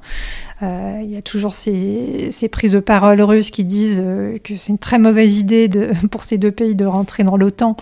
il 0.62 1.12
y 1.12 1.17
a 1.17 1.22
toujours 1.22 1.54
ces, 1.54 2.50
prises 2.52 2.72
de 2.72 2.80
parole 2.80 3.22
russes 3.22 3.52
qui 3.52 3.63
disent 3.63 4.02
euh, 4.04 4.38
que 4.43 4.56
c'est 4.56 4.72
une 4.72 4.80
très 4.80 4.98
mauvaise 4.98 5.38
idée 5.38 5.67
de, 5.67 5.91
pour 6.12 6.24
ces 6.24 6.38
deux 6.38 6.52
pays 6.52 6.76
de 6.76 6.86
rentrer 6.86 7.24
dans 7.24 7.38
l'OTAN. 7.38 7.78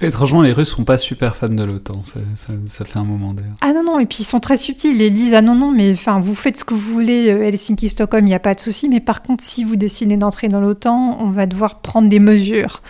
Étrangement, 0.00 0.42
les 0.42 0.52
Russes 0.52 0.70
sont 0.70 0.84
pas 0.84 0.98
super 0.98 1.36
fans 1.36 1.48
de 1.48 1.62
l'OTAN. 1.62 2.02
Ça, 2.02 2.20
ça, 2.66 2.84
fait 2.84 2.98
un 2.98 3.04
moment 3.04 3.32
d'ailleurs. 3.32 3.56
Ah 3.60 3.72
non, 3.72 3.84
non, 3.84 3.98
et 3.98 4.06
puis 4.06 4.18
ils 4.20 4.24
sont 4.24 4.40
très 4.40 4.56
subtils. 4.56 5.00
Ils 5.00 5.12
disent 5.12 5.34
Ah 5.34 5.42
non, 5.42 5.54
non, 5.54 5.72
mais 5.72 5.92
enfin, 5.92 6.20
vous 6.20 6.34
faites 6.34 6.56
ce 6.56 6.64
que 6.64 6.74
vous 6.74 6.92
voulez, 6.92 7.32
euh, 7.32 7.46
Helsinki, 7.46 7.88
Stockholm, 7.88 8.26
il 8.26 8.30
n'y 8.30 8.34
a 8.34 8.40
pas 8.40 8.54
de 8.54 8.60
souci. 8.60 8.88
Mais 8.88 9.00
par 9.00 9.22
contre, 9.22 9.44
si 9.44 9.64
vous 9.64 9.76
décidez 9.76 10.16
d'entrer 10.16 10.48
dans 10.48 10.60
l'OTAN, 10.60 11.18
on 11.20 11.30
va 11.30 11.46
devoir 11.46 11.80
prendre 11.80 12.08
des 12.08 12.20
mesures. 12.20 12.82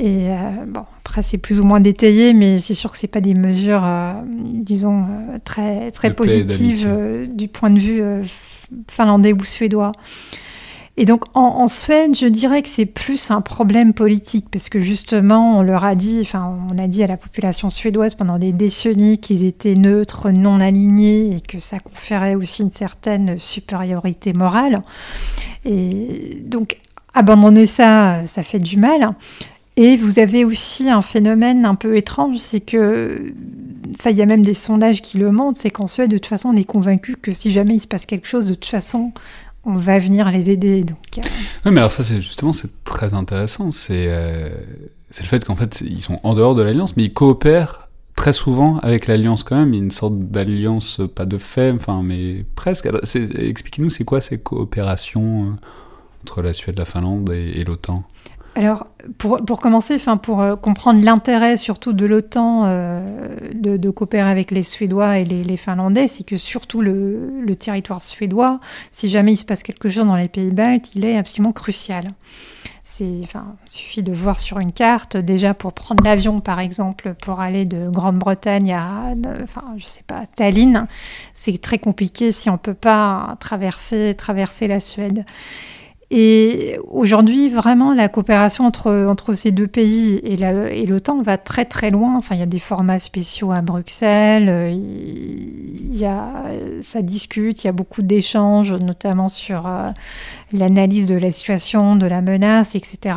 Et 0.00 0.28
bon, 0.68 0.84
après, 1.00 1.22
c'est 1.22 1.38
plus 1.38 1.58
ou 1.58 1.64
moins 1.64 1.80
détaillé, 1.80 2.32
mais 2.32 2.60
c'est 2.60 2.74
sûr 2.74 2.92
que 2.92 2.96
c'est 2.96 3.08
pas 3.08 3.20
des 3.20 3.34
mesures, 3.34 3.82
disons, 4.28 5.06
très, 5.42 5.90
très 5.90 6.14
positives 6.14 6.88
du 7.28 7.48
point 7.48 7.70
de 7.70 7.80
vue 7.80 8.02
finlandais 8.90 9.32
ou 9.32 9.44
suédois. 9.44 9.92
Et 11.00 11.04
donc 11.04 11.26
en, 11.34 11.68
Suède, 11.68 12.16
je 12.16 12.26
dirais 12.26 12.60
que 12.60 12.68
c'est 12.68 12.84
plus 12.84 13.30
un 13.30 13.40
problème 13.40 13.94
politique 13.94 14.46
parce 14.50 14.68
que 14.68 14.80
justement, 14.80 15.56
on 15.58 15.62
leur 15.62 15.84
a 15.84 15.94
dit, 15.94 16.18
enfin, 16.22 16.58
on 16.72 16.76
a 16.76 16.88
dit 16.88 17.04
à 17.04 17.06
la 17.06 17.16
population 17.16 17.70
suédoise 17.70 18.16
pendant 18.16 18.36
des 18.36 18.50
décennies 18.50 19.18
qu'ils 19.18 19.44
étaient 19.44 19.76
neutres, 19.76 20.32
non 20.32 20.58
alignés 20.58 21.36
et 21.36 21.40
que 21.40 21.60
ça 21.60 21.78
conférait 21.78 22.34
aussi 22.34 22.62
une 22.62 22.72
certaine 22.72 23.38
supériorité 23.38 24.32
morale. 24.32 24.82
Et 25.64 26.42
donc 26.44 26.78
abandonner 27.14 27.66
ça, 27.66 28.26
ça 28.26 28.42
fait 28.42 28.58
du 28.58 28.76
mal. 28.76 29.14
Et 29.76 29.96
vous 29.96 30.18
avez 30.18 30.44
aussi 30.44 30.90
un 30.90 31.02
phénomène 31.02 31.64
un 31.64 31.76
peu 31.76 31.96
étrange, 31.96 32.38
c'est 32.38 32.58
que, 32.58 33.32
il 34.06 34.16
y 34.16 34.22
a 34.22 34.26
même 34.26 34.44
des 34.44 34.54
sondages 34.54 35.02
qui 35.02 35.18
le 35.18 35.30
montrent, 35.30 35.60
c'est 35.60 35.70
qu'en 35.70 35.86
Suède, 35.86 36.10
de 36.10 36.18
toute 36.18 36.26
façon, 36.26 36.50
on 36.50 36.56
est 36.56 36.64
convaincu 36.64 37.16
que 37.16 37.32
si 37.32 37.50
jamais 37.50 37.74
il 37.74 37.80
se 37.80 37.86
passe 37.86 38.06
quelque 38.06 38.26
chose, 38.26 38.46
de 38.48 38.54
toute 38.54 38.66
façon, 38.66 39.12
on 39.64 39.76
va 39.76 39.98
venir 39.98 40.30
les 40.30 40.50
aider. 40.50 40.82
Donc, 40.82 40.98
euh. 41.18 41.22
Oui, 41.64 41.72
mais 41.72 41.80
alors 41.80 41.92
ça, 41.92 42.04
c'est 42.04 42.22
justement, 42.22 42.52
c'est 42.52 42.84
très 42.84 43.14
intéressant. 43.14 43.70
Euh, 43.90 44.50
c'est 45.10 45.22
le 45.22 45.28
fait 45.28 45.44
qu'en 45.44 45.56
fait, 45.56 45.82
ils 45.82 46.02
sont 46.02 46.20
en 46.22 46.34
dehors 46.34 46.54
de 46.54 46.62
l'alliance, 46.62 46.96
mais 46.96 47.04
ils 47.04 47.12
coopèrent 47.12 47.88
très 48.14 48.32
souvent 48.32 48.78
avec 48.78 49.06
l'alliance 49.06 49.44
quand 49.44 49.56
même. 49.56 49.74
Il 49.74 49.78
y 49.78 49.80
a 49.80 49.84
une 49.84 49.90
sorte 49.90 50.18
d'alliance, 50.18 51.00
pas 51.14 51.26
de 51.26 51.38
fait, 51.38 51.70
enfin, 51.72 52.02
mais 52.02 52.44
presque. 52.54 52.88
Expliquez-nous, 53.36 53.90
c'est 53.90 54.04
quoi 54.04 54.20
ces 54.20 54.38
coopérations 54.38 55.44
euh, 55.44 55.52
entre 56.22 56.42
la 56.42 56.52
Suède, 56.52 56.78
la 56.78 56.84
Finlande 56.84 57.30
et 57.30 57.62
l'OTAN? 57.64 58.04
Alors, 58.58 58.88
pour, 59.18 59.36
pour 59.44 59.60
commencer, 59.60 59.94
enfin, 59.94 60.16
pour 60.16 60.40
euh, 60.40 60.56
comprendre 60.56 61.00
l'intérêt 61.04 61.56
surtout 61.56 61.92
de 61.92 62.04
l'OTAN 62.06 62.62
euh, 62.64 63.36
de, 63.54 63.90
coopérer 63.90 64.28
avec 64.28 64.50
les 64.50 64.64
Suédois 64.64 65.18
et 65.18 65.24
les, 65.24 65.56
Finlandais, 65.56 66.08
c'est 66.08 66.24
que 66.24 66.36
surtout 66.36 66.80
le, 66.80 67.54
territoire 67.54 68.02
suédois, 68.02 68.58
si 68.90 69.08
jamais 69.10 69.34
il 69.34 69.36
se 69.36 69.44
passe 69.44 69.62
quelque 69.62 69.88
chose 69.88 70.06
dans 70.06 70.16
les 70.16 70.26
pays 70.26 70.50
baltes, 70.50 70.92
il 70.96 71.04
est 71.04 71.16
absolument 71.16 71.52
crucial. 71.52 72.08
Il 72.98 73.28
suffit 73.66 74.02
de 74.02 74.12
voir 74.12 74.40
sur 74.40 74.58
une 74.58 74.72
carte, 74.72 75.16
déjà 75.16 75.54
pour 75.54 75.72
prendre 75.72 76.02
l'avion 76.02 76.40
par 76.40 76.58
exemple, 76.58 77.14
pour 77.22 77.38
aller 77.40 77.64
de 77.64 77.88
Grande-Bretagne 77.88 78.72
à, 78.72 79.14
enfin, 79.40 79.62
je 79.76 79.86
sais 79.86 80.02
pas, 80.04 80.24
Tallinn, 80.34 80.88
c'est 81.32 81.60
très 81.60 81.78
compliqué 81.78 82.32
si 82.32 82.50
on 82.50 82.54
ne 82.54 82.58
peut 82.58 82.74
pas 82.74 83.36
traverser, 83.38 84.16
traverser 84.16 84.66
la 84.66 84.80
Suède. 84.80 85.24
Et 86.10 86.78
aujourd'hui, 86.88 87.50
vraiment, 87.50 87.92
la 87.92 88.08
coopération 88.08 88.64
entre, 88.64 89.06
entre 89.08 89.34
ces 89.34 89.50
deux 89.50 89.66
pays 89.66 90.20
et 90.22 90.86
l'OTAN 90.86 91.20
va 91.20 91.36
très 91.36 91.66
très 91.66 91.90
loin. 91.90 92.16
Enfin, 92.16 92.34
il 92.34 92.38
y 92.38 92.42
a 92.42 92.46
des 92.46 92.58
formats 92.58 92.98
spéciaux 92.98 93.52
à 93.52 93.60
Bruxelles, 93.60 94.72
il 94.72 95.94
y 95.94 96.06
a, 96.06 96.44
ça 96.80 97.02
discute, 97.02 97.62
il 97.62 97.66
y 97.66 97.70
a 97.70 97.72
beaucoup 97.72 98.00
d'échanges, 98.00 98.72
notamment 98.72 99.28
sur 99.28 99.66
euh, 99.66 99.90
l'analyse 100.52 101.06
de 101.08 101.16
la 101.16 101.30
situation, 101.30 101.94
de 101.94 102.06
la 102.06 102.22
menace, 102.22 102.74
etc. 102.74 103.16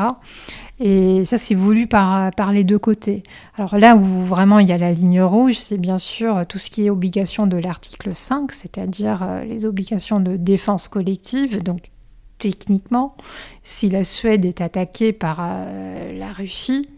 Et 0.81 1.23
ça, 1.23 1.37
c'est 1.37 1.55
voulu 1.55 1.87
par, 1.87 2.31
par 2.31 2.51
les 2.51 2.65
deux 2.65 2.79
côtés. 2.79 3.23
Alors 3.55 3.77
là 3.77 3.95
où 3.95 4.03
vraiment 4.03 4.59
il 4.59 4.67
y 4.67 4.73
a 4.73 4.77
la 4.77 4.91
ligne 4.91 5.21
rouge, 5.21 5.55
c'est 5.55 5.77
bien 5.77 5.99
sûr 5.99 6.45
tout 6.45 6.57
ce 6.57 6.69
qui 6.69 6.87
est 6.87 6.89
obligation 6.89 7.47
de 7.47 7.55
l'article 7.55 8.13
5, 8.13 8.51
c'est-à-dire 8.51 9.21
euh, 9.21 9.43
les 9.45 9.65
obligations 9.65 10.19
de 10.19 10.35
défense 10.35 10.89
collective, 10.89 11.63
donc 11.63 11.91
techniquement, 12.41 13.15
si 13.63 13.87
la 13.87 14.03
Suède 14.03 14.45
est 14.45 14.61
attaquée 14.61 15.13
par 15.13 15.37
euh, 15.41 16.17
la 16.17 16.33
Russie, 16.33 16.89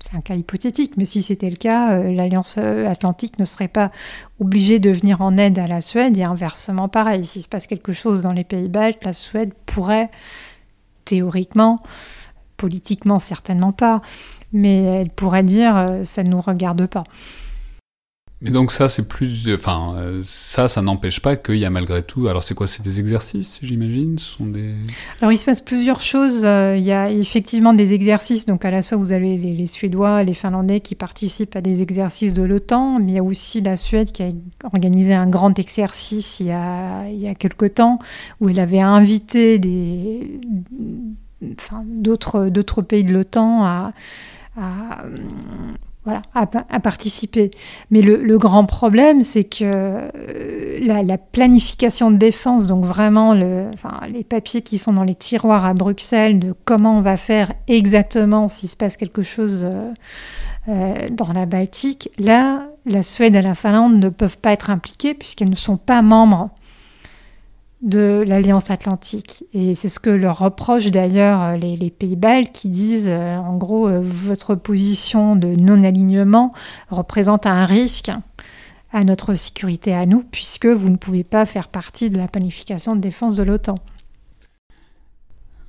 c'est 0.00 0.16
un 0.16 0.20
cas 0.20 0.34
hypothétique, 0.34 0.94
mais 0.96 1.04
si 1.04 1.22
c'était 1.22 1.48
le 1.48 1.54
cas, 1.54 1.92
euh, 1.92 2.12
l'Alliance 2.12 2.56
euh, 2.58 2.88
Atlantique 2.88 3.38
ne 3.38 3.44
serait 3.44 3.68
pas 3.68 3.92
obligée 4.40 4.80
de 4.80 4.90
venir 4.90 5.20
en 5.22 5.36
aide 5.36 5.60
à 5.60 5.68
la 5.68 5.80
Suède 5.80 6.18
et 6.18 6.24
inversement 6.24 6.88
pareil. 6.88 7.24
S'il 7.24 7.42
se 7.42 7.48
passe 7.48 7.68
quelque 7.68 7.92
chose 7.92 8.20
dans 8.20 8.32
les 8.32 8.42
pays 8.42 8.68
baltes, 8.68 9.04
la 9.04 9.12
Suède 9.12 9.52
pourrait, 9.64 10.10
théoriquement, 11.04 11.80
politiquement 12.56 13.20
certainement 13.20 13.72
pas, 13.72 14.02
mais 14.52 14.82
elle 14.82 15.10
pourrait 15.10 15.44
dire 15.44 16.00
ça 16.02 16.24
ne 16.24 16.30
nous 16.30 16.40
regarde 16.40 16.86
pas. 16.86 17.04
Mais 18.42 18.50
donc 18.50 18.72
ça, 18.72 18.88
c'est 18.88 19.06
plus, 19.06 19.54
enfin, 19.54 19.94
ça, 20.24 20.66
ça 20.66 20.82
n'empêche 20.82 21.20
pas 21.20 21.36
qu'il 21.36 21.58
y 21.58 21.64
a 21.64 21.70
malgré 21.70 22.02
tout. 22.02 22.26
Alors 22.26 22.42
c'est 22.42 22.54
quoi 22.54 22.66
C'est 22.66 22.82
des 22.82 22.98
exercices, 22.98 23.60
j'imagine 23.62 24.18
sont 24.18 24.46
des. 24.46 24.74
Alors 25.20 25.32
il 25.32 25.38
se 25.38 25.44
passe 25.44 25.60
plusieurs 25.60 26.00
choses. 26.00 26.44
Euh, 26.44 26.76
il 26.76 26.84
y 26.84 26.92
a 26.92 27.10
effectivement 27.10 27.72
des 27.72 27.94
exercices. 27.94 28.46
Donc 28.46 28.64
à 28.64 28.70
la 28.70 28.82
fois 28.82 28.98
vous 28.98 29.12
avez 29.12 29.36
les, 29.36 29.66
Suédois, 29.66 30.22
les 30.24 30.34
Finlandais 30.34 30.80
qui 30.80 30.94
participent 30.94 31.56
à 31.56 31.60
des 31.60 31.82
exercices 31.82 32.32
de 32.32 32.42
l'OTAN, 32.42 32.98
mais 32.98 33.12
il 33.12 33.14
y 33.14 33.18
a 33.18 33.22
aussi 33.22 33.60
la 33.60 33.76
Suède 33.76 34.12
qui 34.12 34.22
a 34.22 34.30
organisé 34.64 35.14
un 35.14 35.28
grand 35.28 35.58
exercice 35.58 36.40
il 36.40 36.46
y 36.46 36.52
a 36.52 37.08
il 37.08 37.20
y 37.20 37.28
a 37.28 37.34
quelque 37.34 37.66
temps 37.66 37.98
où 38.40 38.48
elle 38.48 38.58
avait 38.58 38.80
invité 38.80 39.58
des, 39.58 40.40
enfin, 41.58 41.84
d'autres 41.86 42.48
d'autres 42.48 42.82
pays 42.82 43.04
de 43.04 43.12
l'OTAN 43.12 43.64
à 43.64 43.92
voilà, 46.04 46.22
à, 46.34 46.46
participer. 46.80 47.52
Mais 47.92 48.02
le, 48.02 48.38
grand 48.38 48.64
problème, 48.64 49.22
c'est 49.22 49.44
que 49.44 49.60
euh, 49.62 50.78
la, 50.80 51.16
planification 51.16 52.10
de 52.10 52.16
défense, 52.16 52.66
donc 52.66 52.84
vraiment 52.84 53.34
le, 53.34 53.70
enfin, 53.72 54.00
les 54.12 54.24
papiers 54.24 54.62
qui 54.62 54.78
sont 54.78 54.92
dans 54.92 55.04
les 55.04 55.14
tiroirs 55.14 55.64
à 55.64 55.74
Bruxelles 55.74 56.40
de 56.40 56.54
comment 56.64 56.98
on 56.98 57.02
va 57.02 57.16
faire 57.16 57.52
exactement 57.68 58.48
s'il 58.48 58.68
se 58.68 58.76
passe 58.76 58.96
quelque 58.96 59.22
chose 59.22 59.64
euh, 59.64 59.92
euh, 60.68 61.08
dans 61.10 61.32
la 61.32 61.46
Baltique, 61.46 62.10
là, 62.18 62.66
la 62.84 63.04
Suède 63.04 63.36
et 63.36 63.42
la 63.42 63.54
Finlande 63.54 63.96
ne 63.98 64.08
peuvent 64.08 64.38
pas 64.38 64.52
être 64.52 64.70
impliquées 64.70 65.14
puisqu'elles 65.14 65.50
ne 65.50 65.56
sont 65.56 65.76
pas 65.76 66.02
membres 66.02 66.50
de 67.82 68.22
l'Alliance 68.26 68.70
Atlantique. 68.70 69.44
Et 69.52 69.74
c'est 69.74 69.88
ce 69.88 69.98
que 69.98 70.10
leur 70.10 70.38
reprochent 70.38 70.90
d'ailleurs 70.90 71.56
les, 71.58 71.90
pays 71.90 72.16
baltes 72.16 72.52
qui 72.52 72.68
disent, 72.68 73.10
euh, 73.10 73.36
en 73.36 73.56
gros, 73.56 73.88
euh, 73.88 74.00
votre 74.00 74.54
position 74.54 75.34
de 75.34 75.48
non-alignement 75.48 76.54
représente 76.90 77.46
un 77.46 77.66
risque 77.66 78.10
à 78.92 79.04
notre 79.04 79.34
sécurité 79.34 79.94
à 79.94 80.06
nous, 80.06 80.22
puisque 80.22 80.66
vous 80.66 80.90
ne 80.90 80.96
pouvez 80.96 81.24
pas 81.24 81.44
faire 81.44 81.68
partie 81.68 82.08
de 82.08 82.18
la 82.18 82.28
planification 82.28 82.94
de 82.94 83.00
défense 83.00 83.36
de 83.36 83.42
l'OTAN. 83.42 83.74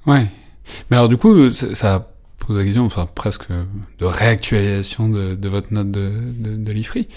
Ouais. 0.06 0.30
Mais 0.90 0.98
alors 0.98 1.10
du 1.10 1.18
coup, 1.18 1.50
ça, 1.50 2.12
pose 2.38 2.58
la 2.58 2.64
question, 2.64 2.86
enfin 2.86 3.08
presque 3.14 3.48
de 4.00 4.06
réactualisation 4.06 5.10
de, 5.10 5.48
votre 5.48 5.74
note 5.74 5.90
de, 5.90 6.12
de, 6.58 6.72
l'IFRI. 6.72 7.08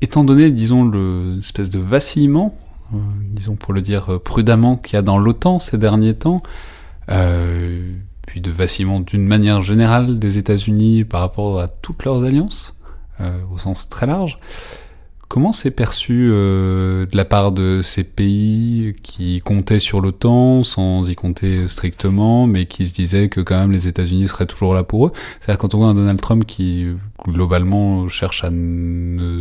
Étant 0.00 0.24
donné, 0.24 0.50
disons, 0.50 0.88
l'espèce 0.88 1.70
de 1.70 1.78
vacillement 1.78 2.56
euh, 2.56 2.65
disons 2.92 3.56
pour 3.56 3.72
le 3.72 3.82
dire 3.82 4.14
euh, 4.14 4.18
prudemment, 4.18 4.76
qu'il 4.76 4.94
y 4.94 4.96
a 4.96 5.02
dans 5.02 5.18
l'OTAN 5.18 5.58
ces 5.58 5.78
derniers 5.78 6.14
temps, 6.14 6.42
euh, 7.10 7.92
puis 8.26 8.40
de 8.40 8.50
vacillement 8.50 9.00
d'une 9.00 9.26
manière 9.26 9.62
générale 9.62 10.18
des 10.18 10.38
États-Unis 10.38 11.04
par 11.04 11.20
rapport 11.20 11.60
à 11.60 11.68
toutes 11.68 12.04
leurs 12.04 12.24
alliances, 12.24 12.76
au 13.50 13.56
sens 13.56 13.88
très 13.88 14.06
large. 14.06 14.38
Comment 15.28 15.52
c'est 15.52 15.70
perçu 15.70 16.28
de 16.28 17.16
la 17.16 17.24
part 17.24 17.50
de 17.50 17.80
ces 17.82 18.04
pays 18.04 18.94
qui 19.02 19.40
comptaient 19.40 19.78
sur 19.78 20.00
l'OTAN 20.00 20.64
sans 20.64 21.08
y 21.08 21.14
compter 21.14 21.66
strictement, 21.66 22.46
mais 22.46 22.66
qui 22.66 22.86
se 22.86 22.92
disaient 22.92 23.28
que 23.28 23.40
quand 23.40 23.58
même 23.58 23.72
les 23.72 23.88
États-Unis 23.88 24.28
seraient 24.28 24.46
toujours 24.46 24.74
là 24.74 24.82
pour 24.82 25.06
eux? 25.06 25.12
C'est-à-dire 25.40 25.58
quand 25.58 25.74
on 25.74 25.78
voit 25.78 25.88
un 25.88 25.94
Donald 25.94 26.20
Trump 26.20 26.44
qui 26.44 26.88
globalement 27.24 28.06
cherche 28.08 28.44
à 28.44 28.50
ne 28.50 29.40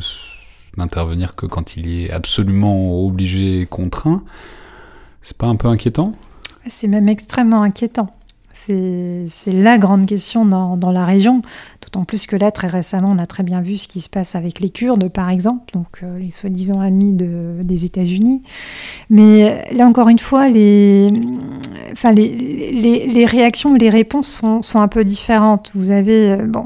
d'intervenir 0.78 1.36
que 1.36 1.46
quand 1.46 1.76
il 1.76 1.90
est 1.92 2.12
absolument 2.12 3.06
obligé 3.06 3.62
et 3.62 3.66
contraint. 3.66 4.24
C'est 5.22 5.38
pas 5.38 5.48
un 5.48 5.56
peu 5.56 5.68
inquiétant? 5.68 6.14
C'est 6.68 6.88
même 6.88 7.10
extrêmement 7.10 7.64
inquiétant. 7.64 8.10
C'est 8.58 9.28
la 9.48 9.78
grande 9.78 10.06
question 10.06 10.46
dans, 10.46 10.78
dans 10.78 10.94
la 10.94 11.04
région, 11.04 11.42
d'autant 11.82 12.06
plus 12.06 12.26
que 12.26 12.38
là, 12.38 12.52
très 12.52 12.68
récemment, 12.68 13.10
on 13.12 13.20
a 13.20 13.26
très 13.26 13.44
bien 13.44 13.60
vu 13.60 13.76
ce 13.76 13.90
qui 13.90 14.00
se 14.00 14.08
passe 14.08 14.34
avec 14.34 14.62
les 14.62 14.70
Kurdes, 14.70 15.10
par 15.10 15.30
exemple, 15.30 15.74
donc 15.74 15.88
euh, 16.04 16.18
les 16.20 16.32
soi-disant 16.32 16.80
amis 16.80 17.12
de, 17.12 17.58
des 17.64 17.84
États-Unis. 17.84 18.42
Mais 19.10 19.66
là, 19.74 19.86
encore 19.86 20.08
une 20.08 20.20
fois, 20.20 20.48
les, 20.48 21.12
enfin, 21.92 22.14
les, 22.14 23.08
les, 23.08 23.26
réactions, 23.26 23.74
les 23.74 23.90
réponses 23.90 24.30
sont, 24.30 24.62
sont, 24.62 24.80
un 24.80 24.88
peu 24.88 25.04
différentes. 25.04 25.72
Vous 25.76 25.92
avez, 25.92 26.32
euh, 26.32 26.48
bon, 26.48 26.64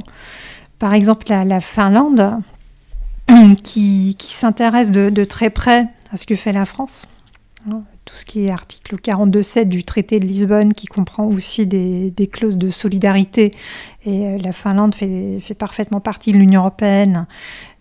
par 0.77 0.93
exemple, 0.93 1.25
la 1.29 1.59
Finlande, 1.59 2.39
qui, 3.63 4.15
s'intéresse 4.19 4.91
de, 4.91 5.23
très 5.23 5.49
près 5.49 5.87
à 6.11 6.17
ce 6.17 6.25
que 6.25 6.35
fait 6.35 6.53
la 6.53 6.65
France. 6.65 7.07
Hein, 7.69 7.83
tout 8.05 8.15
ce 8.15 8.25
qui 8.25 8.45
est 8.45 8.51
article 8.51 8.95
42.7 8.95 9.65
du 9.65 9.83
traité 9.83 10.19
de 10.19 10.25
Lisbonne, 10.25 10.73
qui 10.73 10.87
comprend 10.87 11.25
aussi 11.25 11.67
des, 11.67 12.29
clauses 12.31 12.57
de 12.57 12.69
solidarité. 12.69 13.51
Et 14.05 14.25
euh, 14.25 14.37
la 14.37 14.51
Finlande 14.51 14.95
fait, 14.95 15.39
fait 15.41 15.53
parfaitement 15.53 15.99
partie 15.99 16.31
de 16.31 16.37
l'Union 16.37 16.61
européenne. 16.61 17.27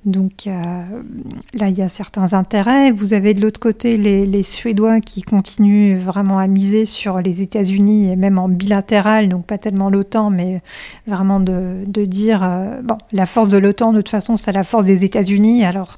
Donc 0.04 0.46
euh, 0.46 0.52
là, 1.54 1.68
il 1.68 1.76
y 1.76 1.82
a 1.82 1.88
certains 1.88 2.32
intérêts. 2.32 2.92
Vous 2.92 3.14
avez 3.14 3.34
de 3.34 3.42
l'autre 3.42 3.58
côté 3.58 3.96
les, 3.96 4.42
Suédois 4.42 5.00
qui 5.00 5.22
continuent 5.22 5.96
vraiment 5.96 6.38
à 6.38 6.46
miser 6.46 6.84
sur 6.84 7.20
les 7.20 7.42
États-Unis 7.42 8.10
et 8.10 8.16
même 8.16 8.38
en 8.38 8.48
bilatéral, 8.48 9.28
donc 9.28 9.44
pas 9.44 9.58
tellement 9.58 9.90
l'OTAN, 9.90 10.30
mais 10.30 10.62
vraiment 11.06 11.40
de, 11.40 11.84
dire, 12.04 12.42
euh, 12.44 12.80
bon, 12.82 12.96
la 13.12 13.26
force 13.26 13.48
de 13.48 13.58
l'OTAN, 13.58 13.92
de 13.92 13.98
toute 13.98 14.08
façon, 14.08 14.36
c'est 14.36 14.52
la 14.52 14.64
force 14.64 14.84
des 14.84 15.04
États-Unis. 15.04 15.64
Alors 15.64 15.96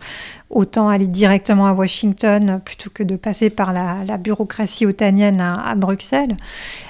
autant 0.48 0.88
aller 0.88 1.06
directement 1.06 1.66
à 1.66 1.72
Washington 1.72 2.60
plutôt 2.64 2.90
que 2.92 3.04
de 3.04 3.14
passer 3.14 3.50
par 3.50 3.72
la, 3.72 4.16
bureaucratie 4.16 4.86
otanienne 4.86 5.40
à, 5.40 5.74
Bruxelles. 5.76 6.36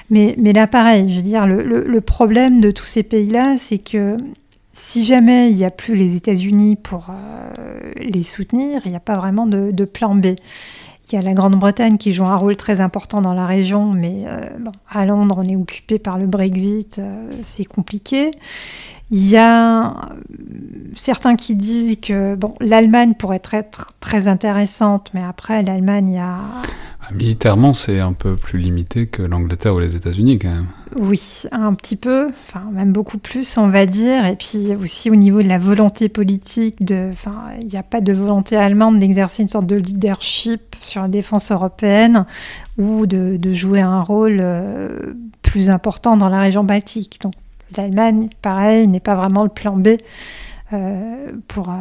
Mais, 0.09 0.35
mais, 0.39 0.53
là, 0.53 0.65
pareil, 0.65 1.11
je 1.11 1.17
veux 1.17 1.21
dire, 1.21 1.45
le 1.45 2.01
problème 2.01 2.61
de 2.61 2.71
tous 2.71 2.85
ces 2.85 3.03
pays-là, 3.03 3.57
c'est 3.57 3.77
que 3.77 4.17
si 4.73 5.03
jamais 5.03 5.49
il 5.49 5.57
n'y 5.57 5.65
a 5.65 5.71
plus 5.71 5.95
les 5.95 6.15
États-Unis 6.15 6.77
pour 6.77 7.07
euh, 7.09 7.91
les 7.97 8.23
soutenir, 8.23 8.81
il 8.85 8.91
n'y 8.91 8.97
a 8.97 9.01
pas 9.01 9.15
vraiment 9.15 9.45
de, 9.45 9.85
plan 9.85 10.15
B. 10.15 10.27
Il 11.07 11.15
y 11.15 11.17
a 11.17 11.21
la 11.21 11.33
Grande-Bretagne 11.33 11.97
qui 11.97 12.13
joue 12.13 12.23
un 12.23 12.37
rôle 12.37 12.55
très 12.55 12.79
important 12.79 13.19
dans 13.19 13.33
la 13.33 13.45
région, 13.45 13.91
mais 13.91 14.23
euh, 14.27 14.47
à 14.89 15.05
Londres, 15.05 15.35
on 15.39 15.43
est 15.43 15.57
occupé 15.57 15.99
par 15.99 16.17
le 16.17 16.25
Brexit, 16.25 16.99
euh, 16.99 17.29
c'est 17.41 17.65
compliqué. 17.65 18.31
Il 19.11 19.29
y 19.29 19.37
a 19.37 19.93
certains 20.95 21.35
qui 21.35 21.55
disent 21.55 21.99
que 21.99 22.35
bon, 22.35 22.55
l'Allemagne 22.61 23.13
pourrait 23.13 23.41
être 23.51 23.93
très 23.99 24.27
intéressante, 24.27 25.11
mais 25.13 25.23
après, 25.23 25.63
l'Allemagne, 25.63 26.09
il 26.09 26.15
y 26.15 26.19
a 26.19 26.39
Militairement, 27.13 27.73
c'est 27.73 27.99
un 27.99 28.13
peu 28.13 28.37
plus 28.37 28.57
limité 28.57 29.07
que 29.07 29.21
l'Angleterre 29.21 29.75
ou 29.75 29.79
les 29.79 29.95
États-Unis, 29.95 30.39
quand 30.39 30.49
même. 30.49 30.67
Oui, 30.97 31.43
un 31.51 31.73
petit 31.73 31.97
peu, 31.97 32.27
enfin 32.29 32.63
même 32.71 32.93
beaucoup 32.93 33.17
plus, 33.17 33.57
on 33.57 33.67
va 33.67 33.85
dire. 33.85 34.25
Et 34.25 34.35
puis 34.35 34.73
aussi 34.81 35.09
au 35.09 35.15
niveau 35.15 35.41
de 35.41 35.47
la 35.47 35.57
volonté 35.57 36.07
politique, 36.07 36.85
de, 36.85 37.09
enfin, 37.11 37.35
il 37.59 37.67
n'y 37.67 37.77
a 37.77 37.83
pas 37.83 37.99
de 37.99 38.13
volonté 38.13 38.55
allemande 38.55 38.99
d'exercer 38.99 39.41
une 39.41 39.49
sorte 39.49 39.65
de 39.65 39.75
leadership 39.75 40.75
sur 40.81 41.01
la 41.01 41.07
défense 41.09 41.51
européenne 41.51 42.25
ou 42.77 43.05
de, 43.05 43.37
jouer 43.51 43.81
un 43.81 44.01
rôle 44.01 44.37
euh, 44.39 45.13
plus 45.41 45.69
important 45.69 46.15
dans 46.15 46.29
la 46.29 46.39
région 46.39 46.63
baltique. 46.63 47.19
Donc 47.21 47.33
l'Allemagne, 47.77 48.29
pareil, 48.41 48.87
n'est 48.87 48.99
pas 48.99 49.15
vraiment 49.15 49.43
le 49.43 49.49
plan 49.49 49.75
B 49.75 49.89
euh, 50.73 51.31
pour 51.49 51.69
euh, 51.69 51.73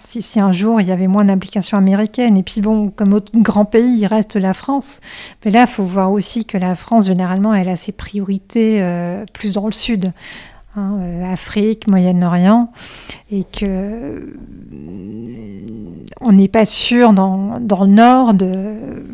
si, 0.00 0.40
un 0.40 0.52
jour 0.52 0.78
il 0.78 0.88
y 0.88 0.92
avait 0.92 1.06
moins 1.06 1.24
d'implication 1.24 1.78
américaine. 1.78 2.36
Et 2.36 2.42
puis 2.42 2.60
bon 2.60 2.90
comme 2.90 3.14
autre 3.14 3.32
grand 3.34 3.64
pays 3.64 3.98
il 3.98 4.06
reste 4.06 4.36
la 4.36 4.52
France. 4.52 5.00
Mais 5.44 5.50
là 5.50 5.62
il 5.62 5.66
faut 5.66 5.84
voir 5.84 6.12
aussi 6.12 6.44
que 6.44 6.58
la 6.58 6.74
France 6.74 7.06
généralement 7.06 7.54
elle 7.54 7.68
a 7.68 7.76
ses 7.76 7.92
priorités 7.92 8.82
euh, 8.82 9.24
plus 9.32 9.54
dans 9.54 9.66
le 9.66 9.72
sud 9.72 10.12
hein, 10.76 10.98
Afrique 11.24 11.88
Moyen-Orient 11.88 12.70
et 13.30 13.44
que 13.44 14.36
on 16.20 16.32
n'est 16.32 16.48
pas 16.48 16.64
sûr 16.64 17.12
dans, 17.12 17.60
dans, 17.60 17.84
le 17.84 17.90
nord 17.90 18.34
de 18.34 19.04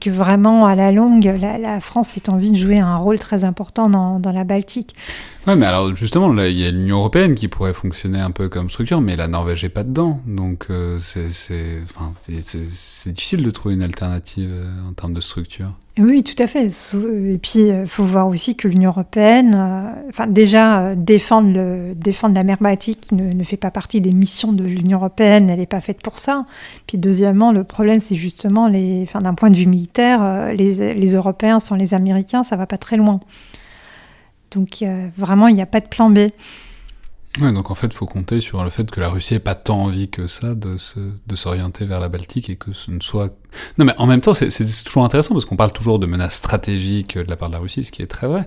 que 0.00 0.10
vraiment 0.10 0.66
à 0.66 0.74
la 0.74 0.92
longue 0.92 1.24
la, 1.24 1.80
France 1.80 2.16
ait 2.16 2.30
envie 2.30 2.52
de 2.52 2.56
jouer 2.56 2.78
un 2.78 2.96
rôle 2.96 3.18
très 3.18 3.44
important 3.44 3.88
dans, 3.88 4.18
dans 4.18 4.32
la 4.32 4.44
Baltique 4.44 4.94
Ouais, 5.46 5.56
mais 5.56 5.66
alors 5.66 5.94
justement, 5.94 6.32
il 6.42 6.58
y 6.58 6.66
a 6.66 6.70
l'Union 6.70 6.98
européenne 6.98 7.34
qui 7.34 7.48
pourrait 7.48 7.74
fonctionner 7.74 8.18
un 8.18 8.30
peu 8.30 8.48
comme 8.48 8.70
structure, 8.70 9.02
mais 9.02 9.14
la 9.14 9.28
Norvège 9.28 9.62
est 9.62 9.68
pas 9.68 9.84
dedans, 9.84 10.20
donc 10.26 10.66
euh, 10.70 10.98
c'est 10.98 11.82
difficile 13.12 13.42
de 13.42 13.50
trouver 13.50 13.74
une 13.74 13.82
alternative 13.82 14.50
euh, 14.50 14.88
en 14.88 14.94
termes 14.94 15.12
de 15.12 15.20
structure. 15.20 15.70
Oui, 15.98 16.24
tout 16.24 16.42
à 16.42 16.46
fait. 16.46 16.66
Et 16.66 17.38
puis, 17.38 17.52
il 17.56 17.70
euh, 17.70 17.86
faut 17.86 18.04
voir 18.04 18.26
aussi 18.26 18.56
que 18.56 18.68
l'Union 18.68 18.90
européenne, 18.90 19.54
enfin 20.08 20.26
déjà 20.26 20.94
défendre, 20.94 21.52
la 21.52 22.44
mer 22.44 22.56
Baltique 22.62 23.12
ne, 23.12 23.30
ne, 23.30 23.44
fait 23.44 23.58
pas 23.58 23.70
partie 23.70 24.00
des 24.00 24.12
missions 24.12 24.54
de 24.54 24.64
l'Union 24.64 24.96
européenne, 24.96 25.50
elle 25.50 25.58
n'est 25.58 25.66
pas 25.66 25.82
faite 25.82 26.00
pour 26.02 26.18
ça. 26.18 26.46
Puis 26.86 26.96
deuxièmement, 26.96 27.52
le 27.52 27.64
problème, 27.64 28.00
c'est 28.00 28.16
justement, 28.16 28.70
enfin, 29.02 29.18
d'un 29.18 29.34
point 29.34 29.50
de 29.50 29.56
vue 29.56 29.66
militaire, 29.66 30.54
les, 30.54 30.94
les 30.94 31.14
Européens 31.14 31.60
sans 31.60 31.76
les 31.76 31.92
Américains, 31.92 32.44
ça 32.44 32.56
va 32.56 32.66
pas 32.66 32.78
très 32.78 32.96
loin. 32.96 33.20
Donc 34.54 34.84
vraiment, 35.16 35.48
il 35.48 35.54
n'y 35.54 35.62
a 35.62 35.66
pas 35.66 35.80
de 35.80 35.88
plan 35.88 36.10
B. 36.10 36.30
Ouais, 37.40 37.52
donc 37.52 37.72
en 37.72 37.74
fait, 37.74 37.88
il 37.88 37.94
faut 37.94 38.06
compter 38.06 38.40
sur 38.40 38.62
le 38.62 38.70
fait 38.70 38.88
que 38.88 39.00
la 39.00 39.08
Russie 39.08 39.34
n'ait 39.34 39.40
pas 39.40 39.56
tant 39.56 39.82
envie 39.82 40.08
que 40.08 40.28
ça 40.28 40.54
de, 40.54 40.76
s'orienter 41.34 41.84
vers 41.84 41.98
la 41.98 42.08
Baltique 42.08 42.48
et 42.48 42.54
que 42.54 42.72
ce 42.72 42.92
ne 42.92 43.00
soit... 43.00 43.36
Non, 43.76 43.84
mais 43.84 43.94
en 43.98 44.06
même 44.06 44.20
temps, 44.20 44.34
c'est 44.34 44.84
toujours 44.84 45.04
intéressant 45.04 45.34
parce 45.34 45.44
qu'on 45.44 45.56
parle 45.56 45.72
toujours 45.72 45.98
de 45.98 46.06
menaces 46.06 46.36
stratégiques 46.36 47.18
de 47.18 47.28
la 47.28 47.36
part 47.36 47.48
de 47.48 47.54
la 47.54 47.58
Russie, 47.58 47.82
ce 47.82 47.90
qui 47.90 48.02
est 48.02 48.06
très 48.06 48.28
vrai. 48.28 48.46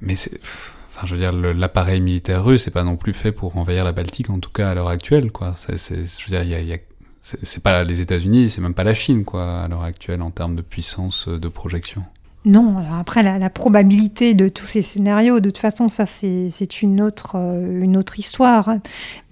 Mais. 0.00 0.14
Enfin, 0.14 1.06
je 1.06 1.14
veux 1.14 1.20
dire, 1.20 1.32
l'appareil 1.32 2.00
militaire 2.00 2.44
russe 2.44 2.66
n'est 2.66 2.72
pas 2.72 2.82
non 2.82 2.96
plus 2.96 3.12
fait 3.12 3.30
pour 3.30 3.56
envahir 3.56 3.84
la 3.84 3.92
Baltique, 3.92 4.30
en 4.30 4.40
tout 4.40 4.50
cas 4.50 4.70
à 4.70 4.74
l'heure 4.74 4.88
actuelle, 4.88 5.30
quoi. 5.30 5.54
Je 5.68 5.94
veux 5.94 6.42
dire, 6.42 6.42
il 6.42 6.66
y 6.66 6.72
a, 6.72 6.78
c'est 7.22 7.62
pas 7.62 7.84
les 7.84 8.00
États-Unis, 8.00 8.50
c'est 8.50 8.60
même 8.60 8.74
pas 8.74 8.82
la 8.82 8.94
Chine, 8.94 9.24
quoi, 9.24 9.60
à 9.62 9.68
l'heure 9.68 9.84
actuelle, 9.84 10.22
en 10.22 10.32
termes 10.32 10.56
de 10.56 10.62
puissance 10.62 11.28
de 11.28 11.48
projection. 11.48 12.04
Non, 12.44 12.76
après 12.98 13.22
la, 13.22 13.50
probabilité 13.50 14.32
de 14.32 14.48
tous 14.48 14.64
ces 14.64 14.80
scénarios, 14.80 15.40
de 15.40 15.50
toute 15.50 15.58
façon, 15.58 15.88
ça 15.88 16.06
c'est 16.06 16.82
une 16.82 17.02
autre, 17.02 17.32
euh, 17.34 17.82
une 17.82 17.96
autre 17.96 18.18
histoire. 18.18 18.76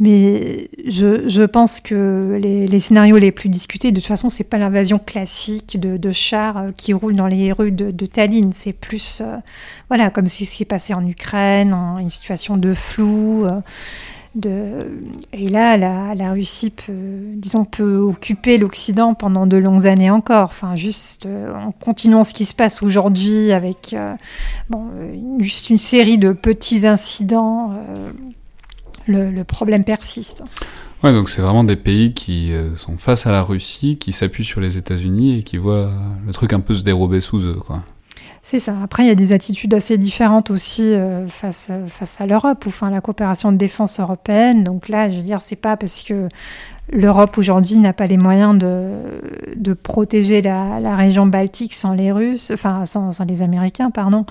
Mais 0.00 0.68
je, 0.86 1.46
pense 1.46 1.80
que 1.80 2.38
les, 2.42 2.80
scénarios 2.80 3.16
les 3.18 3.30
plus 3.32 3.48
discutés, 3.48 3.92
de 3.92 4.00
toute 4.00 4.08
façon, 4.08 4.28
c'est 4.28 4.44
pas 4.44 4.58
l'invasion 4.58 4.98
classique 4.98 5.78
de, 5.80 6.10
chars 6.10 6.58
euh, 6.58 6.70
qui 6.76 6.92
roulent 6.92 7.16
dans 7.16 7.28
les 7.28 7.52
rues 7.52 7.72
de, 7.72 8.06
Tallinn. 8.06 8.52
C'est 8.52 8.72
plus, 8.72 9.22
euh, 9.24 9.36
voilà, 9.88 10.10
comme 10.10 10.26
ce 10.26 10.38
qui 10.38 10.44
s'est 10.44 10.64
passé 10.64 10.92
en 10.92 11.06
Ukraine, 11.06 11.72
une 11.72 12.10
situation 12.10 12.56
de 12.56 12.74
flou. 12.74 13.46
Et 14.44 15.48
là, 15.48 15.76
la, 16.14 16.32
Russie 16.32 16.70
peut, 16.70 16.92
disons, 17.36 17.64
peut 17.64 17.96
occuper 17.96 18.58
l'Occident 18.58 19.14
pendant 19.14 19.46
de 19.46 19.56
longues 19.56 19.86
années 19.86 20.10
encore. 20.10 20.50
Enfin, 20.50 20.76
juste 20.76 21.26
euh, 21.26 21.54
en 21.54 21.72
continuant 21.72 22.22
ce 22.22 22.34
qui 22.34 22.44
se 22.44 22.54
passe 22.54 22.82
aujourd'hui 22.82 23.52
avec 23.52 23.94
euh, 23.94 24.14
bon, 24.68 24.88
juste 25.38 25.70
une 25.70 25.78
série 25.78 26.18
de 26.18 26.32
petits 26.32 26.86
incidents. 26.86 27.72
Euh, 27.72 28.10
le, 29.08 29.44
problème 29.44 29.84
persiste. 29.84 30.42
Ouais, 31.04 31.12
donc 31.12 31.28
c'est 31.30 31.40
vraiment 31.40 31.62
des 31.62 31.76
pays 31.76 32.12
qui 32.12 32.52
sont 32.76 32.98
face 32.98 33.24
à 33.28 33.30
la 33.30 33.40
Russie, 33.40 33.98
qui 33.98 34.12
s'appuient 34.12 34.44
sur 34.44 34.60
les 34.60 34.78
États-Unis 34.78 35.38
et 35.38 35.42
qui 35.44 35.58
voient 35.58 35.92
le 36.26 36.32
truc 36.32 36.52
un 36.52 36.58
peu 36.58 36.74
se 36.74 36.82
dérober 36.82 37.20
sous 37.20 37.38
eux, 37.38 37.54
quoi. 37.54 37.84
C'est 38.48 38.60
ça. 38.60 38.76
Après, 38.80 39.02
il 39.02 39.08
y 39.08 39.10
a 39.10 39.16
des 39.16 39.32
attitudes 39.32 39.74
assez 39.74 39.98
différentes 39.98 40.52
aussi 40.52 40.94
face, 41.26 41.72
face 41.88 42.20
à 42.20 42.26
l'Europe, 42.26 42.64
ou 42.64 42.68
enfin 42.68 42.90
la 42.90 43.00
coopération 43.00 43.50
de 43.50 43.56
défense 43.56 43.98
européenne. 43.98 44.62
Donc 44.62 44.88
là, 44.88 45.10
je 45.10 45.16
veux 45.16 45.22
dire, 45.24 45.42
c'est 45.42 45.56
pas 45.56 45.76
parce 45.76 46.00
que 46.02 46.28
l'Europe 46.92 47.36
aujourd'hui 47.38 47.78
n'a 47.78 47.92
pas 47.92 48.06
les 48.06 48.16
moyens 48.16 48.56
de, 48.56 49.72
protéger 49.72 50.42
la, 50.42 50.94
région 50.94 51.26
baltique 51.26 51.74
sans 51.74 51.94
les 51.94 52.12
Russes, 52.12 52.52
enfin 52.54 52.86
sans, 52.86 53.10
les 53.26 53.42
Américains, 53.42 53.90
pardon, 53.90 54.24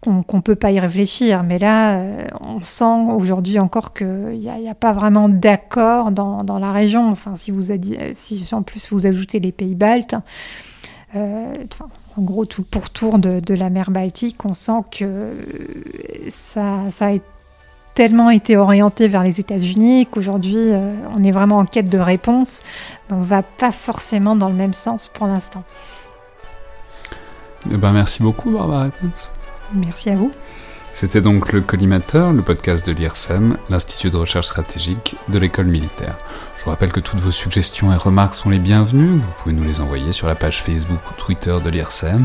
qu'on 0.00 0.22
ne 0.32 0.40
peut 0.42 0.54
pas 0.54 0.70
y 0.70 0.78
réfléchir. 0.78 1.42
Mais 1.42 1.58
là, 1.58 1.98
euh, 1.98 2.28
on 2.46 2.62
sent 2.62 3.10
aujourd'hui 3.16 3.58
encore 3.58 3.92
qu'il 3.92 4.38
n'y 4.38 4.48
a, 4.48 4.70
a, 4.70 4.74
pas 4.74 4.92
vraiment 4.92 5.28
d'accord 5.28 6.12
dans, 6.12 6.58
la 6.60 6.70
région. 6.70 7.10
Enfin, 7.10 7.34
si, 7.34 7.50
vous 7.50 7.72
si 8.12 8.48
en 8.54 8.62
plus 8.62 8.92
vous 8.92 9.08
ajoutez 9.08 9.40
les 9.40 9.50
pays 9.50 9.74
baltes, 9.74 10.14
en 12.16 12.22
gros 12.22 12.44
tout 12.46 12.62
le 12.62 12.66
pourtour 12.66 13.18
de, 13.18 13.40
de, 13.40 13.54
la 13.54 13.70
mer 13.70 13.90
Baltique, 13.90 14.44
on 14.44 14.54
sent 14.54 14.82
que 14.90 15.32
ça, 16.28 16.90
ça 16.90 17.08
a 17.08 17.18
tellement 17.96 18.28
été 18.28 18.58
orienté 18.58 19.08
vers 19.08 19.22
les 19.22 19.40
États-Unis 19.40 20.06
qu'aujourd'hui, 20.06 20.54
euh, 20.56 20.92
on 21.16 21.24
est 21.24 21.30
vraiment 21.30 21.58
en 21.58 21.64
quête 21.64 21.88
de 21.88 21.98
réponse. 21.98 22.62
on 23.10 23.16
ne 23.16 23.24
va 23.24 23.42
pas 23.42 23.72
forcément 23.72 24.36
dans 24.36 24.48
le 24.48 24.54
même 24.54 24.74
sens 24.74 25.08
pour 25.08 25.26
l'instant. 25.26 25.64
Eh 27.72 27.76
ben, 27.76 27.92
merci 27.92 28.22
beaucoup, 28.22 28.50
Barbara 28.50 28.90
Merci 29.74 30.10
à 30.10 30.14
vous. 30.14 30.30
C'était 30.96 31.20
donc 31.20 31.52
le 31.52 31.60
Collimateur, 31.60 32.32
le 32.32 32.40
podcast 32.40 32.86
de 32.86 32.92
l'IRSEM, 32.92 33.58
l'Institut 33.68 34.08
de 34.08 34.16
recherche 34.16 34.46
stratégique 34.46 35.16
de 35.28 35.38
l'école 35.38 35.66
militaire. 35.66 36.16
Je 36.56 36.64
vous 36.64 36.70
rappelle 36.70 36.90
que 36.90 37.00
toutes 37.00 37.20
vos 37.20 37.30
suggestions 37.30 37.92
et 37.92 37.96
remarques 37.96 38.34
sont 38.34 38.48
les 38.48 38.58
bienvenues. 38.58 39.18
Vous 39.18 39.32
pouvez 39.42 39.54
nous 39.54 39.64
les 39.64 39.82
envoyer 39.82 40.14
sur 40.14 40.26
la 40.26 40.34
page 40.34 40.62
Facebook 40.62 40.98
ou 41.10 41.12
Twitter 41.18 41.54
de 41.62 41.68
l'IRSEM, 41.68 42.24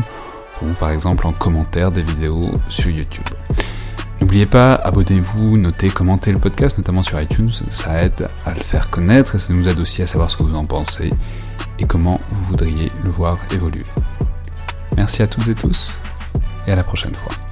ou 0.62 0.72
par 0.80 0.88
exemple 0.88 1.26
en 1.26 1.32
commentaire 1.32 1.90
des 1.90 2.02
vidéos 2.02 2.50
sur 2.70 2.88
YouTube. 2.88 3.28
N'oubliez 4.22 4.46
pas, 4.46 4.76
abonnez-vous, 4.76 5.58
notez, 5.58 5.90
commentez 5.90 6.32
le 6.32 6.38
podcast, 6.38 6.78
notamment 6.78 7.02
sur 7.02 7.20
iTunes, 7.20 7.52
ça 7.68 8.02
aide 8.02 8.26
à 8.46 8.54
le 8.54 8.62
faire 8.62 8.88
connaître 8.88 9.34
et 9.34 9.38
ça 9.38 9.52
nous 9.52 9.68
aide 9.68 9.80
aussi 9.80 10.00
à 10.00 10.06
savoir 10.06 10.30
ce 10.30 10.38
que 10.38 10.44
vous 10.44 10.54
en 10.54 10.64
pensez 10.64 11.10
et 11.78 11.84
comment 11.84 12.22
vous 12.30 12.42
voudriez 12.44 12.90
le 13.04 13.10
voir 13.10 13.36
évoluer. 13.52 13.84
Merci 14.96 15.20
à 15.20 15.26
toutes 15.26 15.48
et 15.48 15.54
tous 15.54 15.98
et 16.66 16.72
à 16.72 16.76
la 16.76 16.82
prochaine 16.82 17.14
fois. 17.14 17.51